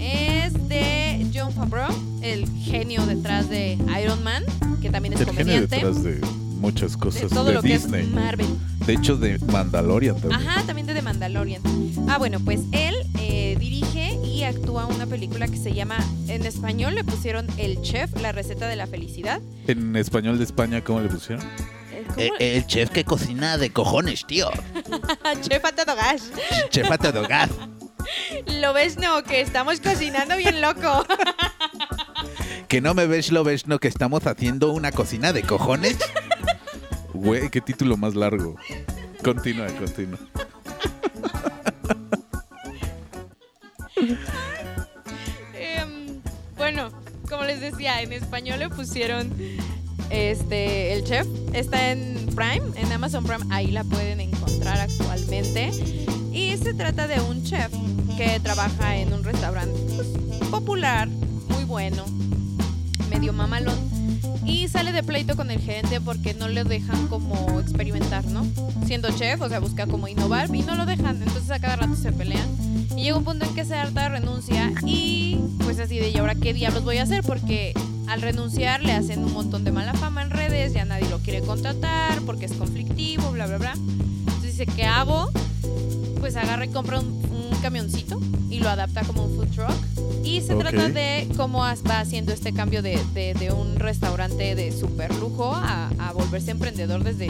Es 0.00 0.54
de 0.68 1.24
John 1.32 1.52
Favreau, 1.52 1.92
el 2.22 2.48
genio 2.48 3.06
detrás 3.06 3.48
de 3.48 3.78
Iron 4.02 4.24
Man, 4.24 4.42
que 4.82 4.90
también 4.90 5.14
es 5.14 5.20
El 5.20 5.30
genio 5.30 5.60
detrás 5.60 6.02
de 6.02 6.20
muchas 6.60 6.92
de 6.92 6.98
cosas 6.98 7.30
todo 7.30 7.44
de 7.44 7.54
lo 7.54 7.62
Disney. 7.62 8.02
que 8.02 8.08
es 8.08 8.12
Marvel. 8.14 8.46
De 8.86 8.92
hecho, 8.94 9.16
de 9.16 9.38
Mandalorian 9.38 10.20
también. 10.20 10.40
Ajá, 10.40 10.62
también 10.64 10.86
de 10.86 10.94
The 10.94 11.02
Mandalorian. 11.02 11.62
Ah, 12.08 12.18
bueno, 12.18 12.38
pues 12.40 12.60
él 12.72 12.94
eh, 13.18 13.56
dirige 13.58 14.18
y 14.24 14.44
actúa 14.44 14.86
una 14.86 15.06
película 15.06 15.48
que 15.48 15.56
se 15.56 15.72
llama, 15.74 15.96
en 16.28 16.44
español 16.46 16.94
le 16.94 17.04
pusieron 17.04 17.46
El 17.56 17.80
Chef, 17.82 18.10
la 18.20 18.32
receta 18.32 18.68
de 18.68 18.76
la 18.76 18.86
felicidad. 18.86 19.40
En 19.66 19.96
español 19.96 20.38
de 20.38 20.44
España, 20.44 20.82
¿cómo 20.82 21.00
le 21.00 21.08
pusieron? 21.08 21.44
Eh. 22.16 22.30
Eh, 22.40 22.56
el 22.56 22.66
chef 22.66 22.90
que 22.90 23.04
cocina 23.04 23.56
de 23.56 23.70
cojones, 23.70 24.26
tío. 24.26 24.50
Chef 25.42 25.64
a 25.64 25.72
todo 25.72 25.94
gas. 25.94 26.30
Chef 26.70 26.90
a 26.90 26.98
todo 26.98 27.26
gas. 27.26 27.50
Lo 28.60 28.72
ves, 28.72 28.98
no, 28.98 29.22
que 29.22 29.40
estamos 29.40 29.80
cocinando 29.80 30.36
bien 30.36 30.60
loco. 30.60 31.06
Que 32.66 32.80
no 32.80 32.94
me 32.94 33.06
ves, 33.06 33.30
lo 33.30 33.44
ves, 33.44 33.66
no, 33.66 33.78
que 33.78 33.88
estamos 33.88 34.26
haciendo 34.26 34.72
una 34.72 34.90
cocina 34.90 35.32
de 35.32 35.42
cojones. 35.42 35.98
Güey, 37.14 37.50
qué 37.50 37.60
título 37.60 37.96
más 37.96 38.14
largo. 38.14 38.56
Continúa, 39.22 39.66
continúa. 39.68 40.18
Em, 45.54 46.20
bueno, 46.56 46.90
como 47.28 47.44
les 47.44 47.60
decía, 47.60 48.00
en 48.02 48.12
español 48.12 48.60
le 48.60 48.70
pusieron 48.70 49.30
este 50.10 50.92
el 50.92 51.04
chef. 51.04 51.26
Está 51.52 51.92
en 51.92 52.26
Prime, 52.34 52.62
en 52.76 52.92
Amazon 52.92 53.24
Prime, 53.24 53.44
ahí 53.50 53.70
la 53.70 53.84
pueden 53.84 54.20
encontrar 54.20 54.78
actualmente. 54.80 55.70
Y 56.32 56.56
se 56.56 56.74
trata 56.74 57.06
de 57.06 57.20
un 57.20 57.42
chef 57.44 57.72
que 58.16 58.38
trabaja 58.40 58.96
en 58.96 59.12
un 59.12 59.24
restaurante 59.24 59.78
pues, 59.96 60.08
popular, 60.50 61.08
muy 61.48 61.64
bueno, 61.64 62.04
medio 63.10 63.32
mamalón. 63.32 63.89
Y 64.50 64.66
sale 64.66 64.90
de 64.90 65.04
pleito 65.04 65.36
con 65.36 65.50
el 65.50 65.60
gerente 65.60 66.00
porque 66.00 66.34
no 66.34 66.48
le 66.48 66.64
dejan 66.64 67.06
como 67.06 67.60
experimentar, 67.60 68.24
¿no? 68.26 68.44
Siendo 68.84 69.08
chef, 69.12 69.40
o 69.40 69.48
sea, 69.48 69.60
busca 69.60 69.86
como 69.86 70.08
innovar 70.08 70.52
y 70.52 70.62
no 70.62 70.74
lo 70.74 70.86
dejan. 70.86 71.22
Entonces 71.22 71.50
a 71.52 71.60
cada 71.60 71.76
rato 71.76 71.94
se 71.94 72.10
pelean. 72.10 72.48
Y 72.96 73.04
llega 73.04 73.16
un 73.16 73.24
punto 73.24 73.46
en 73.46 73.54
que 73.54 73.64
se 73.64 73.76
harta, 73.76 74.08
renuncia 74.08 74.72
y 74.84 75.38
pues 75.62 75.78
así 75.78 75.98
de, 75.98 76.10
¿y 76.10 76.16
ahora 76.16 76.34
qué 76.34 76.52
diablos 76.52 76.82
voy 76.84 76.98
a 76.98 77.04
hacer? 77.04 77.22
Porque 77.22 77.72
al 78.08 78.22
renunciar 78.22 78.82
le 78.82 78.92
hacen 78.92 79.22
un 79.22 79.32
montón 79.32 79.62
de 79.62 79.70
mala 79.70 79.94
fama 79.94 80.22
en 80.22 80.30
redes, 80.30 80.72
ya 80.72 80.84
nadie 80.84 81.08
lo 81.08 81.20
quiere 81.20 81.42
contratar 81.42 82.20
porque 82.26 82.46
es 82.46 82.52
conflictivo, 82.52 83.30
bla, 83.30 83.46
bla, 83.46 83.58
bla. 83.58 83.74
Entonces 83.74 84.58
dice, 84.58 84.66
¿qué 84.66 84.84
hago? 84.84 85.30
Pues 86.18 86.34
agarra 86.34 86.64
y 86.64 86.68
compra 86.70 86.98
un, 86.98 87.20
camioncito 87.60 88.20
y 88.50 88.60
lo 88.60 88.68
adapta 88.68 89.02
como 89.02 89.24
un 89.24 89.36
food 89.36 89.48
truck. 89.54 90.24
Y 90.24 90.40
se 90.42 90.54
Ok. 90.54 90.60
trata 90.60 90.88
de 90.88 91.28
cómo 91.36 91.58
va 91.60 91.72
haciendo 92.00 92.32
este 92.32 92.52
cambio 92.52 92.82
de, 92.82 92.98
de- 93.14 93.34
de 93.34 93.52
un 93.52 93.76
restaurante 93.76 94.54
de 94.54 94.72
super 94.72 95.14
lujo 95.16 95.52
a, 95.54 95.88
a 95.98 96.12
volverse 96.12 96.50
emprendedor 96.50 97.04
desde 97.04 97.28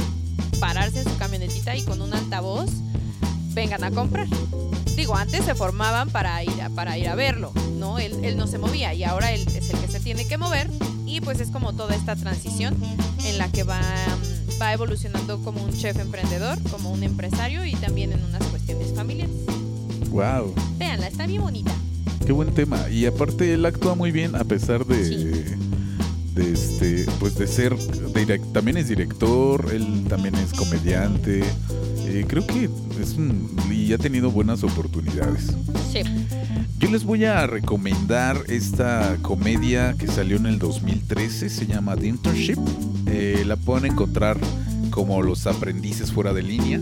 pararse 0.59 1.01
en 1.01 1.05
su 1.09 1.17
camionetita 1.17 1.77
y 1.77 1.83
con 1.83 2.03
un 2.03 2.13
altavoz 2.13 2.71
vengan 3.55 3.85
a 3.85 3.91
comprar. 3.91 4.27
Digo, 4.97 5.17
antes 5.17 5.45
se 5.45 5.55
formaban 5.55 6.11
para 6.11 6.43
ir 6.45 6.61
a, 6.63 6.69
para 6.71 6.99
ir 6.99 7.09
a 7.09 7.15
verlo, 7.15 7.53
¿no? 7.79 7.99
Él, 7.99 8.13
él 8.23 8.37
no 8.37 8.47
se 8.47 8.59
movía 8.59 8.93
y 8.93 9.05
ahora 9.05 9.33
él 9.33 9.47
es 9.57 9.71
el 9.71 9.79
que 9.81 9.89
se 9.89 10.01
tiene 10.01 10.27
que 10.27 10.37
mover 10.37 10.69
y 11.07 11.21
pues 11.21 11.41
es 11.41 11.51
como 11.51 11.73
toda 11.73 11.95
esta 11.95 12.17
transición 12.17 12.77
en 13.25 13.39
la 13.39 13.49
que 13.51 13.63
va, 13.63 13.81
va 14.61 14.73
evolucionando 14.73 15.41
como 15.43 15.63
un 15.63 15.73
chef 15.73 15.99
emprendedor, 15.99 16.59
como 16.71 16.91
un 16.91 17.03
empresario 17.03 17.65
y 17.65 17.73
también 17.77 18.13
en 18.13 18.23
unas 18.25 18.43
cuestiones 18.49 18.93
familiares. 18.95 19.35
Wow, 20.11 20.55
Véanla, 20.79 21.07
está 21.09 21.27
bien 21.27 21.43
bonita. 21.43 21.73
qué 22.27 22.33
buen 22.33 22.53
tema. 22.53 22.89
Y 22.91 23.07
aparte 23.07 23.55
él 23.55 23.65
actúa 23.67 23.95
muy 23.95 24.11
bien 24.13 24.35
a 24.37 24.45
pesar 24.45 24.85
de, 24.87 25.05
Sí. 25.05 25.15
de 26.35 26.53
este, 26.53 27.07
pues 27.19 27.37
de 27.37 27.47
ser, 27.47 27.77
también 28.53 28.77
es 28.77 28.89
director, 28.89 29.71
él 29.73 30.05
también 30.09 30.35
es 30.37 30.53
comediante. 30.53 31.43
Eh, 32.07 32.25
creo 32.27 32.45
que 32.47 32.69
es 33.01 33.15
un, 33.15 33.55
y 33.71 33.93
ha 33.93 33.99
tenido 33.99 34.31
buenas 34.31 34.63
oportunidades. 34.65 35.55
Sí. 35.93 36.01
Yo 36.79 36.91
les 36.91 37.05
voy 37.05 37.25
a 37.25 37.47
recomendar 37.47 38.43
esta 38.49 39.17
comedia 39.23 39.95
que 39.99 40.07
salió 40.09 40.37
en 40.39 40.47
el 40.47 40.59
2013, 40.59 41.51
se 41.51 41.67
llama 41.67 41.95
The 41.97 42.07
Internship. 42.09 42.59
Eh, 43.07 43.45
la 43.47 43.57
pueden 43.57 43.93
encontrar 43.93 44.39
como 44.91 45.23
Los 45.23 45.47
Aprendices 45.47 46.11
Fuera 46.11 46.33
de 46.33 46.43
Línea. 46.43 46.81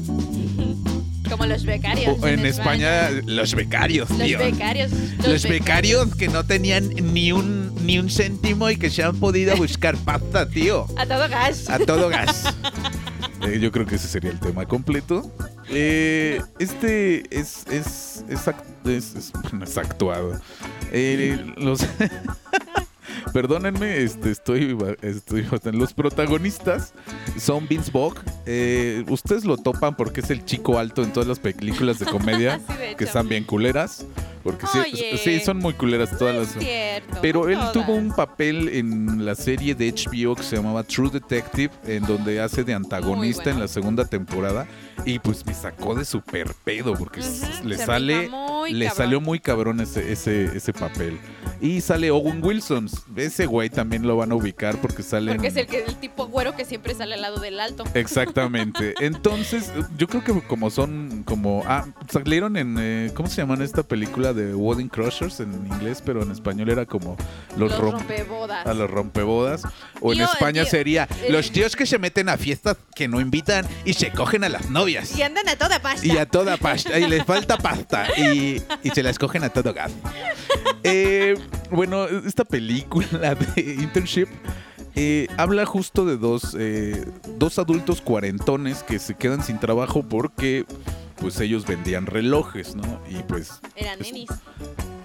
Como 1.38 1.50
los 1.50 1.64
becarios. 1.64 2.22
En 2.24 2.44
España, 2.44 3.10
Los 3.24 3.54
Becarios, 3.54 4.10
Los 4.10 4.18
tío. 4.18 4.38
becarios. 4.40 4.90
Los 5.24 5.44
becarios 5.44 6.14
que 6.16 6.26
no 6.28 6.44
tenían 6.44 6.88
ni 7.14 7.30
un, 7.32 7.72
ni 7.86 7.98
un 7.98 8.10
céntimo 8.10 8.68
y 8.70 8.76
que 8.76 8.90
se 8.90 9.04
han 9.04 9.16
podido 9.20 9.56
buscar 9.56 9.96
pasta, 9.98 10.48
tío. 10.48 10.86
A 10.96 11.06
todo 11.06 11.28
gas. 11.28 11.68
A 11.70 11.78
todo 11.78 12.08
gas. 12.08 12.44
Eh, 13.40 13.60
yo 13.60 13.70
creo 13.70 13.86
que 13.86 13.94
ese 13.94 14.08
sería 14.08 14.32
el 14.32 14.40
tema 14.40 14.66
completo. 14.66 15.32
Eh, 15.70 16.42
este 16.58 17.22
es, 17.30 17.66
es, 17.70 18.24
es, 18.28 18.46
act- 18.48 18.64
es- 18.84 19.14
es- 19.14 19.32
es 19.62 19.78
actuado. 19.78 20.40
Eh, 20.90 21.38
los 21.56 21.78
Perdónenme, 23.32 23.98
este, 24.02 24.30
estoy, 24.30 24.76
estoy 25.02 25.42
bastante- 25.50 25.78
Los 25.78 25.92
protagonistas 25.94 26.92
son 27.38 27.66
Vince 27.68 27.90
Vaughn. 27.92 28.14
Eh, 28.46 29.04
ustedes 29.08 29.44
lo 29.44 29.56
topan 29.56 29.96
porque 29.96 30.20
es 30.20 30.30
el 30.30 30.44
chico 30.44 30.78
alto 30.78 31.02
en 31.02 31.12
todas 31.12 31.28
las 31.28 31.38
películas 31.38 31.98
de 31.98 32.06
comedia 32.06 32.60
Sí, 32.66 32.72
de 32.78 32.96
que 32.96 33.04
están 33.04 33.28
bien 33.28 33.44
culeras. 33.44 34.06
Porque 34.42 34.66
sí, 34.66 34.78
Oye. 34.78 35.18
sí, 35.22 35.40
son 35.40 35.58
muy 35.58 35.74
culeras 35.74 36.16
todas 36.18 36.34
No 36.34 36.40
las. 36.40 36.56
es 36.56 36.62
cierto, 36.62 37.18
Pero 37.22 37.48
él 37.48 37.56
todas. 37.58 37.72
tuvo 37.72 37.94
un 37.94 38.12
papel 38.14 38.68
en 38.70 39.24
la 39.24 39.34
serie 39.34 39.74
de 39.74 39.92
HBO 39.92 40.34
que 40.36 40.42
se 40.42 40.56
llamaba 40.56 40.82
True 40.84 41.10
Detective, 41.10 41.70
en 41.86 42.04
donde 42.04 42.40
hace 42.40 42.64
de 42.64 42.74
antagonista 42.74 43.42
bueno. 43.44 43.56
en 43.58 43.60
la 43.62 43.68
segunda 43.68 44.04
temporada. 44.04 44.66
Y 45.04 45.18
pues 45.20 45.46
me 45.46 45.54
sacó 45.54 45.94
de 45.94 46.04
super 46.04 46.52
pedo, 46.64 46.94
porque 46.94 47.20
le 47.64 47.78
sale 47.78 48.24
le 48.24 48.28
cabrón. 48.86 48.96
salió 48.96 49.20
muy 49.20 49.38
cabrón 49.40 49.80
ese, 49.80 50.12
ese, 50.12 50.44
ese 50.56 50.72
papel. 50.72 51.18
Y 51.60 51.80
sale 51.80 52.10
Owen 52.10 52.44
Wilson. 52.44 52.88
Ese 53.16 53.46
güey 53.46 53.70
también 53.70 54.06
lo 54.06 54.16
van 54.16 54.32
a 54.32 54.34
ubicar 54.34 54.76
porque 54.80 55.02
sale. 55.02 55.32
Porque 55.32 55.46
en- 55.48 55.52
es 55.52 55.56
el, 55.56 55.66
que, 55.66 55.84
el 55.84 55.94
tipo 55.96 56.26
güero 56.26 56.54
que 56.54 56.64
siempre 56.64 56.94
sale 56.94 57.14
al 57.14 57.22
lado 57.22 57.38
del 57.40 57.58
alto. 57.60 57.84
Exactamente. 57.94 58.94
Entonces, 59.00 59.72
yo 59.96 60.06
creo 60.08 60.22
que 60.24 60.40
como 60.46 60.70
son, 60.70 61.22
como, 61.24 61.62
ah, 61.66 61.86
salieron 62.10 62.56
en, 62.56 62.76
eh, 62.78 63.10
¿cómo 63.14 63.28
se 63.28 63.36
llaman 63.36 63.62
esta 63.62 63.82
película 63.82 64.27
de 64.32 64.54
Wedding 64.54 64.88
Crushers 64.88 65.40
en 65.40 65.52
inglés, 65.66 66.02
pero 66.04 66.22
en 66.22 66.30
español 66.30 66.68
era 66.70 66.86
como 66.86 67.16
los, 67.56 67.70
Los 67.70 67.80
rom- 67.80 67.92
rompebodas. 67.92 68.66
a 68.66 68.74
los 68.74 68.90
rompebodas. 68.90 69.62
O 70.00 70.12
en 70.12 70.20
España 70.20 70.62
tío. 70.62 70.70
sería 70.70 71.08
El- 71.26 71.32
Los 71.32 71.50
tíos 71.50 71.74
que 71.76 71.86
se 71.86 71.98
meten 71.98 72.28
a 72.28 72.36
fiestas 72.36 72.76
que 72.94 73.08
no 73.08 73.20
invitan 73.20 73.66
y 73.84 73.94
se 73.94 74.10
cogen 74.12 74.44
a 74.44 74.48
las 74.48 74.70
novias. 74.70 75.16
Y 75.16 75.22
andan 75.22 75.48
a 75.48 75.56
toda 75.56 75.80
pasta. 75.80 76.06
Y 76.06 76.16
a 76.18 76.26
toda 76.26 76.56
pasta. 76.56 76.98
Y 76.98 77.08
les 77.08 77.24
falta 77.24 77.56
pasta. 77.58 78.06
Y, 78.16 78.62
y 78.82 78.90
se 78.90 79.02
las 79.02 79.18
cogen 79.18 79.44
a 79.44 79.48
todo 79.50 79.72
gas. 79.74 79.92
Eh, 80.84 81.34
bueno, 81.70 82.06
esta 82.06 82.44
película 82.44 83.34
de 83.34 83.60
Internship 83.62 84.28
eh, 84.94 85.28
habla 85.36 85.64
justo 85.66 86.04
de 86.04 86.16
dos, 86.16 86.56
eh, 86.58 87.04
dos 87.36 87.58
adultos 87.58 88.00
cuarentones 88.00 88.82
que 88.82 88.98
se 88.98 89.14
quedan 89.14 89.42
sin 89.44 89.58
trabajo 89.60 90.02
porque 90.02 90.64
pues 91.20 91.38
ellos 91.40 91.66
vendían 91.66 92.06
relojes, 92.06 92.74
¿no? 92.74 93.00
Y 93.08 93.22
pues 93.24 93.60
Eran 93.76 93.98
nenis. 94.00 94.28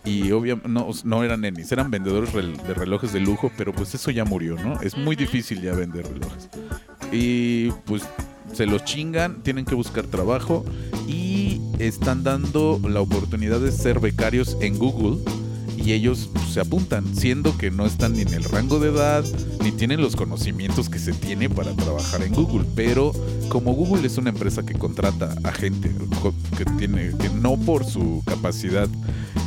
y 0.06 0.32
obviamente 0.32 0.70
no, 0.70 0.90
no 1.04 1.24
eran 1.24 1.42
nenis, 1.42 1.72
eran 1.72 1.90
vendedores 1.92 2.34
de 2.34 2.74
relojes 2.74 3.14
de 3.14 3.20
lujo, 3.20 3.52
pero 3.58 3.74
pues 3.74 3.94
eso 3.96 4.12
ya 4.12 4.26
murió, 4.26 4.56
¿no? 4.56 4.80
Es 4.82 4.98
muy 4.98 5.16
difícil 5.16 5.62
ya 5.62 5.74
vender 5.74 6.06
relojes. 6.08 6.50
Y 7.12 7.72
pues 7.86 8.04
se 8.54 8.66
los 8.66 8.84
chingan, 8.86 9.42
tienen 9.44 9.66
que 9.66 9.76
buscar 9.76 10.06
trabajo 10.06 10.64
y 11.08 11.60
están 11.80 12.24
dando 12.24 12.80
la 12.88 13.02
oportunidad 13.02 13.60
de 13.60 13.72
ser 13.72 14.00
becarios 14.00 14.58
en 14.62 14.78
Google 14.78 15.18
y 15.84 15.92
ellos 15.92 16.30
se 16.52 16.62
apuntan, 16.62 17.16
siendo 17.16 17.58
que 17.58 17.70
no 17.70 17.86
están 17.86 18.14
ni 18.14 18.22
en 18.22 18.34
el 18.34 18.44
rango 18.44 18.80
de 18.80 18.90
edad 18.90 19.26
ni 19.64 19.72
tienen 19.72 20.02
los 20.02 20.16
conocimientos 20.16 20.90
que 20.90 21.00
se 21.00 21.12
tiene 21.14 21.50
para 21.50 21.74
trabajar 21.74 22.24
en 22.24 22.34
Google, 22.34 22.66
pero 22.76 23.12
como 23.50 23.74
Google 23.74 24.08
es 24.08 24.18
una 24.18 24.30
empresa 24.30 24.64
que 24.64 24.74
contrata 24.74 25.36
a 25.44 25.52
gente 25.52 25.92
que 26.58 26.66
tiene 26.78 27.12
que 27.18 27.30
no 27.30 27.58
por 27.58 27.86
su 27.86 28.24
capacidad 28.26 28.88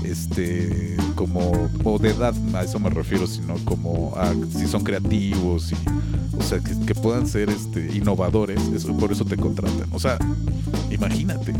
este 0.04 0.96
como 1.14 1.70
o 1.84 1.98
de 1.98 2.10
edad 2.10 2.34
a 2.54 2.62
eso 2.62 2.78
me 2.78 2.90
refiero 2.90 3.26
sino 3.26 3.54
como 3.64 4.14
a 4.16 4.32
si 4.56 4.66
son 4.66 4.84
creativos 4.84 5.72
y 5.72 5.76
o 6.38 6.42
sea 6.42 6.60
que, 6.60 6.78
que 6.86 6.94
puedan 6.94 7.26
ser 7.26 7.48
este 7.48 7.96
innovadores 7.96 8.60
eso 8.74 8.96
por 8.96 9.10
eso 9.10 9.24
te 9.24 9.36
contratan. 9.36 9.88
O 9.92 9.98
sea 9.98 10.18
imagínate 10.90 11.54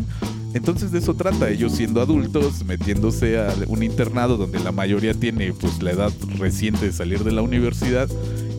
entonces 0.53 0.91
de 0.91 0.99
eso 0.99 1.13
trata 1.13 1.49
ellos 1.49 1.73
siendo 1.73 2.01
adultos 2.01 2.63
metiéndose 2.65 3.39
a 3.39 3.53
un 3.67 3.83
internado 3.83 4.37
donde 4.37 4.59
la 4.59 4.71
mayoría 4.71 5.13
tiene 5.13 5.53
pues 5.53 5.81
la 5.83 5.91
edad 5.91 6.11
reciente 6.37 6.85
de 6.87 6.91
salir 6.93 7.23
de 7.23 7.31
la 7.31 7.41
universidad 7.41 8.09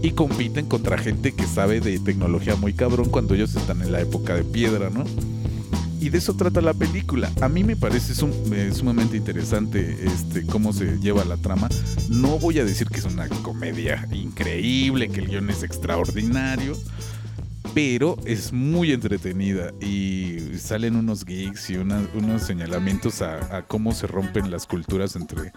y 0.03 0.13
compiten 0.13 0.67
contra 0.67 0.97
gente 0.99 1.33
que 1.33 1.45
sabe 1.47 1.81
de 1.81 1.99
tecnología 1.99 2.55
muy 2.57 2.73
cabrón 2.73 3.09
cuando 3.11 3.35
ellos 3.35 3.55
están 3.57 3.83
en 3.83 3.91
la 3.91 4.01
época 4.01 4.35
de 4.35 4.45
piedra, 4.45 4.91
¿no? 4.91 5.05
Y 6.01 6.11
de 6.11 6.19
eso 6.19 6.35
trata 6.35 6.61
la 6.61 6.73
película. 6.75 7.29
A 7.41 7.49
mí 7.49 7.65
me 7.65 7.75
parece 7.75 8.15
sum- 8.15 8.31
eh, 8.53 8.71
sumamente 8.73 9.17
interesante 9.17 9.99
este, 10.05 10.47
cómo 10.47 10.73
se 10.73 10.99
lleva 11.01 11.25
la 11.25 11.37
trama. 11.37 11.69
No 12.09 12.39
voy 12.39 12.61
a 12.61 12.65
decir 12.65 12.87
que 12.89 13.01
es 13.01 13.05
una 13.07 13.29
comedia 13.43 14.07
increíble, 14.13 15.09
que 15.09 15.19
el 15.19 15.27
guion 15.27 15.51
es 15.51 15.65
extraordinario, 15.65 16.77
pero 17.75 18.17
es 18.25 18.53
muy 18.53 18.93
entretenida 18.93 19.73
y 19.81 20.39
salen 20.59 20.97
unos 20.97 21.25
geeks 21.25 21.71
y 21.71 21.77
una- 21.77 22.07
unos 22.15 22.43
señalamientos 22.43 23.23
a, 23.23 23.63
cómo 23.67 23.93
se 23.93 24.07
rompen 24.07 24.51
las 24.51 24.67
culturas 24.67 25.17
entre 25.17 25.53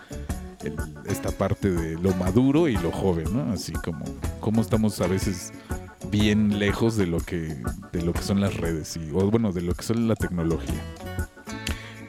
el- 0.63 0.75
esta 1.07 1.31
parte 1.31 1.71
de 1.71 1.99
lo 1.99 2.13
maduro 2.15 2.67
y 2.67 2.73
lo 2.77 2.91
joven, 2.91 3.25
¿no? 3.33 3.51
Así 3.53 3.73
como 3.73 4.05
cómo 4.39 4.61
estamos 4.61 4.99
a 5.01 5.07
veces 5.07 5.51
bien 6.11 6.59
lejos 6.59 6.97
de 6.97 7.07
lo 7.07 7.19
que 7.19 7.55
de 7.93 8.01
lo 8.03 8.13
que 8.13 8.21
son 8.21 8.41
las 8.41 8.55
redes 8.55 8.97
y 8.97 9.09
o 9.11 9.29
bueno 9.31 9.51
de 9.51 9.61
lo 9.61 9.73
que 9.73 9.83
son 9.83 10.07
la 10.07 10.15
tecnología. 10.15 10.81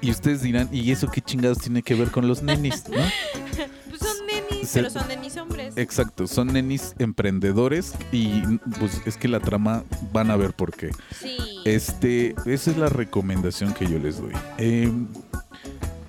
Y 0.01 0.11
ustedes 0.11 0.43
dirán, 0.43 0.69
¿y 0.73 0.91
eso 0.91 1.07
qué 1.09 1.21
chingados 1.21 1.59
tiene 1.59 1.83
que 1.83 1.95
ver 1.95 2.11
con 2.11 2.27
los 2.27 2.43
nenis, 2.43 2.85
no? 2.89 2.97
Se- 4.67 4.81
pero 4.81 4.91
son 4.91 5.09
nenis 5.09 5.37
hombres. 5.37 5.75
Exacto, 5.77 6.27
son 6.27 6.49
nenis 6.49 6.95
emprendedores 6.99 7.95
y 8.13 8.43
pues 8.79 9.01
es 9.07 9.17
que 9.17 9.29
la 9.29 9.41
trama 9.41 9.85
van 10.13 10.31
a 10.31 10.37
ver 10.37 10.53
por 10.55 10.75
qué. 10.75 10.91
Sí. 11.19 11.37
Este, 11.65 12.35
esa 12.47 12.71
es 12.71 12.77
la 12.77 12.89
recomendación 12.89 13.73
que 13.75 13.87
yo 13.89 13.99
les 13.99 14.21
doy. 14.21 14.33
Eh, 14.59 14.91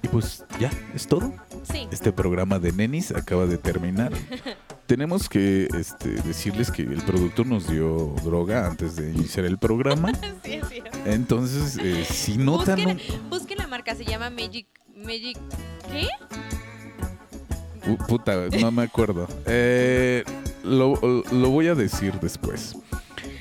y 0.02 0.08
pues 0.10 0.44
ya, 0.60 0.72
es 0.94 1.08
todo. 1.08 1.34
Sí. 1.72 1.88
Este 1.92 2.12
programa 2.12 2.60
de 2.60 2.72
Nenis 2.74 3.12
acaba 3.12 3.46
de 3.46 3.58
terminar. 3.58 4.12
Tenemos 4.86 5.30
que 5.30 5.70
este, 5.80 6.10
decirles 6.24 6.70
que 6.70 6.82
el 6.82 7.02
productor 7.04 7.48
nos 7.48 7.70
dio 7.70 8.14
droga 8.24 8.68
antes 8.68 8.98
de 8.98 9.12
iniciar 9.12 9.46
el 9.46 9.58
programa. 9.58 10.12
Sí, 10.44 10.56
es 10.56 10.68
cierto. 10.68 10.98
Entonces, 11.06 11.78
eh, 11.82 12.04
si 12.10 12.38
notan... 12.38 12.76
Busquen, 12.84 13.30
busquen 13.30 13.58
la 13.60 13.68
marca, 13.68 13.96
se 13.96 14.04
llama 14.04 14.30
Magic. 14.30 14.68
Magic. 14.94 15.38
¿Qué? 15.90 16.08
Puta, 18.08 18.48
no 18.60 18.72
me 18.72 18.84
acuerdo. 18.84 19.28
Eh, 19.46 20.24
lo, 20.64 21.00
lo 21.32 21.50
voy 21.50 21.68
a 21.68 21.76
decir 21.76 22.14
después. 22.22 22.76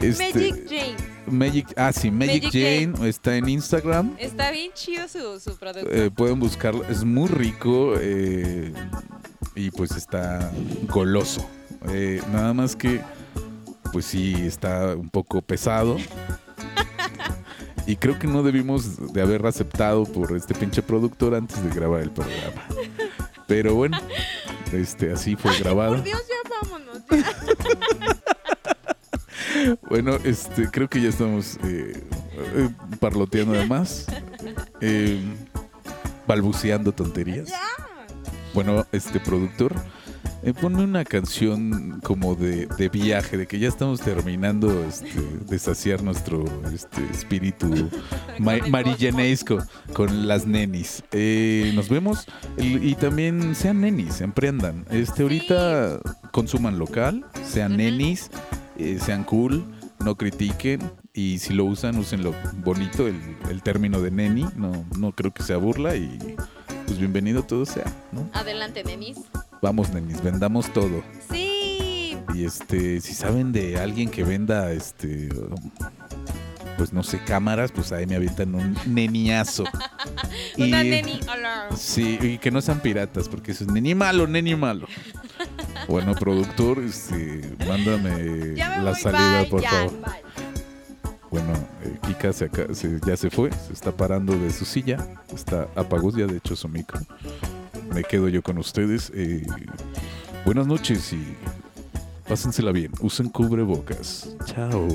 Este, 0.01 0.35
Magic 0.35 0.69
Jane. 0.69 1.13
Magic, 1.27 1.73
ah, 1.77 1.93
sí, 1.93 2.11
Magic, 2.11 2.45
Magic 2.45 2.53
Jane 2.53 3.09
está 3.09 3.37
en 3.37 3.49
Instagram. 3.49 4.17
Está 4.19 4.51
bien 4.51 4.73
chido 4.75 5.07
su, 5.07 5.39
su 5.39 5.57
producto. 5.57 5.89
Eh, 5.91 6.11
pueden 6.11 6.41
buscarlo, 6.41 6.85
es 6.89 7.05
muy 7.05 7.29
rico 7.29 7.95
eh, 8.01 8.73
y 9.55 9.71
pues 9.71 9.93
está 9.93 10.51
goloso. 10.89 11.49
Eh, 11.89 12.21
nada 12.33 12.53
más 12.53 12.75
que, 12.75 13.01
pues 13.93 14.07
sí, 14.07 14.35
está 14.35 14.97
un 14.97 15.09
poco 15.09 15.41
pesado. 15.43 15.97
Y 17.85 17.97
creo 17.97 18.17
que 18.17 18.29
no 18.29 18.45
debimos 18.45 19.13
de 19.13 19.21
haber 19.21 19.45
aceptado 19.45 20.05
por 20.05 20.37
este 20.37 20.55
pinche 20.55 20.83
productor 20.83 21.35
antes 21.35 21.63
de 21.65 21.71
grabar 21.71 22.01
el 22.01 22.13
programa. 22.13 22.63
Pero 23.49 23.75
bueno, 23.75 23.99
este 24.73 25.13
así 25.13 25.37
fue 25.37 25.57
grabado. 25.59 25.95
Por 25.97 26.03
Dios, 26.05 26.23
ya 26.29 26.51
vámonos. 26.61 26.99
ya. 27.11 28.17
Bueno, 29.89 30.17
este, 30.25 30.71
creo 30.71 30.89
que 30.89 31.01
ya 31.01 31.09
estamos 31.11 31.59
eh, 31.65 32.03
eh, 32.55 32.69
parloteando 32.99 33.53
de 33.53 33.67
más. 33.67 34.07
eh, 34.81 35.21
balbuceando 36.27 36.93
tonterías. 36.93 37.51
Bueno, 38.55 38.87
este 38.93 39.21
productor, 39.21 39.75
eh, 40.43 40.53
ponme 40.53 40.83
una 40.85 41.05
canción 41.05 42.01
como 42.03 42.35
de, 42.35 42.67
de 42.67 42.89
viaje, 42.89 43.37
de 43.37 43.47
que 43.47 43.59
ya 43.59 43.69
estamos 43.69 44.01
terminando 44.01 44.85
este, 44.85 45.21
de 45.49 45.59
saciar 45.59 46.03
nuestro 46.03 46.45
este, 46.73 47.03
espíritu 47.13 47.89
ma- 48.39 48.59
marillanesco 48.69 49.59
con 49.93 50.27
las 50.27 50.47
nenis. 50.47 51.03
Eh, 51.13 51.73
nos 51.75 51.89
vemos 51.89 52.27
el- 52.57 52.85
y 52.85 52.95
también 52.95 53.55
sean 53.55 53.81
nenis, 53.81 54.21
emprendan. 54.21 54.85
Este, 54.91 55.23
ahorita 55.23 56.01
consuman 56.33 56.79
local, 56.79 57.25
sean 57.45 57.77
nenis, 57.77 58.31
eh, 58.79 58.99
sean 59.01 59.25
cool, 59.25 59.65
no 60.05 60.17
critiquen 60.17 60.81
y 61.15 61.39
si 61.39 61.53
lo 61.55 61.65
usan, 61.67 61.97
úsenlo 61.99 62.35
bonito, 62.65 63.07
el, 63.07 63.17
el 63.51 63.63
término 63.63 64.01
de 64.01 64.11
neni, 64.11 64.47
no, 64.57 64.85
no 64.99 65.13
creo 65.13 65.33
que 65.33 65.43
sea 65.43 65.59
burla 65.59 65.95
y 65.95 66.19
pues 66.87 66.99
bienvenido 66.99 67.43
todo 67.45 67.65
sea, 67.67 67.85
¿no? 68.11 68.29
Adelante, 68.33 68.83
nenis. 68.83 69.19
Vamos 69.63 69.91
nenis, 69.93 70.21
vendamos 70.23 70.71
todo. 70.73 71.03
Sí. 71.31 72.17
Y 72.35 72.45
este, 72.45 73.01
si 73.01 73.15
saben 73.15 73.53
de 73.53 73.79
alguien 73.79 74.11
que 74.11 74.25
venda 74.25 74.73
este 74.73 75.29
pues 76.77 76.93
no 76.93 77.03
sé, 77.03 77.19
cámaras, 77.23 77.71
pues 77.71 77.93
ahí 77.93 78.07
me 78.07 78.17
avientan 78.17 78.55
un 78.55 78.77
neniazo. 78.87 79.65
Una 80.59 80.83
Y- 80.83 80.91
neni. 80.91 81.21
Hola. 81.31 81.69
Sí, 81.77 82.19
y 82.21 82.39
que 82.39 82.51
no 82.51 82.61
sean 82.61 82.81
piratas, 82.81 83.29
porque 83.29 83.53
eso 83.53 83.65
es 83.65 83.71
neni 83.71 83.95
malo, 83.95 84.27
neni 84.27 84.55
malo. 84.57 84.87
Bueno, 85.89 86.15
productor, 86.15 86.79
este, 86.79 87.41
mándame 87.67 88.55
la 88.55 88.95
salida, 88.95 89.41
bye, 89.41 89.51
por 89.51 89.61
ya, 89.63 89.71
favor. 89.71 89.91
bye. 90.01 91.13
Bueno, 91.29 91.53
eh, 91.83 91.97
Kika 92.07 92.33
se 92.33 92.45
aca- 92.45 92.73
se- 92.73 93.01
ya 93.05 93.17
se 93.17 93.31
fue, 93.31 93.51
se 93.67 93.73
está 93.73 93.91
parando 93.91 94.33
de 94.39 94.53
su 94.53 94.65
silla, 94.65 94.99
está 95.35 95.67
apagó 95.75 96.17
ya 96.17 96.27
de 96.27 96.37
hecho 96.37 96.55
su 96.55 96.69
micro. 96.69 97.01
Me 97.95 98.03
quedo 98.05 98.29
yo 98.29 98.43
con 98.43 98.59
ustedes. 98.59 99.13
eh, 99.15 99.45
buenas 100.45 100.67
noches 100.67 101.13
y 101.13 101.37
pásensela 102.27 102.73
bien. 102.73 102.93
Usen 103.01 103.29
cubrebocas. 103.29 104.35
Chao. 104.47 104.89